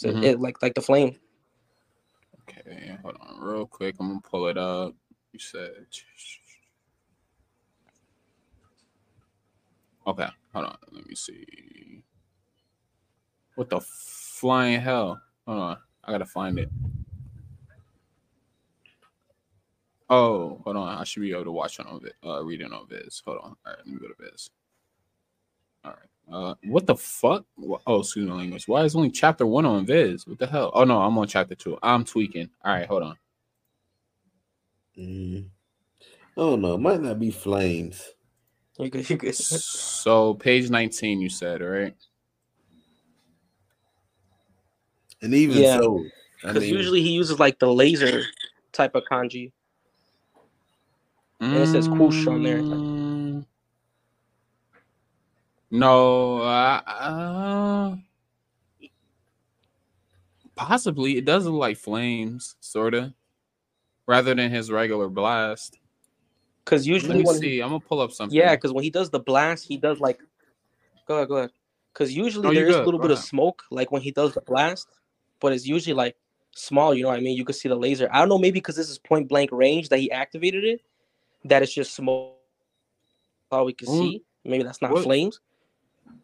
[0.00, 0.24] so Mhm.
[0.24, 1.20] it like like the flame.
[2.42, 3.96] Okay, hold on, real quick.
[4.00, 4.94] I'm gonna pull it up.
[5.32, 5.86] You said.
[10.06, 10.78] Okay, hold on.
[10.92, 12.04] Let me see.
[13.56, 15.20] What the flying hell?
[15.46, 15.78] Hold on.
[16.04, 16.70] I gotta find it.
[20.10, 20.98] Oh, hold on.
[20.98, 23.22] I should be able to watch it on Viz, uh, read it on Viz.
[23.26, 23.44] Hold on.
[23.44, 24.50] All right, let me go to Viz.
[25.84, 26.09] All right.
[26.32, 27.44] Uh, what the fuck?
[27.86, 28.68] Oh, excuse me, language.
[28.68, 30.26] Why is only chapter one on Viz?
[30.26, 30.70] What the hell?
[30.74, 31.78] Oh no, I'm on chapter two.
[31.82, 32.50] I'm tweaking.
[32.64, 33.16] All right, hold on.
[34.98, 35.46] Mm.
[36.36, 38.10] Oh no, might not be flames.
[38.78, 39.10] You good?
[39.10, 39.34] You good?
[39.34, 41.94] So page 19, you said, right?
[45.20, 45.78] And even Yeah.
[45.80, 46.06] so,
[46.40, 48.24] Because mean, usually he uses like the laser
[48.72, 49.52] type of kanji.
[51.40, 52.62] And it says Kush on there.
[55.70, 57.96] No, uh, uh,
[60.56, 63.14] possibly it does look like flames, sorta,
[64.06, 65.78] rather than his regular blast.
[66.64, 67.60] Because usually, Let me see.
[67.60, 68.36] I'm gonna pull up something.
[68.36, 70.20] yeah, because when he does the blast, he does like.
[71.06, 71.50] Go ahead, go ahead.
[71.92, 74.34] Because usually No, there you're a little Go bit of smoke, like when he does
[74.34, 74.88] the blast,
[75.40, 76.16] but it's usually like
[76.52, 76.94] small.
[76.94, 77.36] You know what I mean?
[77.36, 78.08] You can see the laser.
[78.12, 80.82] I don't know, maybe because this is point blank range that he activated it,
[81.44, 82.36] that it's just smoke.
[83.50, 83.98] All we can Mm.
[83.98, 84.22] see.
[84.44, 85.40] Maybe that's not What- flames.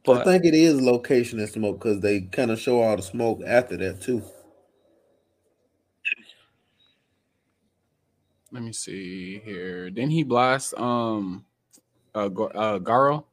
[0.09, 3.41] I think it is location and smoke because they kind of show all the smoke
[3.47, 4.23] after that too.
[8.53, 9.91] Let me see here.
[9.91, 11.45] Didn't he blast um
[12.15, 13.25] uh, Go- uh Garo?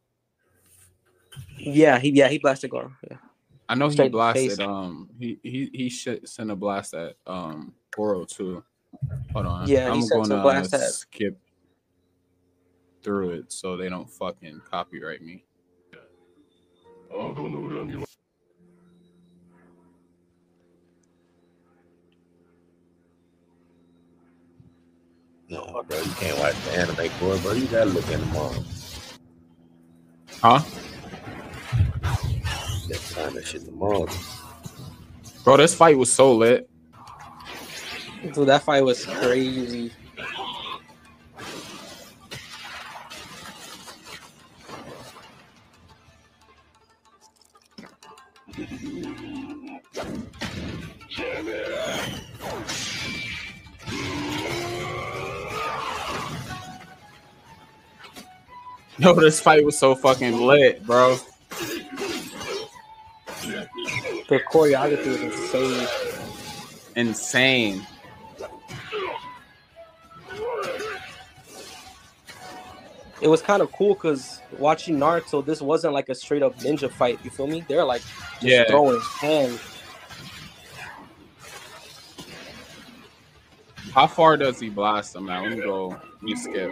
[1.58, 2.92] yeah, he yeah he blasted Goro.
[3.10, 3.18] Yeah.
[3.70, 4.60] I know he Straight in the blasted face.
[4.60, 8.64] um he he he should send a blast at um Goro too.
[9.34, 9.68] Hold on.
[9.68, 11.38] Yeah, I'm gonna blast at- skip
[13.04, 15.44] through it so they don't fucking copyright me.
[17.13, 18.07] 顎の裏には
[25.51, 27.53] No, bro, you can't watch the anime for it, bro.
[27.53, 28.55] You gotta look at them all.
[30.43, 30.61] Huh?
[32.83, 34.07] You gotta find that shit tomorrow.
[35.45, 36.69] Bro, this fight was so lit.
[38.23, 39.93] Dude, that fight was crazy.
[59.04, 61.18] Yo, this fight was so fucking lit, bro.
[64.30, 65.88] The choreography was insane.
[66.96, 67.88] Insane.
[73.22, 76.90] It was kind of cool because watching Naruto, this wasn't like a straight up ninja
[76.90, 77.20] fight.
[77.24, 77.64] You feel me?
[77.68, 78.02] They're like
[78.36, 78.64] just Yeah.
[78.70, 79.60] throwing hands.
[83.94, 85.44] How far does he blast them out?
[85.44, 85.90] Let me go.
[85.90, 86.72] Let me skip.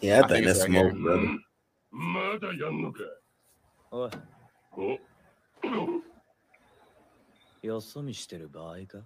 [0.00, 0.90] Yeah, I, I think think it's that's right here.
[0.90, 1.38] smoke, brother.
[1.90, 2.98] まだやんのか
[3.92, 4.10] おい
[7.62, 8.98] およそ見してる場合か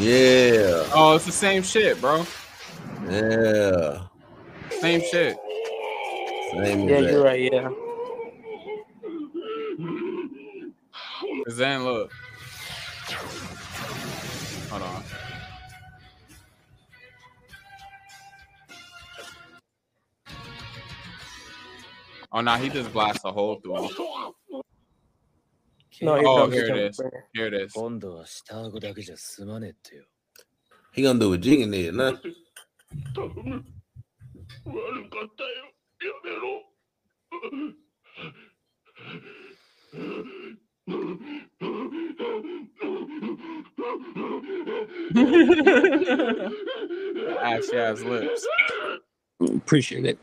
[0.00, 2.24] Yeah, Oh, it's the same shit, bro.
[3.10, 4.06] yeah.
[4.80, 5.36] Same shit.
[6.50, 7.24] Same Yeah, as you're that.
[7.24, 7.52] right.
[7.52, 7.68] Yeah.
[11.44, 12.10] Cause then look.
[22.31, 23.89] Oh, no, he just blasts a hole through him.
[26.01, 26.99] No, oh, here it is.
[27.33, 27.73] Here it is.
[30.93, 32.13] He gonna do a jig in there, nah.
[47.41, 48.45] Ashy ass lips.
[49.39, 50.19] Appreciate it.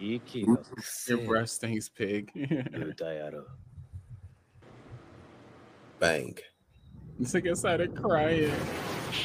[0.00, 0.64] Ikido.
[1.08, 2.30] Your breath stinks, pig.
[2.36, 3.44] Dayado.
[5.98, 6.38] Bang.
[7.18, 8.52] This nigga started crying.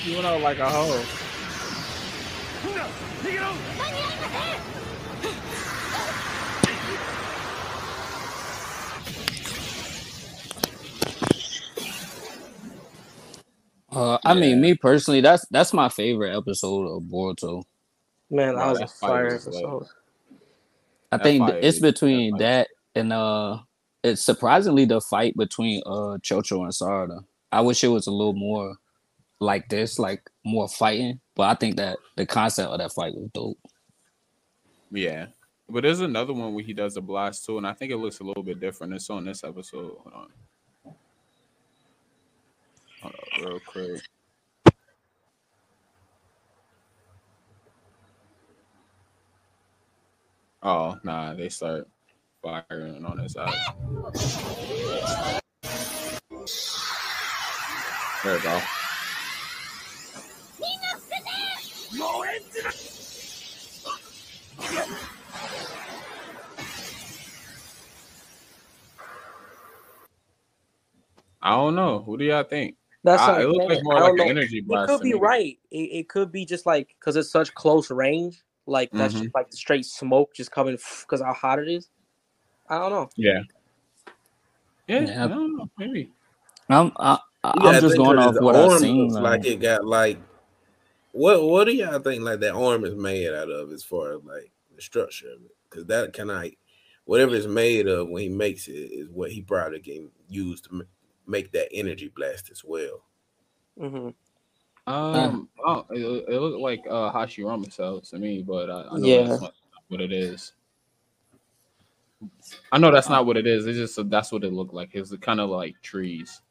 [0.05, 1.03] You went out like a hoe.
[13.91, 14.39] Uh, I yeah.
[14.39, 17.61] mean, me personally, that's that's my favorite episode of Boruto.
[18.31, 19.81] Man, that was a fire episode.
[19.81, 19.89] Like,
[21.13, 23.59] I That think it's is- that between that and uh,
[24.03, 27.23] it's surprisingly the fight between uh Chocho and Sarada.
[27.51, 28.75] I wish it was a little more
[29.39, 31.19] like this, like more fighting.
[31.35, 33.57] But I think that the concept of that fight was dope.
[34.91, 35.27] Yeah.
[35.69, 38.19] But there's another one where he does a blast too, and I think it looks
[38.19, 38.93] a little bit different.
[38.93, 39.97] It's on this episode.
[40.03, 40.93] Hold on.
[43.01, 44.01] Hold on, real quick.
[50.65, 51.89] Oh nah, they start
[52.41, 53.53] firing on his side.
[58.23, 58.61] There we go.
[71.41, 72.01] I don't know.
[72.05, 72.77] Who do y'all think?
[73.03, 75.19] That's what it looks like more like an energy It could be me.
[75.19, 75.59] right.
[75.71, 78.41] It, it could be just like because it's such close range.
[78.67, 79.19] Like that's Mhm.
[79.19, 81.89] just like the straight smoke just coming because how hot it is.
[82.69, 83.11] I don't know.
[83.17, 83.41] Yeah.
[84.87, 85.25] Yeah, Yeah.
[85.25, 85.69] I don't know.
[85.77, 86.11] Maybe.
[86.69, 89.13] I'm I, I- Yeah, I I'm just think going 'cause off what I've seen.
[89.13, 90.19] Like, like it got like
[91.13, 94.23] what what do y'all think like that arm is made out of as far as
[94.23, 95.51] like the structure of it?
[95.69, 96.53] Because that can I,
[97.05, 100.73] whatever it's made of when he makes it is what he probably can use to
[100.75, 100.83] ma-
[101.27, 103.03] make that energy blast as well.
[103.79, 104.09] hmm
[104.85, 109.07] Um, oh, it, it looked like uh Hashirama cells to me, but I, I know
[109.07, 109.27] Yeah.
[109.27, 109.53] that's not
[109.87, 110.53] what it is.
[112.71, 113.65] I know that's not what it is.
[113.65, 114.89] It's just that's what it looked like.
[114.93, 116.41] It's kind of like trees.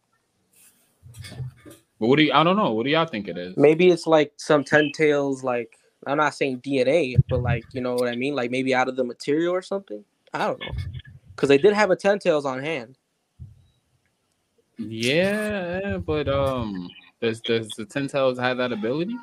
[2.02, 2.32] But what do you?
[2.32, 2.72] I don't know.
[2.72, 3.56] What do y'all think it is?
[3.56, 5.44] Maybe it's like some ten tails.
[5.44, 8.34] Like I'm not saying DNA, but like you know what I mean.
[8.34, 10.04] Like maybe out of the material or something.
[10.32, 10.72] I don't know.
[11.36, 12.96] Because they did have a ten tails on hand.
[14.78, 16.88] Yeah, but um,
[17.22, 19.16] does does the Ten have that ability?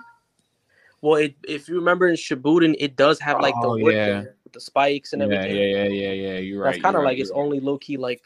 [1.02, 4.06] Well, it, if you remember in Shippuden, it does have like Oh, the wood yeah.
[4.06, 5.56] there with the spikes and everything.
[5.56, 6.32] yeah, yeah, yeah, yeah.
[6.34, 6.38] yeah.
[6.40, 6.72] You're right.
[6.72, 7.40] That's kind of right, like its right.
[7.40, 8.24] only low key like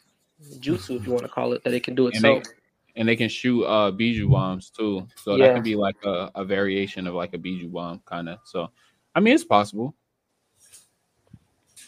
[0.59, 2.53] jutsu, if you want to call it, that it can do And they, itself.
[2.95, 5.07] and they can shoot uh Biju bombs too.
[5.15, 5.47] So Yeah.
[5.47, 8.39] that could be like a, a variation of like a Biju bomb kind of.
[8.43, 8.69] So
[9.15, 9.95] I mean it's possible.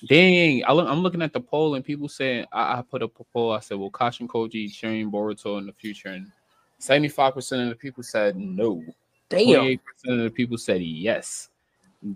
[0.07, 3.19] Dang, I look, I'm looking at the poll and people saying I, I put up
[3.19, 3.53] a poll.
[3.53, 6.31] I said, "Will Kashin Koji train Boruto in the future?" And
[6.79, 8.83] 75 percent of the people said no.
[9.29, 9.45] Damn.
[9.45, 11.49] 28 percent of the people said yes.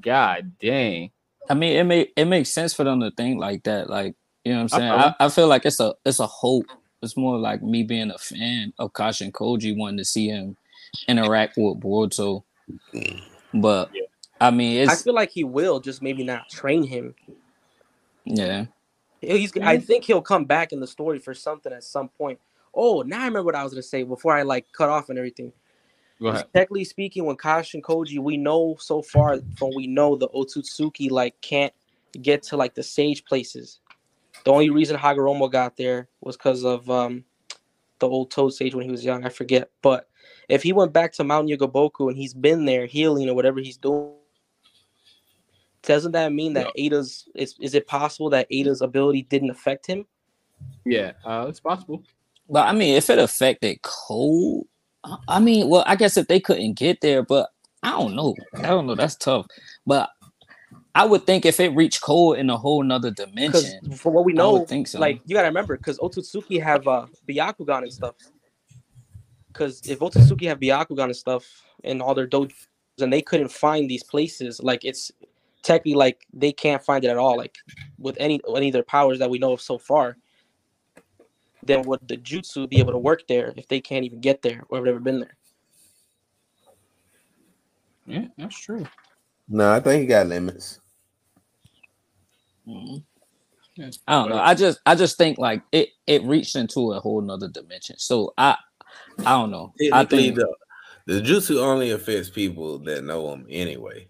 [0.02, 1.12] God dang.
[1.50, 3.90] I mean, it may it makes sense for them to think like that.
[3.90, 4.92] Like, you know what I'm saying?
[4.92, 6.68] I, I feel like it's a it's a hope.
[7.02, 10.58] It's more like me being a fan of Kashin Koji, wanting to see him
[11.08, 12.44] interact with Boruto.
[13.54, 13.90] But
[14.40, 17.16] I mean, I feel like he will, just maybe not train him.
[18.26, 18.66] yeah.
[19.22, 19.52] He's.
[19.58, 19.86] I mm-hmm.
[19.86, 22.40] think he'll come back in the story for something at some point.
[22.74, 25.18] Oh, now I remember what I was gonna say before I like cut off and
[25.18, 25.52] everything.
[26.54, 31.40] Technically speaking, when Kashin Koji, we know so far from we know the Otsutsuki like
[31.42, 31.74] can't
[32.22, 33.80] get to like the sage places.
[34.44, 37.24] The only reason Hagoromo got there was because of um
[38.00, 39.26] the old Toad Sage when he was young.
[39.26, 40.10] I forget, but
[40.48, 43.78] if he went back to Mount Myoboku and he's been there healing or whatever he's
[43.78, 44.14] doing,
[45.84, 50.06] doesn't that mean that Ada's is is it possible that Ada's ability didn't affect him?
[50.86, 52.04] Yeah, uh, it's possible.
[52.50, 54.64] But I mean, if it affected Code,
[55.04, 57.50] I- I mean, well, I guess if they couldn't get there, but
[57.84, 58.36] I don't know.
[58.56, 58.96] I don't know.
[58.96, 59.46] That's tough.
[59.86, 60.10] But
[60.96, 64.34] I would think if it reached Code in a whole nother dimension, for what we
[64.34, 65.00] know, so.
[65.00, 68.16] like you gotta remember, because Otsutsuki have uh Byakugan and stuff.
[69.48, 71.46] Because if Otsutsuki have Byakugan and stuff
[71.84, 72.52] and all their dojos,
[73.00, 75.12] and they couldn't find these places, like it's
[75.64, 77.38] technically like they can't find it at all.
[77.38, 77.56] Like
[77.98, 80.18] with any any of their powers that we know of so far,
[81.64, 84.64] then would the jutsu be able to work there if they can't even get there
[84.70, 85.36] or have never been there?
[88.06, 88.88] Yeah, that's true.
[89.48, 90.80] No, I think he got limits.
[92.68, 93.04] Mhm.
[93.76, 93.90] Yeah.
[94.08, 94.38] I don't know.
[94.38, 97.98] I just I just think like it it reached into a whole nother dimension.
[97.98, 98.58] So I
[99.26, 99.74] I don't know.
[99.94, 100.56] I Technically, think the,
[101.06, 104.10] the jutsu only affects people that know him anyway.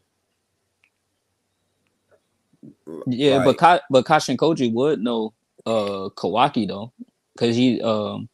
[3.07, 5.33] yeah, Like, but Ka, but Kashin Koji would know
[5.65, 6.91] uh Kawaki though,
[7.39, 8.27] because he um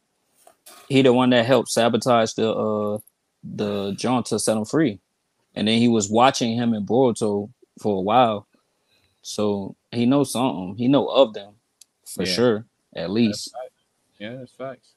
[0.88, 2.98] he the one that helped sabotage the uh
[3.44, 4.98] the John to set him free,
[5.54, 7.50] and then he was watching him in Boruto
[7.80, 8.48] for a while,
[9.22, 10.74] so he knows something.
[10.76, 11.54] He know of them
[12.04, 12.32] for Yeah.
[12.32, 12.66] sure,
[12.96, 13.54] at least.
[14.18, 14.94] Yeah, that's facts.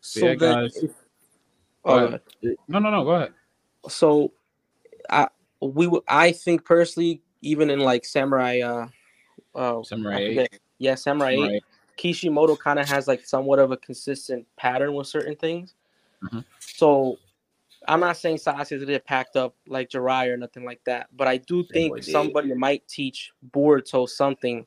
[0.00, 0.76] So yeah, then, guys.
[0.76, 0.90] if-
[1.84, 2.20] Go oh, ahead.
[2.66, 3.04] No, no, no.
[3.04, 3.32] Go ahead.
[3.88, 4.32] so
[5.08, 5.28] I
[5.60, 8.88] we w- I think personally, even in like Samurai, uh,
[9.54, 10.26] uh Samurai I eight.
[10.26, 10.60] forget.
[10.78, 11.62] yeah, Samurai Eight, Right.
[11.96, 15.74] Kishimoto kind of has like somewhat of a consistent pattern with certain things.
[16.22, 16.44] Mhm.
[16.60, 17.18] So
[17.88, 21.36] I'm not saying Sasuke did packed up like Jiraiya or nothing like that, but I
[21.38, 24.66] do think somebody might teach Boruto something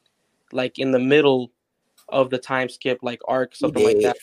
[0.51, 1.51] like in the middle
[2.07, 4.17] of the time skip, like arc, something like that.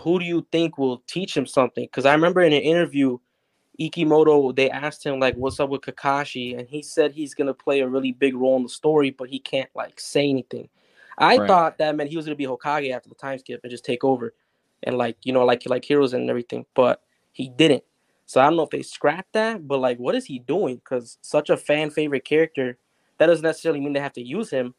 [0.00, 1.84] Who do you think will teach him something?
[1.84, 3.18] Because I remember in an interview,
[3.80, 7.80] Ikemoto, they asked him like, "What's up with Kakashi?" and he said he's gonna play
[7.80, 10.68] a really big role in the story, but he can't like say anything.
[11.18, 11.48] I Right.
[11.48, 14.04] thought that meant he was gonna be Hokage after the time skip and just take
[14.04, 14.34] over,
[14.84, 17.84] and like you know, like like heroes and everything, but he didn't.
[18.26, 20.76] So I don't know if they scrapped that, but like, what is he doing?
[20.76, 22.78] Because such a fan favorite character,
[23.18, 24.74] that doesn't necessarily mean they have to use him.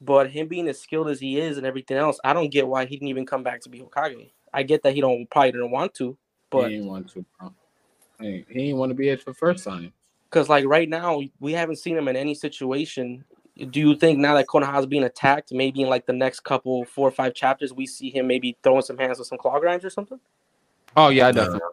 [0.00, 2.86] But him being as skilled as he is and everything else, I don't get why
[2.86, 4.32] he didn't even come back to be Hokage.
[4.54, 6.18] I get that he don't probably didn't want to,
[6.50, 7.52] but he didn't want to, bro.
[8.20, 9.92] He didn't want to be it for the first time.
[10.30, 13.24] because like right now we haven't seen him in any situation.
[13.70, 17.08] Do you think now that Konoha's being attacked, maybe in like the next couple four
[17.08, 19.90] or five chapters, we see him maybe throwing some hands with some claw grimes or
[19.90, 20.20] something?
[20.96, 21.42] Oh yeah, I No.
[21.44, 21.68] definitely.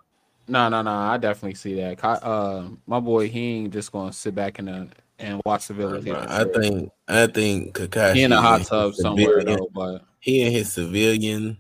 [0.48, 0.92] No, no, no.
[0.92, 2.04] I definitely see that.
[2.04, 4.88] Uh, my boy, he ain't just gonna sit back in the
[5.20, 6.08] and watch the village.
[6.08, 10.42] I think I think Kakashi he in a hot tub somewhere civilian- though, but He
[10.42, 11.58] in his civilian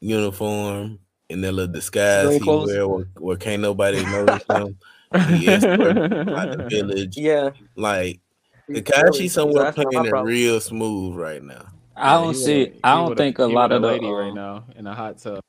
[0.00, 4.78] uniform in that little disguise he wear where, where can't nobody notice him.
[5.28, 7.16] He escorted out the village.
[7.16, 8.20] Yeah, Like
[8.72, 8.82] Really?
[8.82, 11.66] Kakashi somewhere That's not my playing it real smooth right now.
[11.96, 12.58] I don't he see.
[12.64, 13.88] with a- I don't think a he lot with of the.
[13.88, 15.40] lady uh, right now in a hot tub.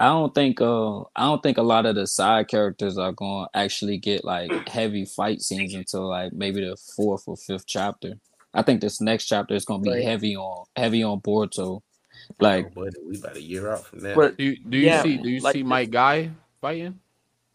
[0.00, 0.60] I don't think.
[0.60, 4.24] Uh, I don't think a lot of the side characters are going to actually get
[4.24, 8.14] like heavy fight scenes until like maybe the fourth or fifth chapter.
[8.54, 10.04] I think this next chapter is going to be Right.
[10.04, 11.80] heavy on heavy on Boruto.
[12.40, 14.14] Like oh, buddy, we about a year out from that.
[14.16, 16.30] but Do you, do you Yeah, see do you like see this- Might Guy
[16.60, 16.98] fighting?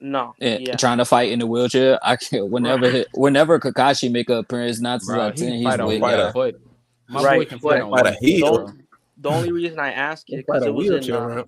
[0.03, 1.97] No, eh, yeah, trying to fight in the wheelchair.
[2.03, 2.49] I can't.
[2.51, 5.79] Whenever he- whenever Kakashi make an appearance, nine times Bro, out of ten, he's fight
[5.79, 6.31] on with fight one a- yeah.
[6.31, 6.61] foot.
[7.09, 8.67] My boy can but- fight on a heel.
[8.67, 8.75] foot.
[9.17, 11.43] the only reason I ask you because a it was in, wheelchair uh.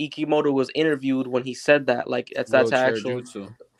[0.00, 3.22] Ikemoto was interviewed when he said that, like that's that's Wheelchair actual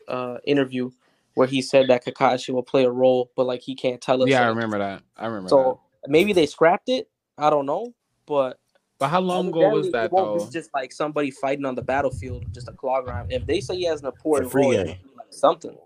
[0.07, 0.91] uh interview
[1.35, 4.29] where he said that Kakashi will play a role, but like he can't tell us.
[4.29, 5.03] Yeah, I remember that.
[5.17, 5.49] I remember that.
[5.49, 7.09] So maybe they scrapped it.
[7.37, 7.93] I don't know,
[8.25, 8.58] but
[8.99, 10.45] But how long ago was that won't though?
[10.45, 13.27] be just like somebody fighting on the battlefield, just a claw grime.
[13.29, 14.81] If they say he has an important free role, game.
[14.81, 15.77] it must be like something.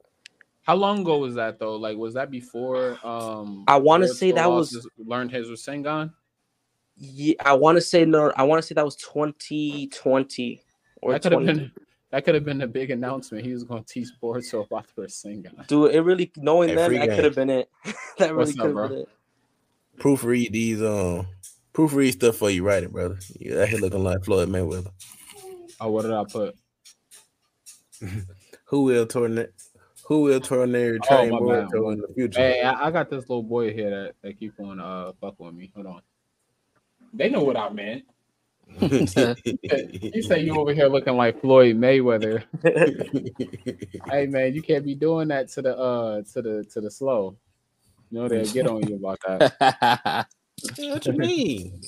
[0.64, 1.76] How long ago was that though?
[1.76, 2.98] Like, was that before?
[3.06, 6.12] Um, I wanna say that was- learned his Rasengan.
[6.96, 8.32] Yeah, I want to say no.
[8.36, 10.62] I want to say that was 2020
[11.02, 11.60] or That could have 20.
[11.60, 11.72] been.
[12.12, 13.44] That could have been a big announcement.
[13.44, 15.66] He was going to teach Boruto about the Rasengan.
[15.66, 17.16] Dude, it really knowing Hey, them, free that game.
[17.16, 17.70] could have been it.
[18.20, 19.10] that really could have been it.
[19.98, 21.28] Proofread these um
[21.74, 23.18] proofread stuff for you write it, brother.
[23.40, 24.92] You out here looking like Floyd Mayweather.
[25.80, 26.56] Oh, what did I put?
[28.66, 29.50] Who will tornado
[30.06, 31.70] who will tornado Oh, train my bad.
[31.70, 32.40] Boruto in the future?
[32.40, 35.54] Hey, I, I got this little boy here that, that keep on uh fuck with
[35.54, 35.72] me.
[35.76, 36.02] Hold on.
[37.14, 38.04] They know what I meant.
[38.82, 42.44] you say you over here looking like Floyd Mayweather.
[44.10, 47.38] hey man, you can't be doing that to the uh to the to the slow.
[48.12, 50.28] You know they'll get on you about that.
[50.62, 51.82] What you mean?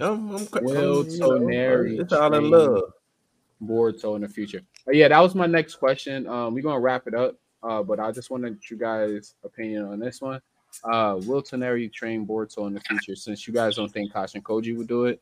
[0.00, 2.92] I'm, I'm, Will I'm, Toneri it's all in love.
[3.62, 4.60] Boruto in the future.
[4.84, 6.26] But yeah, that was my next question.
[6.26, 7.36] Um, we're gonna wrap it up.
[7.62, 10.40] Uh, but I just wanted you guys' opinion on this one.
[10.84, 13.16] Uh, will Toneri train Boruto in the future?
[13.16, 15.20] Since you guys don't think Kashin Koji would do it,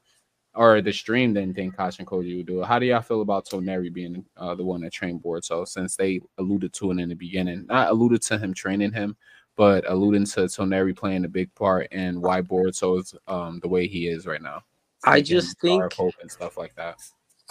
[0.55, 3.47] or the stream didn't think Kashin Koji would do it, how do y'all feel about
[3.47, 5.66] Toneri being uh, the one that trained Boruto?
[5.66, 9.16] Since they alluded to it in the beginning, not alluded to him training him,
[9.57, 13.87] but alluding to Toneri playing a big part in why Boruto is um, the way
[13.87, 14.63] he is right now.
[15.05, 16.99] I just think Hope and stuff like that.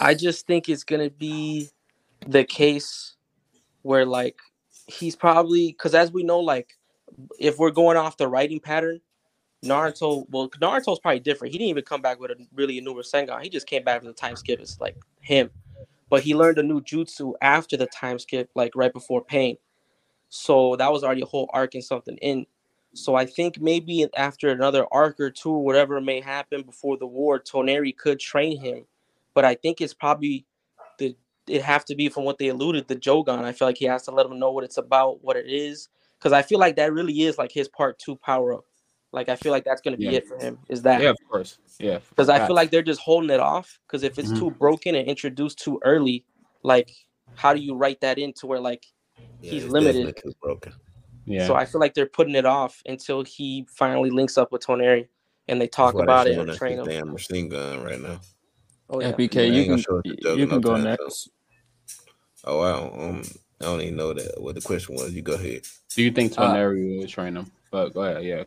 [0.00, 1.68] I just think it's gonna be
[2.26, 3.14] the case
[3.82, 4.36] where like
[4.86, 6.76] he's probably because as we know, like
[7.38, 9.00] if we're going off the writing pattern,
[9.64, 11.52] Naruto well Naruto's probably different.
[11.52, 13.42] He didn't even come back with a really a new Rasengan.
[13.42, 14.60] He just came back from the time skip.
[14.60, 15.50] It's like him.
[16.10, 19.56] But he learned a new jutsu after the time skip, like right before pain.
[20.34, 22.46] So that was already a whole arc and something in.
[22.94, 27.38] So I think maybe after another arc or two, whatever may happen before the war,
[27.38, 28.84] Toneri could train him
[29.34, 30.46] but I think it's probably
[30.98, 31.16] the
[31.46, 33.44] it have to be from what they alluded the Jogan.
[33.44, 35.88] I feel like he has to let him know what it's about, what it is,
[36.18, 38.64] because I feel like that really is like his part two power up.
[39.12, 40.18] Like I feel like that's gonna be Yeah.
[40.18, 40.58] it for him.
[40.68, 41.58] Is that Yeah, of course.
[41.78, 43.78] Yeah, because I feel like they're just holding it off.
[43.86, 44.38] Because if it's Mhm.
[44.38, 46.24] too broken and introduced too early,
[46.62, 46.90] like
[47.34, 48.86] how do you write that into where like
[49.44, 50.14] Yeah, he's limited.
[50.40, 50.72] broken.
[51.26, 51.46] yeah.
[51.46, 55.08] so I feel like they're putting it off until he finally links up with Toneri
[55.48, 57.04] and they talk about they it showing and us train this him.
[57.04, 58.20] Damn machine gun right now.
[58.88, 59.14] Oh Yeah, yeah.
[59.14, 61.28] BK, you can show us the you can go time, next.
[62.44, 63.22] Oh, I don't, um,
[63.60, 65.12] I don't even know that what the question was.
[65.12, 65.62] You go ahead.
[65.94, 67.50] Do you think Uh, Toneri will train him?
[67.70, 68.44] But go ahead, yeah.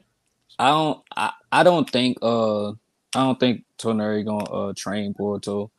[0.57, 1.03] I don't.
[1.15, 2.17] I, I don't think.
[2.21, 2.73] Uh, I
[3.13, 5.69] don't think Toneri gonna uh train Boruto.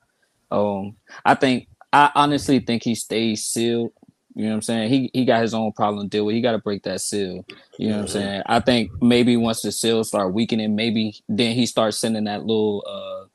[0.50, 1.68] Um, I think.
[1.90, 3.92] I honestly think he stays sealed.
[4.38, 4.90] You know what I'm saying?
[4.90, 6.36] He he got his own problem to deal with.
[6.36, 7.44] He got to break that seal.
[7.76, 8.42] You know what I'm saying?
[8.46, 12.84] I think maybe once the seals start weakening, maybe then he starts sending that little
[12.86, 13.26] uh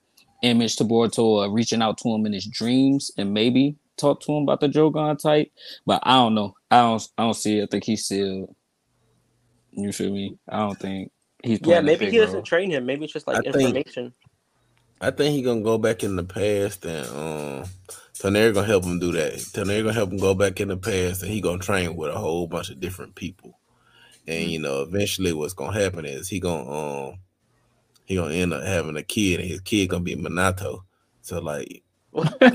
[0.43, 4.31] image to Boruto, uh, reaching out to him in his dreams, and maybe talk to
[4.31, 5.51] him about the Drogon type,
[5.85, 6.55] but I don't know.
[6.71, 7.63] I don't I don't see it.
[7.63, 8.55] I think he's still.
[9.71, 10.37] You feel me?
[10.47, 11.11] I don't think
[11.43, 11.59] he's.
[11.63, 12.43] Yeah, maybe he doesn't role.
[12.43, 12.85] train him.
[12.85, 14.13] Maybe it's just like I think- information.
[15.01, 17.69] I think he gonna go back in the past and um
[18.19, 19.33] Toneri gonna help him do that.
[19.33, 22.17] Toneri gonna help him go back in the past and he gonna train with a
[22.17, 23.59] whole bunch of different people.
[24.27, 26.69] And you know, eventually what's gonna happen is he gonna
[27.09, 27.15] um
[28.05, 30.81] he gonna end up having a kid and his kid gonna be Minato.
[31.21, 31.83] So like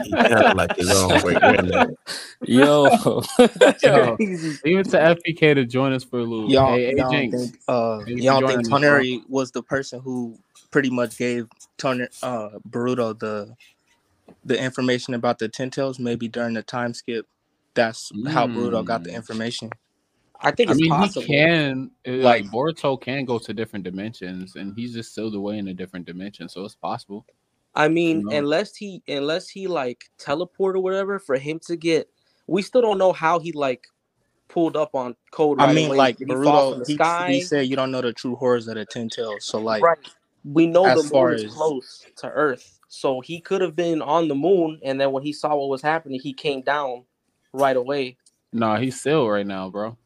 [0.05, 1.97] he kind of like his own great granddad.
[2.43, 3.21] Yo, Yo,
[4.17, 4.57] Crazy.
[4.63, 6.51] to FBK to join us for a little.
[6.51, 7.37] Y'all, hey, hey, y'all Jinx.
[7.37, 8.65] think uh y'all think.
[8.67, 10.39] Toneri was the person who
[10.71, 11.49] pretty much gave
[11.79, 13.55] Toner uh Boruto the
[14.45, 17.27] the information about the ten maybe during the time skip.
[17.75, 19.17] That's how Boruto got the Mm.
[19.17, 19.71] information.
[20.41, 21.23] I think I it's mean, possible.
[21.23, 25.35] he can uh, like Like- Boruto can go to different dimensions, and he's just still
[25.35, 27.27] away in a different dimension, so it's possible.
[27.75, 28.37] I mean, know?
[28.37, 32.09] unless he unless he like teleport or whatever, for him to get,
[32.47, 33.87] we still don't know how he like
[34.49, 35.61] pulled up on code.
[35.61, 35.97] I right mean, away.
[35.99, 36.87] like Did he fall from Boruto,
[37.27, 39.45] the he, he said you don't know the true horrors of the ten tails.
[39.45, 39.99] So like, right.
[40.45, 44.01] We know as the far is as- close to Earth, so he could have been
[44.03, 47.05] on the moon, and then when he saw what was happening, he came down
[47.53, 48.17] right away.
[48.53, 49.97] No, he's still right now, bro.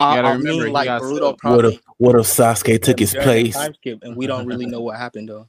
[0.00, 1.36] I, gotta I remember, mean, like got Boruto.
[1.42, 3.56] What if what if Sasuke took his place?
[3.56, 5.48] and we don't really know what happened though.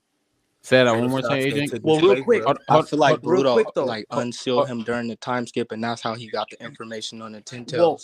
[0.62, 1.84] Say that one more time, Sasuke agent.
[1.84, 2.54] Well, real quick, bro?
[2.70, 3.86] Hold- I feel like hold- real Boruto quick, though.
[3.86, 6.64] like Hold- unsealed hold- him during the time skip, and that's how he got the
[6.64, 8.00] information on the ten Well.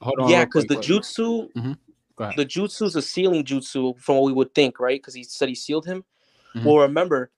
[0.00, 0.84] Hold on, yeah, because the wait.
[0.84, 1.78] jutsu, Mhm.
[2.16, 2.36] Go ahead.
[2.36, 5.00] the jutsu's a sealing jutsu from what we would think, right?
[5.00, 6.04] Because he said he sealed him.
[6.54, 6.64] Mhm.
[6.64, 7.30] Well, remember,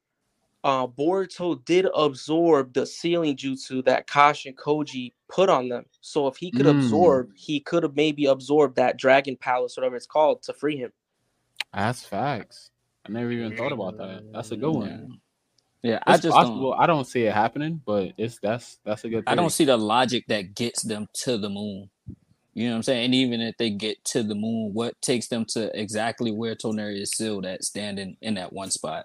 [0.65, 5.87] uh, Boruto did absorb the sealing jutsu that Kashin Koji put on them.
[6.01, 6.71] So if he could Mm.
[6.71, 10.93] absorb, he could have maybe absorbed that Dragon Palace, whatever it's called, to free him.
[11.73, 12.71] That's facts.
[13.05, 14.25] I never even thought about that.
[14.33, 15.21] That's a good one.
[15.83, 16.71] yeah, I just possible.
[16.73, 16.81] don't.
[16.81, 19.25] I don't see it happening, but it's that's that's a good.
[19.27, 21.91] I don't see the logic that gets them to the moon.
[22.57, 23.05] You know what I'm saying?
[23.05, 27.03] And even if they get to the moon, what takes them to exactly where Toneri
[27.03, 29.05] is sealed at, standing in that one spot?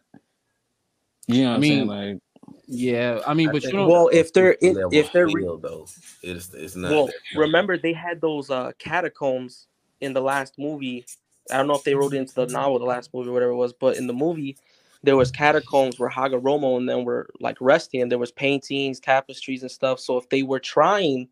[1.27, 1.87] You know what I I'm saying?
[1.87, 2.19] mean, Like,
[2.65, 3.89] Yeah, I mean, I but you think don't.
[3.91, 5.85] Well, if they're it's if, level if they're re- field, though,
[6.23, 6.91] it's it's not.
[6.93, 9.67] well, remember they had those uh catacombs
[9.99, 11.05] in the last movie.
[11.51, 13.57] I don't know if they wrote it into the novel, the last movie, whatever it
[13.57, 14.55] was, but in the movie,
[15.03, 19.61] there was catacombs where Hagoromo and them were like resting, and there was paintings, tapestries,
[19.61, 19.99] and stuff.
[19.99, 21.27] So if they were trying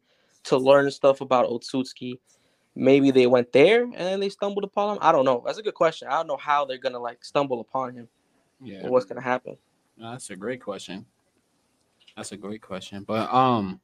[0.45, 2.19] to learn stuff about Otsutsuki,
[2.75, 4.99] maybe they went there and then they stumbled upon him.
[5.01, 5.43] I don't know.
[5.45, 6.07] That's a good question.
[6.07, 8.07] I don't know how they're gonna like stumble upon him
[8.61, 9.57] Yeah, or what's gonna happen.
[9.97, 11.05] that's a great question.
[12.15, 13.03] That's a great question.
[13.03, 13.79] But um,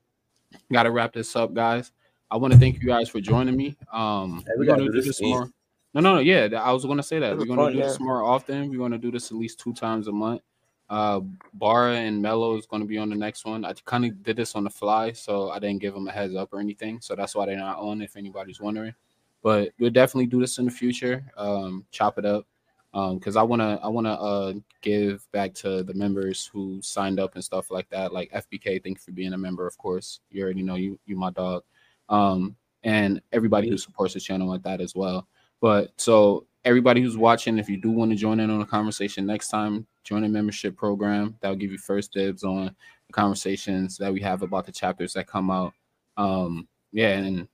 [0.72, 1.91] gotta wrap this up, guys.
[2.32, 3.77] I want to thank you guys for joining me.
[3.94, 5.49] Um, Hey, we we're gonna do do this this more.
[5.94, 6.19] No, no, no.
[6.19, 8.69] Yeah, I was gonna say that This we're gonna fun, do this more often.
[8.69, 10.41] We're gonna do this at least two times a month.
[10.89, 11.21] Uh,
[11.53, 13.65] Bara and Mello is gonna be on the next one.
[13.65, 16.35] I kind of did this on the fly, so I didn't give them a heads
[16.35, 17.01] up or anything.
[17.01, 18.01] So that's why they're not on.
[18.01, 18.93] If anybody's wondering,
[19.41, 21.23] but we'll definitely do this in the future.
[21.37, 22.45] Um, chop it up.
[22.93, 27.35] Um, because I wanna I wanna uh give back to the members who signed up
[27.35, 28.13] and stuff like that.
[28.13, 30.21] Like FBK, thank you for being a member, of course.
[30.29, 31.63] You already know you you my dog.
[32.09, 35.27] Um, and everybody who supports the channel like that as well.
[35.59, 39.25] But so everybody who's watching, if you do want to join in on the conversation
[39.25, 41.35] next time, join a membership program.
[41.39, 42.75] That'll give you first dibs on
[43.07, 45.73] the conversations that we have about the chapters that come out.
[46.17, 47.47] Um, yeah, and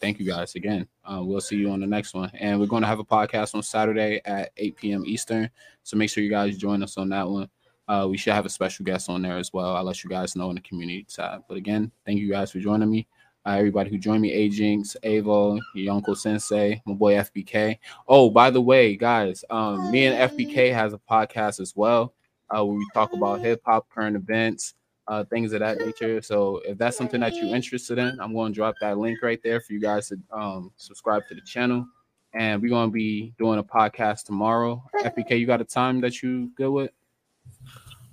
[0.00, 0.86] thank you guys again.
[1.04, 2.30] Uh, we'll see you on the next one.
[2.34, 5.04] And we're going to have a podcast on Saturday at 8 p.m.
[5.04, 5.50] Eastern.
[5.82, 7.48] So make sure you guys join us on that one.
[7.88, 9.76] Uh, we should have a special guest on there as well.
[9.76, 11.44] I'll let you guys know in the community tab.
[11.48, 13.06] But again, thank you guys for joining me.
[13.46, 17.78] Uh, everybody who joined me, A Jinx, Avo, your Uncle Sensei, my boy FBK.
[18.08, 22.12] Oh, by the way, guys, um, me and FBK has a podcast as well
[22.50, 24.74] uh, where we talk about hip hop, current events,
[25.06, 26.20] uh, things of that nature.
[26.22, 29.40] So if that's something that you're interested in, I'm going to drop that link right
[29.44, 31.86] there for you guys to um, subscribe to the channel.
[32.34, 34.82] And we're going to be doing a podcast tomorrow.
[35.04, 36.90] FBK, you got a time that you good with?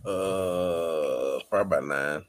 [0.06, 2.26] Uh, probably about nine.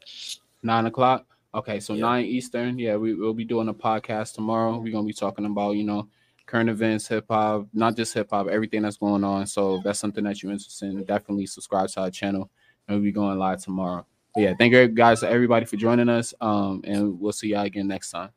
[0.62, 1.26] Nine o'clock.
[1.54, 2.00] Okay, so Yeah.
[2.00, 2.78] nine Eastern.
[2.78, 4.78] Yeah, we will be doing a podcast tomorrow.
[4.78, 6.08] We're gonna be talking about you know
[6.46, 9.46] current events, hip hop, not just hip hop, everything that's going on.
[9.46, 12.50] So if that's something that you're interested in, definitely subscribe to our channel.
[12.86, 14.04] And we'll be going live tomorrow.
[14.34, 16.34] But yeah, thank you guys, everybody for joining us.
[16.40, 18.30] Um, and we'll see y'all again next time.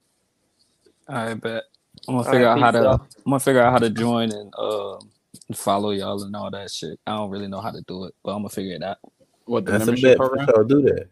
[1.08, 1.64] I bet.
[2.08, 2.90] I'm gonna figure right, out how to.
[2.90, 3.02] out.
[3.02, 5.10] I'm gonna figure out how to join and um
[5.54, 7.00] follow y'all and all that shit.
[7.08, 8.98] I don't really know how to do it, but I'm gonna figure it out.
[9.46, 10.18] What the That's a membership bet.
[10.18, 10.48] For program?
[10.48, 10.64] sure.
[10.64, 11.08] Do that.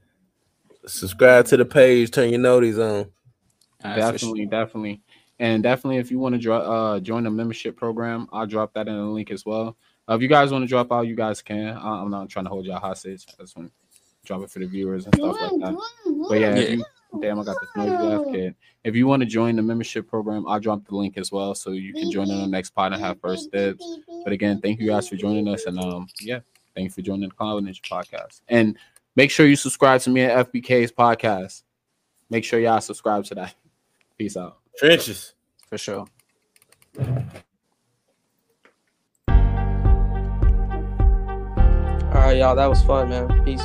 [0.87, 2.11] Subscribe to the page.
[2.11, 3.05] Turn your noties on.
[3.83, 4.11] All right, for sure.
[4.11, 5.01] definitely, definitely,
[5.39, 8.87] and definitely, if you want to dro- uh, join the membership program, I'll drop that
[8.87, 9.77] in the link as well.
[10.09, 11.75] Uh, if you guys want to drop out, you guys can.
[11.77, 13.25] I- I'm not trying to hold y'all hostage.
[13.39, 13.71] I just want
[14.25, 15.77] drop it for the viewers and stuff like that.
[16.29, 16.75] But yeah, if Yeah.
[16.77, 18.55] you, damn, I got this noisy ass kid.
[18.83, 21.71] If you want to join the membership program, I'll drop the link as well, so
[21.71, 23.83] you can join in the next pod and have first dibs.
[24.23, 26.39] But again, thank you guys for joining us, and um, yeah,
[26.75, 28.41] thank you for joining the Cloud Ninja podcast.
[28.49, 28.77] And
[29.15, 31.63] make sure you subscribe to me at FBK's podcast.
[32.29, 33.55] Make sure y'all subscribe to that.
[34.17, 34.57] Peace out.
[34.77, 35.33] Trenches.
[35.67, 36.05] For sure.
[42.15, 42.55] All right, y'all.
[42.55, 43.43] That was fun, man.
[43.43, 43.63] Peace.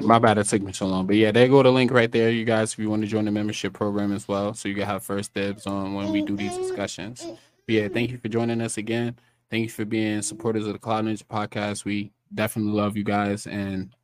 [0.00, 1.06] My bad, it took me so long.
[1.06, 3.24] But yeah, there go the link right there, you guys, if you want to join
[3.24, 4.54] the membership program as well.
[4.54, 7.24] So you can have first dibs on when we do these discussions.
[7.66, 9.16] But yeah, thank you for joining us again.
[9.50, 11.84] Thank you for being supporters of the Cloud Ninja podcast.
[11.84, 13.94] We definitely love you guys and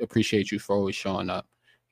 [0.00, 1.46] appreciate you for always showing up.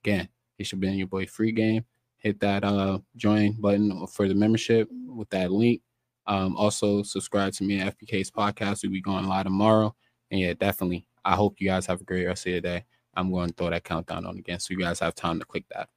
[0.04, 0.28] Again,
[0.58, 1.84] it should be in your boy free game.
[2.18, 5.82] Hit that uh join button for the membership with that link.
[6.26, 8.82] Um, also subscribe to me at FBK's podcast.
[8.82, 9.94] We'll be going live tomorrow.
[10.30, 11.06] And yeah, definitely.
[11.24, 12.84] I hope you guys have a great rest of your day.
[13.14, 15.64] I'm going to throw that countdown on again so you guys have time to click
[15.74, 15.88] that.